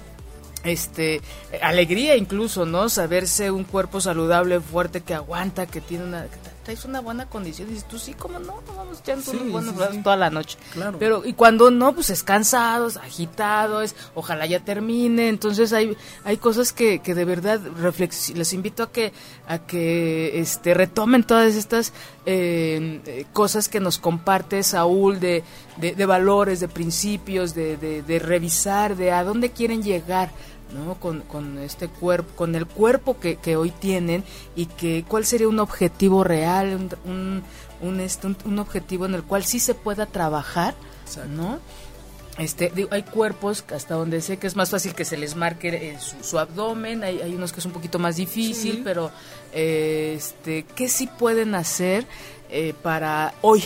este 0.64 1.22
alegría 1.62 2.16
incluso, 2.16 2.66
¿no? 2.66 2.88
Saberse 2.88 3.50
un 3.50 3.64
cuerpo 3.64 4.00
saludable, 4.00 4.60
fuerte, 4.60 5.00
que 5.00 5.14
aguanta, 5.14 5.66
que 5.66 5.80
tiene 5.80 6.04
una 6.04 6.26
traes 6.70 6.84
una 6.84 7.00
buena 7.00 7.26
condición. 7.26 7.68
Y 7.68 7.72
dices, 7.72 7.88
tú 7.88 7.98
sí, 7.98 8.14
como 8.14 8.38
no, 8.38 8.62
vamos 8.76 9.00
echando 9.00 9.28
unos 9.32 9.50
buenos 9.74 10.02
toda 10.04 10.16
la 10.16 10.30
noche. 10.30 10.56
Claro. 10.72 10.98
Pero, 11.00 11.22
y 11.24 11.32
cuando 11.32 11.70
no, 11.70 11.92
pues 11.94 12.10
es 12.10 12.22
cansado, 12.22 12.86
es 12.86 12.96
agitado, 12.96 13.82
es, 13.82 13.96
ojalá 14.14 14.46
ya 14.46 14.60
termine. 14.60 15.28
Entonces 15.28 15.72
hay, 15.72 15.96
hay 16.24 16.36
cosas 16.36 16.72
que, 16.72 17.00
que 17.00 17.14
de 17.14 17.24
verdad 17.24 17.60
les 18.34 18.52
invito 18.52 18.84
a 18.84 18.92
que, 18.92 19.12
a 19.48 19.58
que 19.58 20.38
este, 20.38 20.74
retomen 20.74 21.24
todas 21.24 21.56
estas 21.56 21.92
eh, 22.24 23.26
cosas 23.32 23.68
que 23.68 23.80
nos 23.80 23.98
comparte 23.98 24.62
Saúl 24.62 25.18
de, 25.18 25.42
de, 25.76 26.06
valores, 26.06 26.60
de 26.60 26.68
principios, 26.68 27.52
de, 27.54 27.76
de, 27.78 28.02
de 28.02 28.18
revisar, 28.20 28.96
de 28.96 29.10
a 29.10 29.24
dónde 29.24 29.50
quieren 29.50 29.82
llegar 29.82 30.30
¿no? 30.72 30.94
Con, 30.94 31.20
con, 31.20 31.58
este 31.58 31.88
cuerpo, 31.88 32.30
con 32.36 32.54
el 32.54 32.66
cuerpo 32.66 33.18
que, 33.18 33.36
que, 33.36 33.56
hoy 33.56 33.70
tienen 33.70 34.24
y 34.56 34.66
que 34.66 35.04
cuál 35.06 35.24
sería 35.24 35.48
un 35.48 35.58
objetivo 35.58 36.24
real, 36.24 36.90
un, 37.04 37.42
un, 37.82 38.00
este, 38.00 38.28
un, 38.44 38.58
objetivo 38.58 39.06
en 39.06 39.14
el 39.14 39.22
cual 39.22 39.44
sí 39.44 39.60
se 39.60 39.74
pueda 39.74 40.06
trabajar, 40.06 40.74
¿no? 41.34 41.58
Este, 42.38 42.72
hay 42.90 43.02
cuerpos 43.02 43.64
hasta 43.74 43.94
donde 43.94 44.22
sé 44.22 44.38
que 44.38 44.46
es 44.46 44.56
más 44.56 44.70
fácil 44.70 44.94
que 44.94 45.04
se 45.04 45.16
les 45.16 45.36
marque 45.36 45.98
su, 46.22 46.38
abdomen, 46.38 47.04
hay, 47.04 47.20
hay, 47.20 47.34
unos 47.34 47.52
que 47.52 47.60
es 47.60 47.66
un 47.66 47.72
poquito 47.72 47.98
más 47.98 48.16
difícil, 48.16 48.80
pero 48.82 49.10
eh, 49.52 50.14
este, 50.16 50.64
¿qué 50.74 50.88
sí 50.88 51.06
pueden 51.06 51.54
hacer 51.54 52.06
eh, 52.48 52.72
para 52.82 53.34
hoy? 53.42 53.64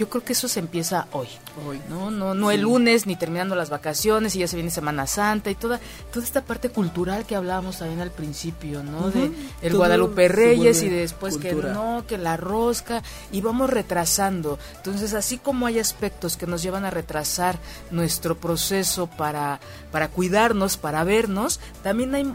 Yo 0.00 0.08
creo 0.08 0.24
que 0.24 0.32
eso 0.32 0.48
se 0.48 0.60
empieza 0.60 1.08
hoy. 1.12 1.28
Hoy. 1.68 1.78
No, 1.90 2.10
no, 2.10 2.32
no 2.32 2.50
el 2.50 2.62
lunes 2.62 3.06
ni 3.06 3.16
terminando 3.16 3.54
las 3.54 3.68
vacaciones 3.68 4.34
y 4.34 4.38
ya 4.38 4.48
se 4.48 4.56
viene 4.56 4.70
Semana 4.70 5.06
Santa 5.06 5.50
y 5.50 5.54
toda, 5.54 5.78
toda 6.10 6.24
esta 6.24 6.42
parte 6.42 6.70
cultural 6.70 7.26
que 7.26 7.36
hablábamos 7.36 7.80
también 7.80 8.00
al 8.00 8.10
principio, 8.10 8.82
¿no? 8.82 9.10
De 9.10 9.30
el 9.60 9.76
Guadalupe 9.76 10.26
Reyes 10.28 10.82
y 10.82 10.88
después 10.88 11.36
que 11.36 11.52
no, 11.52 12.04
que 12.08 12.16
la 12.16 12.38
rosca 12.38 13.02
y 13.30 13.42
vamos 13.42 13.68
retrasando. 13.68 14.58
Entonces, 14.76 15.12
así 15.12 15.36
como 15.36 15.66
hay 15.66 15.78
aspectos 15.78 16.38
que 16.38 16.46
nos 16.46 16.62
llevan 16.62 16.86
a 16.86 16.90
retrasar 16.90 17.58
nuestro 17.90 18.38
proceso 18.38 19.06
para, 19.06 19.60
para 19.92 20.08
cuidarnos, 20.08 20.78
para 20.78 21.04
vernos, 21.04 21.60
también 21.82 22.14
hay 22.14 22.34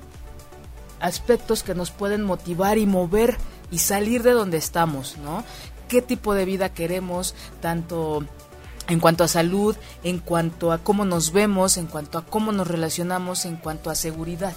aspectos 1.00 1.64
que 1.64 1.74
nos 1.74 1.90
pueden 1.90 2.22
motivar 2.22 2.78
y 2.78 2.86
mover 2.86 3.38
y 3.72 3.80
salir 3.80 4.22
de 4.22 4.34
donde 4.34 4.58
estamos, 4.58 5.18
¿no? 5.18 5.44
Qué 5.88 6.02
tipo 6.02 6.34
de 6.34 6.46
vida 6.46 6.70
queremos, 6.70 7.36
tanto 7.62 8.26
en 8.88 9.00
cuanto 9.00 9.24
a 9.24 9.28
salud, 9.28 9.76
en 10.04 10.20
cuanto 10.20 10.72
a 10.72 10.78
cómo 10.80 11.06
nos 11.06 11.32
vemos, 11.32 11.78
en 11.78 11.88
cuanto 11.88 12.18
a 12.18 12.26
cómo 12.26 12.52
nos 12.52 12.68
relacionamos, 12.68 13.46
en 13.46 13.58
cuanto 13.58 13.90
a 13.90 13.96
seguridad. 13.96 14.56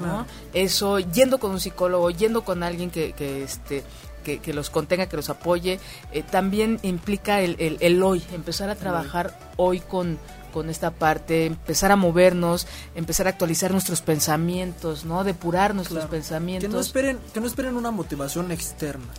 ¿no? 0.00 0.26
Eso, 0.52 0.98
yendo 0.98 1.38
con 1.38 1.52
un 1.52 1.60
psicólogo, 1.60 2.10
yendo 2.10 2.44
con 2.44 2.62
alguien 2.62 2.90
que, 2.90 3.12
que 3.12 3.44
este 3.44 3.84
que, 4.24 4.54
los 4.54 4.70
contenga, 4.70 5.06
que 5.06 5.16
los 5.16 5.28
apoye, 5.28 5.78
eh, 6.12 6.22
también 6.22 6.80
implica 6.82 7.42
el, 7.42 7.56
el, 7.58 8.02
hoy, 8.02 8.24
empezar 8.32 8.70
a 8.70 8.74
trabajar 8.74 9.38
hoy 9.56 9.80
con, 9.80 10.18
con 10.54 10.70
esta 10.70 10.92
parte, 10.92 11.46
empezar 11.46 11.90
a 11.90 11.96
movernos, 11.96 12.68
empezar 12.94 13.26
a 13.26 13.30
actualizar 13.30 13.72
nuestros 13.72 14.02
pensamientos, 14.02 15.04
¿no? 15.04 15.24
Depurar 15.24 15.74
nuestros 15.74 16.04
pensamientos. 16.04 16.68
Que 16.68 16.72
no 16.72 16.80
esperen, 16.80 17.18
que 17.32 17.40
no 17.40 17.48
esperen 17.48 17.74
una 17.76 17.90
motivación 17.90 18.52
externa. 18.52 19.12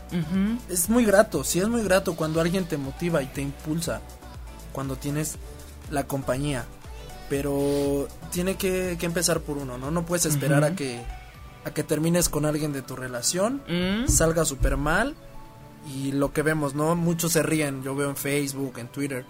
Es 0.70 0.90
muy 0.90 1.04
grato, 1.04 1.44
sí 1.44 1.60
es 1.60 1.68
muy 1.68 1.84
grato 1.84 2.16
cuando 2.16 2.40
alguien 2.40 2.64
te 2.64 2.78
motiva 2.78 3.22
y 3.22 3.26
te 3.26 3.42
impulsa, 3.42 4.00
cuando 4.72 4.96
tienes 4.96 5.36
la 5.92 6.08
compañía, 6.08 6.64
pero 7.30 8.08
tiene 8.32 8.56
que, 8.56 8.98
empezar 9.02 9.42
por 9.42 9.58
uno, 9.58 9.78
¿no? 9.78 9.92
No 9.92 10.06
puedes 10.06 10.26
esperar 10.26 10.64
a 10.64 10.74
que 10.74 11.04
a 11.66 11.72
que 11.72 11.84
termines 11.84 12.30
con 12.30 12.46
alguien 12.46 12.72
de 12.72 12.82
tu 12.82 12.96
relación, 12.96 13.62
mm. 13.68 14.08
salga 14.08 14.46
súper 14.46 14.78
mal 14.78 15.16
y 15.94 16.14
lo 16.14 16.32
que 16.32 16.44
vemos, 16.44 16.76
¿no? 16.76 16.96
Muchos 16.96 17.34
se 17.34 17.44
ríen, 17.44 17.84
yo 17.84 17.94
veo 17.94 18.10
en 18.10 18.16
Facebook, 18.16 18.78
en 18.78 18.88
Twitter, 18.88 19.26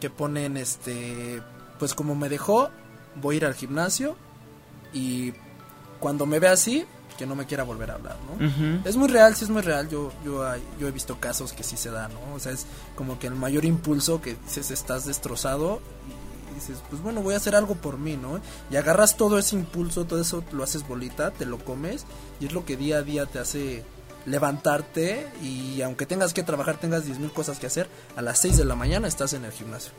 que 0.00 0.10
ponen 0.10 0.56
este, 0.56 1.42
pues 1.78 1.94
como 1.94 2.14
me 2.14 2.28
dejó, 2.28 2.70
voy 3.16 3.34
a 3.34 3.38
ir 3.38 3.44
al 3.44 3.54
gimnasio 3.54 4.16
y 4.92 5.32
cuando 6.00 6.26
me 6.26 6.38
ve 6.38 6.48
así, 6.48 6.86
que 7.18 7.26
no 7.26 7.36
me 7.36 7.44
quiera 7.44 7.64
volver 7.64 7.90
a 7.90 7.94
hablar, 7.94 8.16
¿no? 8.26 8.80
Es 8.84 8.96
muy 8.96 9.08
real, 9.08 9.36
sí 9.36 9.44
es 9.44 9.50
muy 9.50 9.60
real, 9.62 9.88
yo, 9.90 10.10
yo, 10.24 10.42
yo 10.78 10.88
he 10.88 10.90
visto 10.90 11.20
casos 11.20 11.52
que 11.52 11.62
sí 11.62 11.76
se 11.76 11.90
dan, 11.90 12.12
¿no? 12.14 12.34
O 12.34 12.38
sea, 12.38 12.52
es 12.52 12.66
como 12.96 13.18
que 13.18 13.26
el 13.26 13.34
mayor 13.34 13.66
impulso 13.66 14.22
que 14.22 14.36
dices 14.46 14.70
estás 14.70 15.04
destrozado 15.04 15.80
dices, 16.54 16.82
pues 16.88 17.02
bueno, 17.02 17.22
voy 17.22 17.34
a 17.34 17.38
hacer 17.38 17.54
algo 17.54 17.74
por 17.74 17.98
mí, 17.98 18.16
¿no? 18.16 18.40
Y 18.70 18.76
agarras 18.76 19.16
todo 19.16 19.38
ese 19.38 19.56
impulso, 19.56 20.04
todo 20.04 20.20
eso 20.20 20.44
lo 20.52 20.62
haces 20.62 20.86
bolita, 20.86 21.30
te 21.30 21.46
lo 21.46 21.58
comes 21.58 22.04
y 22.40 22.46
es 22.46 22.52
lo 22.52 22.64
que 22.64 22.76
día 22.76 22.98
a 22.98 23.02
día 23.02 23.26
te 23.26 23.38
hace 23.38 23.84
levantarte 24.26 25.26
y 25.42 25.82
aunque 25.82 26.06
tengas 26.06 26.34
que 26.34 26.42
trabajar, 26.42 26.76
tengas 26.76 27.06
10.000 27.06 27.18
mil 27.18 27.32
cosas 27.32 27.58
que 27.58 27.66
hacer, 27.66 27.88
a 28.16 28.22
las 28.22 28.38
6 28.38 28.58
de 28.58 28.64
la 28.64 28.76
mañana 28.76 29.08
estás 29.08 29.32
en 29.32 29.44
el 29.44 29.52
gimnasio. 29.52 29.92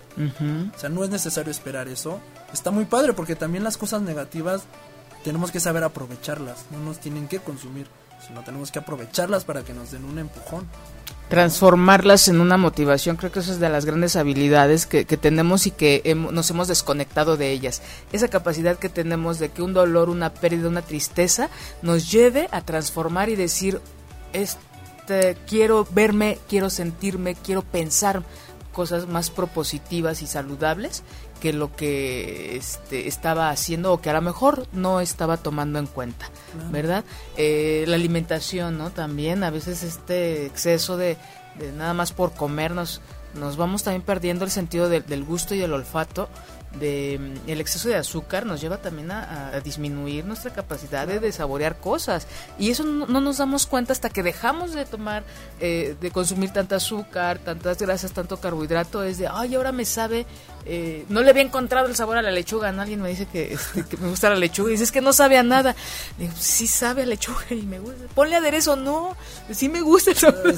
O 0.75 0.79
sea, 0.79 0.89
no 0.89 1.03
es 1.03 1.09
necesario 1.09 1.51
esperar 1.51 1.87
eso. 1.87 2.19
Está 2.53 2.71
muy 2.71 2.85
padre 2.85 3.13
porque 3.13 3.35
también 3.35 3.63
las 3.63 3.77
cosas 3.77 4.01
negativas 4.01 4.63
tenemos 5.23 5.51
que 5.51 5.59
saber 5.59 5.83
aprovecharlas, 5.83 6.65
no 6.71 6.79
nos 6.79 6.99
tienen 6.99 7.27
que 7.27 7.39
consumir, 7.39 7.87
sino 8.25 8.43
tenemos 8.43 8.71
que 8.71 8.79
aprovecharlas 8.79 9.43
para 9.43 9.63
que 9.63 9.73
nos 9.73 9.91
den 9.91 10.05
un 10.05 10.17
empujón 10.19 10.67
transformarlas 11.31 12.27
en 12.27 12.41
una 12.41 12.57
motivación. 12.57 13.15
Creo 13.15 13.31
que 13.31 13.39
eso 13.39 13.53
es 13.53 13.59
de 13.61 13.69
las 13.69 13.85
grandes 13.85 14.17
habilidades 14.17 14.85
que, 14.85 15.05
tenemos 15.05 15.65
y 15.65 15.71
que 15.71 16.13
nos 16.13 16.49
hemos 16.49 16.67
desconectado 16.67 17.37
de 17.37 17.51
ellas. 17.51 17.81
Esa 18.11 18.27
capacidad 18.27 18.77
que 18.77 18.89
tenemos 18.89 19.39
de 19.39 19.47
que 19.47 19.61
un 19.61 19.73
dolor, 19.73 20.09
una 20.09 20.33
pérdida, 20.33 20.67
una 20.67 20.81
tristeza 20.81 21.49
nos 21.81 22.11
lleve 22.11 22.49
a 22.51 22.59
transformar 22.59 23.29
y 23.29 23.37
decir, 23.37 23.79
este, 24.33 25.37
quiero 25.47 25.87
verme, 25.91 26.37
quiero 26.47 26.69
sentirme, 26.69 27.35
quiero 27.35 27.61
pensar 27.61 28.23
cosas 28.73 29.07
más 29.07 29.29
propositivas 29.29 30.21
y 30.21 30.27
saludables 30.27 31.03
que 31.41 31.53
lo 31.53 31.75
que 31.75 32.55
este, 32.55 33.07
estaba 33.07 33.49
haciendo 33.49 33.91
o 33.91 33.99
que 33.99 34.11
a 34.11 34.13
lo 34.13 34.21
mejor 34.21 34.67
no 34.73 35.01
estaba 35.01 35.37
tomando 35.37 35.79
en 35.79 35.87
cuenta, 35.87 36.29
¿verdad? 36.71 37.03
Eh, 37.35 37.83
la 37.87 37.95
alimentación, 37.95 38.77
¿no? 38.77 38.91
También 38.91 39.43
a 39.43 39.49
veces 39.49 39.81
este 39.81 40.45
exceso 40.45 40.97
de, 40.97 41.17
nada 41.75 41.95
más 41.95 42.13
por 42.13 42.33
comernos, 42.33 43.01
nos 43.33 43.57
vamos 43.57 43.83
también 43.83 44.03
perdiendo 44.03 44.45
el 44.45 44.51
sentido 44.51 44.87
del 44.87 45.23
gusto 45.23 45.55
y 45.55 45.61
el 45.61 45.73
olfato 45.73 46.29
de 46.79 47.19
mm, 47.19 47.49
el 47.49 47.61
exceso 47.61 47.89
de 47.89 47.95
azúcar 47.95 48.45
nos 48.45 48.61
lleva 48.61 48.77
también 48.77 49.11
a, 49.11 49.59
disminuir 49.63 50.25
nuestra 50.25 50.51
capacidad 50.53 51.07
de, 51.07 51.31
saborear 51.31 51.77
cosas. 51.77 52.27
Y 52.57 52.69
eso 52.69 52.83
no, 52.83 53.05
nos 53.05 53.37
damos 53.37 53.65
cuenta 53.65 53.93
hasta 53.93 54.09
que 54.09 54.23
dejamos 54.23 54.73
de 54.73 54.85
tomar 54.85 55.23
eh, 55.59 55.95
de 55.99 56.11
consumir 56.11 56.51
tanta 56.51 56.77
azúcar 56.77 57.39
tantas 57.39 57.77
grasas 57.77 58.11
tanto 58.11 58.37
carbohidrato. 58.37 59.03
Es 59.03 59.17
de 59.17 59.27
ay 59.27 59.55
ahora 59.55 59.71
me 59.71 59.85
sabe 59.85 60.25
eh, 60.65 61.05
no 61.09 61.21
le 61.21 61.29
había 61.29 61.43
encontrado 61.43 61.87
el 61.87 61.95
sabor 61.95 62.17
a 62.17 62.21
la 62.21 62.31
lechuga 62.31 62.71
¿no? 62.71 62.81
alguien 62.81 63.01
me 63.01 63.09
dice 63.09 63.25
que, 63.25 63.53
este, 63.53 63.83
que 63.83 63.97
me 63.97 64.09
gusta 64.09 64.29
la 64.29 64.35
lechuga 64.35 64.69
y 64.69 64.71
dice 64.73 64.85
es 64.85 64.91
que 64.91 65.01
no 65.01 65.11
sabe 65.11 65.37
a 65.37 65.43
nada 65.43 65.75
digo, 66.17 66.33
sí 66.39 66.67
sabe 66.67 67.03
a 67.03 67.05
lechuga 67.05 67.45
y 67.49 67.63
me 67.63 67.79
gusta 67.79 68.05
ponle 68.15 68.35
aderezo 68.35 68.75
no 68.75 69.17
sí 69.51 69.69
me 69.69 69.81
gusta 69.81 70.11
el 70.11 70.17
sabor 70.17 70.55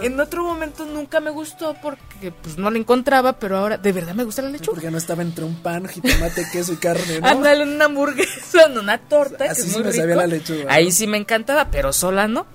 en 0.02 0.20
otro 0.20 0.44
momento 0.44 0.84
nunca 0.84 1.20
me 1.20 1.30
gustó 1.30 1.74
porque 1.82 2.30
pues 2.30 2.58
no 2.58 2.70
le 2.70 2.78
encontraba 2.78 3.34
pero 3.34 3.58
ahora 3.58 3.76
de 3.76 3.92
verdad 3.92 4.14
me 4.14 4.24
gusta 4.24 4.42
la 4.42 4.50
lechuga 4.50 4.80
estaba 5.00 5.22
entre 5.22 5.44
un 5.44 5.56
pan, 5.56 5.88
jitomate, 5.88 6.46
queso 6.52 6.72
y 6.72 6.76
carne, 6.76 7.20
¿no? 7.20 7.26
Ándale, 7.26 7.64
una 7.64 7.86
hamburguesa, 7.86 8.68
una 8.68 8.98
torta. 8.98 9.46
Así 9.50 9.68
sí 9.68 9.82
me 9.82 9.92
sabía 9.92 10.16
la 10.16 10.26
lechuga. 10.26 10.66
Ahí 10.68 10.92
sí 10.92 11.06
me 11.06 11.16
encantaba, 11.18 11.70
pero 11.70 11.92
sola 11.92 12.28
no. 12.28 12.46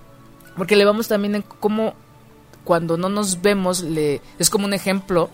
Porque 0.56 0.76
le 0.76 0.86
vamos 0.86 1.08
también 1.08 1.36
en 1.36 1.42
cómo 1.42 1.96
cuando 2.64 2.98
no 2.98 3.10
nos 3.10 3.42
vemos, 3.42 3.84
le 3.84 4.22
es 4.40 4.50
como 4.50 4.66
un 4.66 4.74
ejemplo 4.74 5.30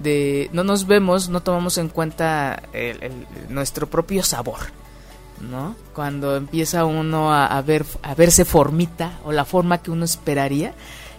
de 0.00 0.50
no 0.52 0.64
nos 0.64 0.86
vemos, 0.86 1.28
no 1.28 1.42
tomamos 1.42 1.78
en 1.78 1.88
cuenta 1.88 2.62
nuestro 3.48 3.88
propio 3.88 4.22
sabor. 4.22 4.58
¿no? 5.40 5.74
Cuando 5.94 6.36
empieza 6.36 6.84
uno 6.84 7.32
a, 7.32 7.46
a, 7.46 7.62
ver 7.62 7.86
a 8.02 8.14
verse 8.14 8.44
formita 8.44 9.18
o 9.24 9.32
la 9.32 9.46
forma 9.46 9.78
que 9.78 9.90
uno 9.90 10.04
esperaría, 10.04 10.74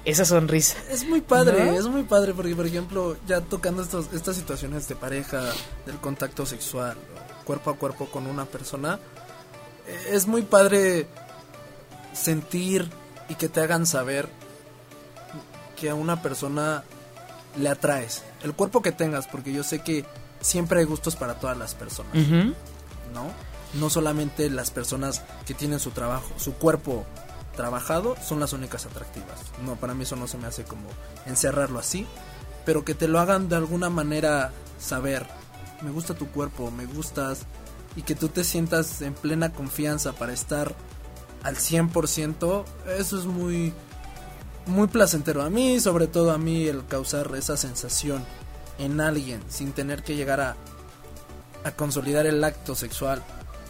esa 0.06 0.26
sonrisa. 0.26 0.78
Es 0.90 1.08
muy 1.08 1.22
padre, 1.22 1.76
es 1.76 1.88
muy 1.88 2.04
padre 2.04 2.34
porque, 2.34 2.56
por 2.56 2.66
ejemplo, 2.66 3.18
ya 3.28 3.42
tocando 3.42 3.84
estos, 3.84 4.12
estas 4.14 4.36
situaciones 4.36 4.88
de 4.88 4.96
pareja, 4.96 5.44
del 5.86 5.98
contacto 5.98 6.46
sexual, 6.46 6.98
cuerpo 7.46 7.70
a 7.72 7.76
cuerpo 7.76 8.08
con 8.08 8.28
una 8.28 8.46
persona, 8.46 9.00
eh, 9.88 10.10
es 10.12 10.28
muy 10.28 10.42
padre 10.42 11.08
sentir 12.14 12.90
y 13.30 13.36
que 13.36 13.48
te 13.48 13.62
hagan 13.62 13.86
saber 13.86 14.28
que 15.80 15.90
a 15.90 15.96
una 15.96 16.22
persona 16.22 16.84
le 17.58 17.70
atraes. 17.70 18.24
El 18.44 18.54
cuerpo 18.54 18.82
que 18.82 18.92
tengas, 18.92 19.28
porque 19.28 19.54
yo 19.54 19.64
sé 19.64 19.80
que 19.80 20.06
siempre 20.40 20.80
hay 20.80 20.86
gustos 20.86 21.16
para 21.16 21.36
todas 21.36 21.58
las 21.58 21.76
personas, 21.76 22.16
¿no? 23.14 23.32
No 23.80 23.90
solamente 23.90 24.50
las 24.50 24.72
personas 24.72 25.22
que 25.46 25.54
tienen 25.54 25.80
su 25.80 25.92
trabajo, 25.92 26.28
su 26.38 26.54
cuerpo 26.54 27.06
trabajado 27.56 28.16
son 28.26 28.40
las 28.40 28.54
únicas 28.54 28.86
atractivas. 28.86 29.40
No, 29.64 29.76
para 29.76 29.94
mí 29.94 30.04
eso 30.04 30.16
no 30.16 30.28
se 30.28 30.38
me 30.38 30.48
hace 30.48 30.64
como 30.64 30.90
encerrarlo 31.26 31.80
así, 31.80 32.08
pero 32.66 32.84
que 32.84 32.96
te 32.96 33.08
lo 33.08 33.20
hagan 33.20 33.50
de 33.50 33.56
alguna 33.56 33.90
manera 33.90 34.52
saber, 34.80 35.28
me 35.82 35.92
gusta 35.92 36.16
tu 36.16 36.28
cuerpo, 36.28 36.72
me 36.72 36.86
gustas, 36.86 37.46
y 37.96 38.04
que 38.04 38.16
tú 38.16 38.30
te 38.30 38.44
sientas 38.44 39.02
en 39.02 39.14
plena 39.14 39.52
confianza 39.54 40.14
para 40.14 40.34
estar 40.34 40.76
al 41.44 41.56
100%, 41.58 42.66
eso 42.98 43.20
es 43.20 43.26
muy, 43.26 43.74
muy 44.66 44.88
placentero. 44.88 45.42
A 45.42 45.50
mí, 45.50 45.80
sobre 45.80 46.08
todo 46.08 46.32
a 46.32 46.38
mí, 46.38 46.68
el 46.68 46.86
causar 46.86 47.32
esa 47.36 47.58
sensación 47.58 48.24
en 48.78 49.00
alguien 49.00 49.42
sin 49.48 49.72
tener 49.72 50.04
que 50.04 50.16
llegar 50.16 50.42
a, 50.42 50.56
consolidar 51.76 52.26
el 52.26 52.44
acto 52.44 52.74
sexual 52.74 53.22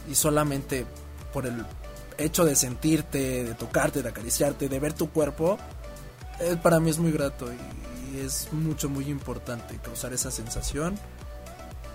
y 0.09 0.15
solamente 0.15 0.85
por 1.33 1.45
el 1.45 1.65
hecho 2.17 2.45
de 2.45 2.55
sentirte, 2.55 3.43
de 3.43 3.53
tocarte, 3.53 4.01
de 4.01 4.09
acariciarte, 4.09 4.69
de 4.69 4.79
ver 4.79 4.93
tu 4.93 5.09
cuerpo, 5.09 5.57
eh, 6.39 6.55
para 6.61 6.79
mí 6.79 6.89
es 6.89 6.99
muy 6.99 7.11
grato 7.11 7.51
y, 7.51 8.19
es 8.19 8.49
mucho, 8.51 8.89
muy 8.89 9.05
importante 9.05 9.77
causar 9.81 10.13
esa 10.13 10.31
sensación 10.31 10.97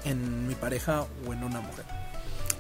en 0.04 0.48
mi 0.48 0.54
pareja 0.54 1.04
o 1.26 1.32
en 1.32 1.44
una 1.44 1.60
mujer. 1.60 1.84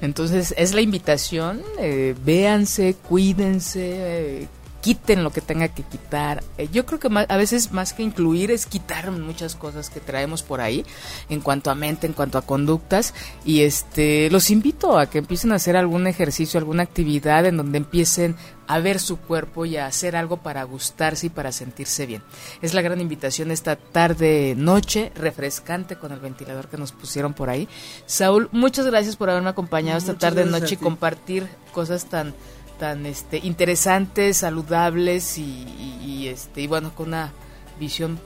Entonces 0.02 0.54
es 0.58 0.74
la 0.74 0.82
invitación, 0.82 1.62
eh, 1.78 2.14
véanse, 2.22 2.94
cuídense, 2.94 4.42
eh, 4.42 4.48
quiten 4.86 5.24
lo 5.24 5.32
que 5.32 5.40
tenga 5.40 5.66
que 5.66 5.82
quitar. 5.82 6.44
Eh, 6.58 6.68
yo 6.70 6.86
creo 6.86 7.00
que 7.00 7.08
a 7.28 7.36
veces 7.36 7.72
más 7.72 7.92
que 7.92 8.04
incluir 8.04 8.52
es 8.52 8.66
quitar 8.66 9.10
muchas 9.10 9.56
cosas 9.56 9.90
que 9.90 9.98
traemos 9.98 10.44
por 10.44 10.60
ahí 10.60 10.86
en 11.28 11.40
cuanto 11.40 11.72
a 11.72 11.74
mente, 11.74 12.06
en 12.06 12.12
cuanto 12.12 12.38
a 12.38 12.42
conductas 12.42 13.12
y 13.44 13.62
este 13.62 14.30
los 14.30 14.48
invito 14.48 14.96
a 14.96 15.10
que 15.10 15.18
empiecen 15.18 15.50
a 15.50 15.56
hacer 15.56 15.76
algún 15.76 16.06
ejercicio, 16.06 16.58
alguna 16.58 16.84
actividad 16.84 17.46
en 17.46 17.56
donde 17.56 17.78
empiecen 17.78 18.36
a 18.68 18.78
ver 18.78 19.00
su 19.00 19.16
cuerpo 19.16 19.64
y 19.66 19.76
a 19.76 19.86
hacer 19.86 20.14
algo 20.14 20.36
para 20.36 20.62
gustarse 20.62 21.26
y 21.26 21.30
para 21.30 21.50
sentirse 21.50 22.06
bien. 22.06 22.22
Es 22.62 22.72
la 22.72 22.82
gran 22.82 23.00
invitación 23.00 23.50
esta 23.50 23.74
tarde 23.74 24.54
noche 24.56 25.10
refrescante 25.16 25.96
con 25.96 26.12
el 26.12 26.20
ventilador 26.20 26.68
que 26.68 26.76
nos 26.76 26.92
pusieron 26.92 27.34
por 27.34 27.50
ahí. 27.50 27.68
Saúl, 28.06 28.48
muchas 28.52 28.86
gracias 28.86 29.16
por 29.16 29.30
haberme 29.30 29.50
acompañado 29.50 29.98
esta 29.98 30.14
tarde 30.14 30.44
noche 30.44 30.74
y 30.74 30.78
compartir 30.78 31.48
cosas 31.72 32.04
tan 32.04 32.34
tan 32.78 33.06
este 33.06 33.38
interesantes, 33.38 34.38
saludables 34.38 35.38
y, 35.38 36.28
este 36.28 36.62
y 36.62 36.66
bueno 36.66 36.92
con 36.94 37.08
una 37.08 37.32
visión 37.78 38.18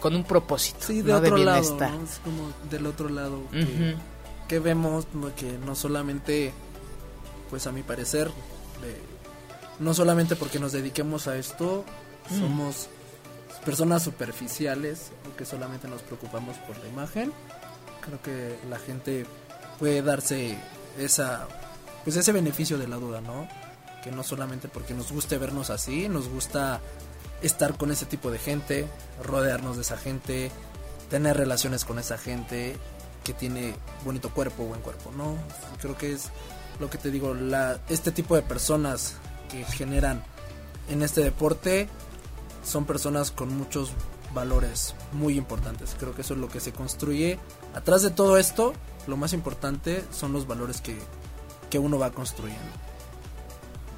con 0.00 0.14
un 0.14 0.24
propósito 0.24 0.80
sí, 0.80 1.00
de 1.00 1.14
otro 1.14 1.38
lado 1.38 1.60
es 1.62 2.20
como 2.22 2.52
del 2.70 2.86
otro 2.86 3.08
lado 3.08 3.40
que, 4.48 4.58
vemos 4.58 5.06
que 5.36 5.58
no 5.64 5.74
solamente 5.74 6.52
pues 7.48 7.66
a 7.66 7.72
mi 7.72 7.82
parecer 7.82 8.30
no 9.80 9.94
solamente 9.94 10.36
porque 10.36 10.58
nos 10.58 10.72
dediquemos 10.72 11.26
a 11.26 11.36
esto 11.38 11.84
mm. 12.30 12.38
somos 12.38 12.88
personas 13.64 14.02
superficiales 14.02 15.10
que 15.38 15.46
solamente 15.46 15.88
nos 15.88 16.02
preocupamos 16.02 16.56
por 16.58 16.76
la 16.78 16.88
imagen 16.88 17.32
creo 18.02 18.20
que 18.20 18.58
la 18.68 18.78
gente 18.78 19.24
puede 19.78 20.02
darse 20.02 20.58
esa 20.98 21.48
pues 22.04 22.16
ese 22.16 22.32
beneficio 22.32 22.78
de 22.78 22.86
la 22.86 22.96
duda, 22.96 23.20
¿no? 23.20 23.48
Que 24.02 24.12
no 24.12 24.22
solamente 24.22 24.68
porque 24.68 24.94
nos 24.94 25.10
guste 25.10 25.38
vernos 25.38 25.70
así, 25.70 26.08
nos 26.08 26.28
gusta 26.28 26.80
estar 27.42 27.76
con 27.76 27.90
ese 27.90 28.06
tipo 28.06 28.30
de 28.30 28.38
gente, 28.38 28.86
rodearnos 29.22 29.76
de 29.76 29.82
esa 29.82 29.96
gente, 29.96 30.50
tener 31.10 31.36
relaciones 31.36 31.84
con 31.84 31.98
esa 31.98 32.18
gente 32.18 32.76
que 33.24 33.32
tiene 33.32 33.74
bonito 34.04 34.30
cuerpo, 34.30 34.64
buen 34.64 34.80
cuerpo, 34.82 35.10
¿no? 35.16 35.36
Creo 35.80 35.96
que 35.96 36.12
es 36.12 36.30
lo 36.78 36.90
que 36.90 36.98
te 36.98 37.10
digo, 37.10 37.34
este 37.88 38.10
tipo 38.10 38.36
de 38.36 38.42
personas 38.42 39.14
que 39.50 39.64
generan 39.64 40.22
en 40.88 41.02
este 41.02 41.22
deporte 41.22 41.88
son 42.64 42.84
personas 42.84 43.30
con 43.30 43.56
muchos 43.56 43.92
valores 44.34 44.94
muy 45.12 45.38
importantes. 45.38 45.96
Creo 45.98 46.14
que 46.14 46.22
eso 46.22 46.34
es 46.34 46.40
lo 46.40 46.48
que 46.48 46.60
se 46.60 46.72
construye. 46.72 47.38
Atrás 47.74 48.02
de 48.02 48.10
todo 48.10 48.36
esto, 48.36 48.74
lo 49.06 49.16
más 49.16 49.32
importante 49.32 50.04
son 50.10 50.32
los 50.32 50.46
valores 50.46 50.80
que, 50.80 50.98
que 51.74 51.80
uno 51.80 51.98
va 51.98 52.12
construyendo 52.12 52.62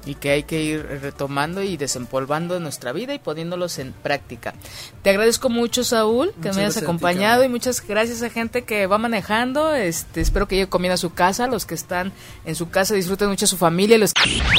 y 0.03 0.15
que 0.15 0.31
hay 0.31 0.43
que 0.43 0.63
ir 0.63 0.83
retomando 0.99 1.61
y 1.61 1.77
desempolvando 1.77 2.55
en 2.55 2.63
nuestra 2.63 2.91
vida 2.91 3.13
y 3.13 3.19
poniéndolos 3.19 3.77
en 3.77 3.93
práctica. 3.93 4.55
Te 5.03 5.11
agradezco 5.11 5.49
mucho, 5.49 5.83
Saúl, 5.83 6.33
que 6.41 6.51
me 6.53 6.61
hayas 6.61 6.77
acompañado 6.77 7.43
y 7.43 7.49
muchas 7.49 7.85
gracias 7.85 8.23
a 8.23 8.31
gente 8.31 8.63
que 8.63 8.87
va 8.87 8.97
manejando. 8.97 9.75
Este, 9.75 10.21
espero 10.21 10.47
que 10.47 10.55
llegue 10.55 10.69
comiendo 10.69 10.95
a 10.95 10.97
su 10.97 11.13
casa, 11.13 11.45
los 11.45 11.67
que 11.67 11.75
están 11.75 12.13
en 12.45 12.55
su 12.55 12.71
casa 12.71 12.95
disfruten 12.95 13.29
mucho 13.29 13.45
a 13.45 13.49
su 13.49 13.57
familia. 13.57 13.99
Los... 13.99 14.11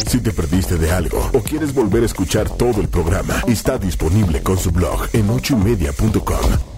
Si 0.06 0.20
te 0.20 0.30
perdiste 0.30 0.76
de 0.76 0.92
algo 0.92 1.28
o 1.34 1.40
quieres 1.40 1.74
volver 1.74 2.04
a 2.04 2.06
escuchar 2.06 2.48
todo 2.48 2.80
el 2.80 2.86
programa, 2.86 3.42
está 3.48 3.78
disponible 3.78 4.44
con 4.44 4.58
su 4.58 4.70
blog 4.70 5.08
en 5.12 5.28
ochoymedia.com 5.28 6.77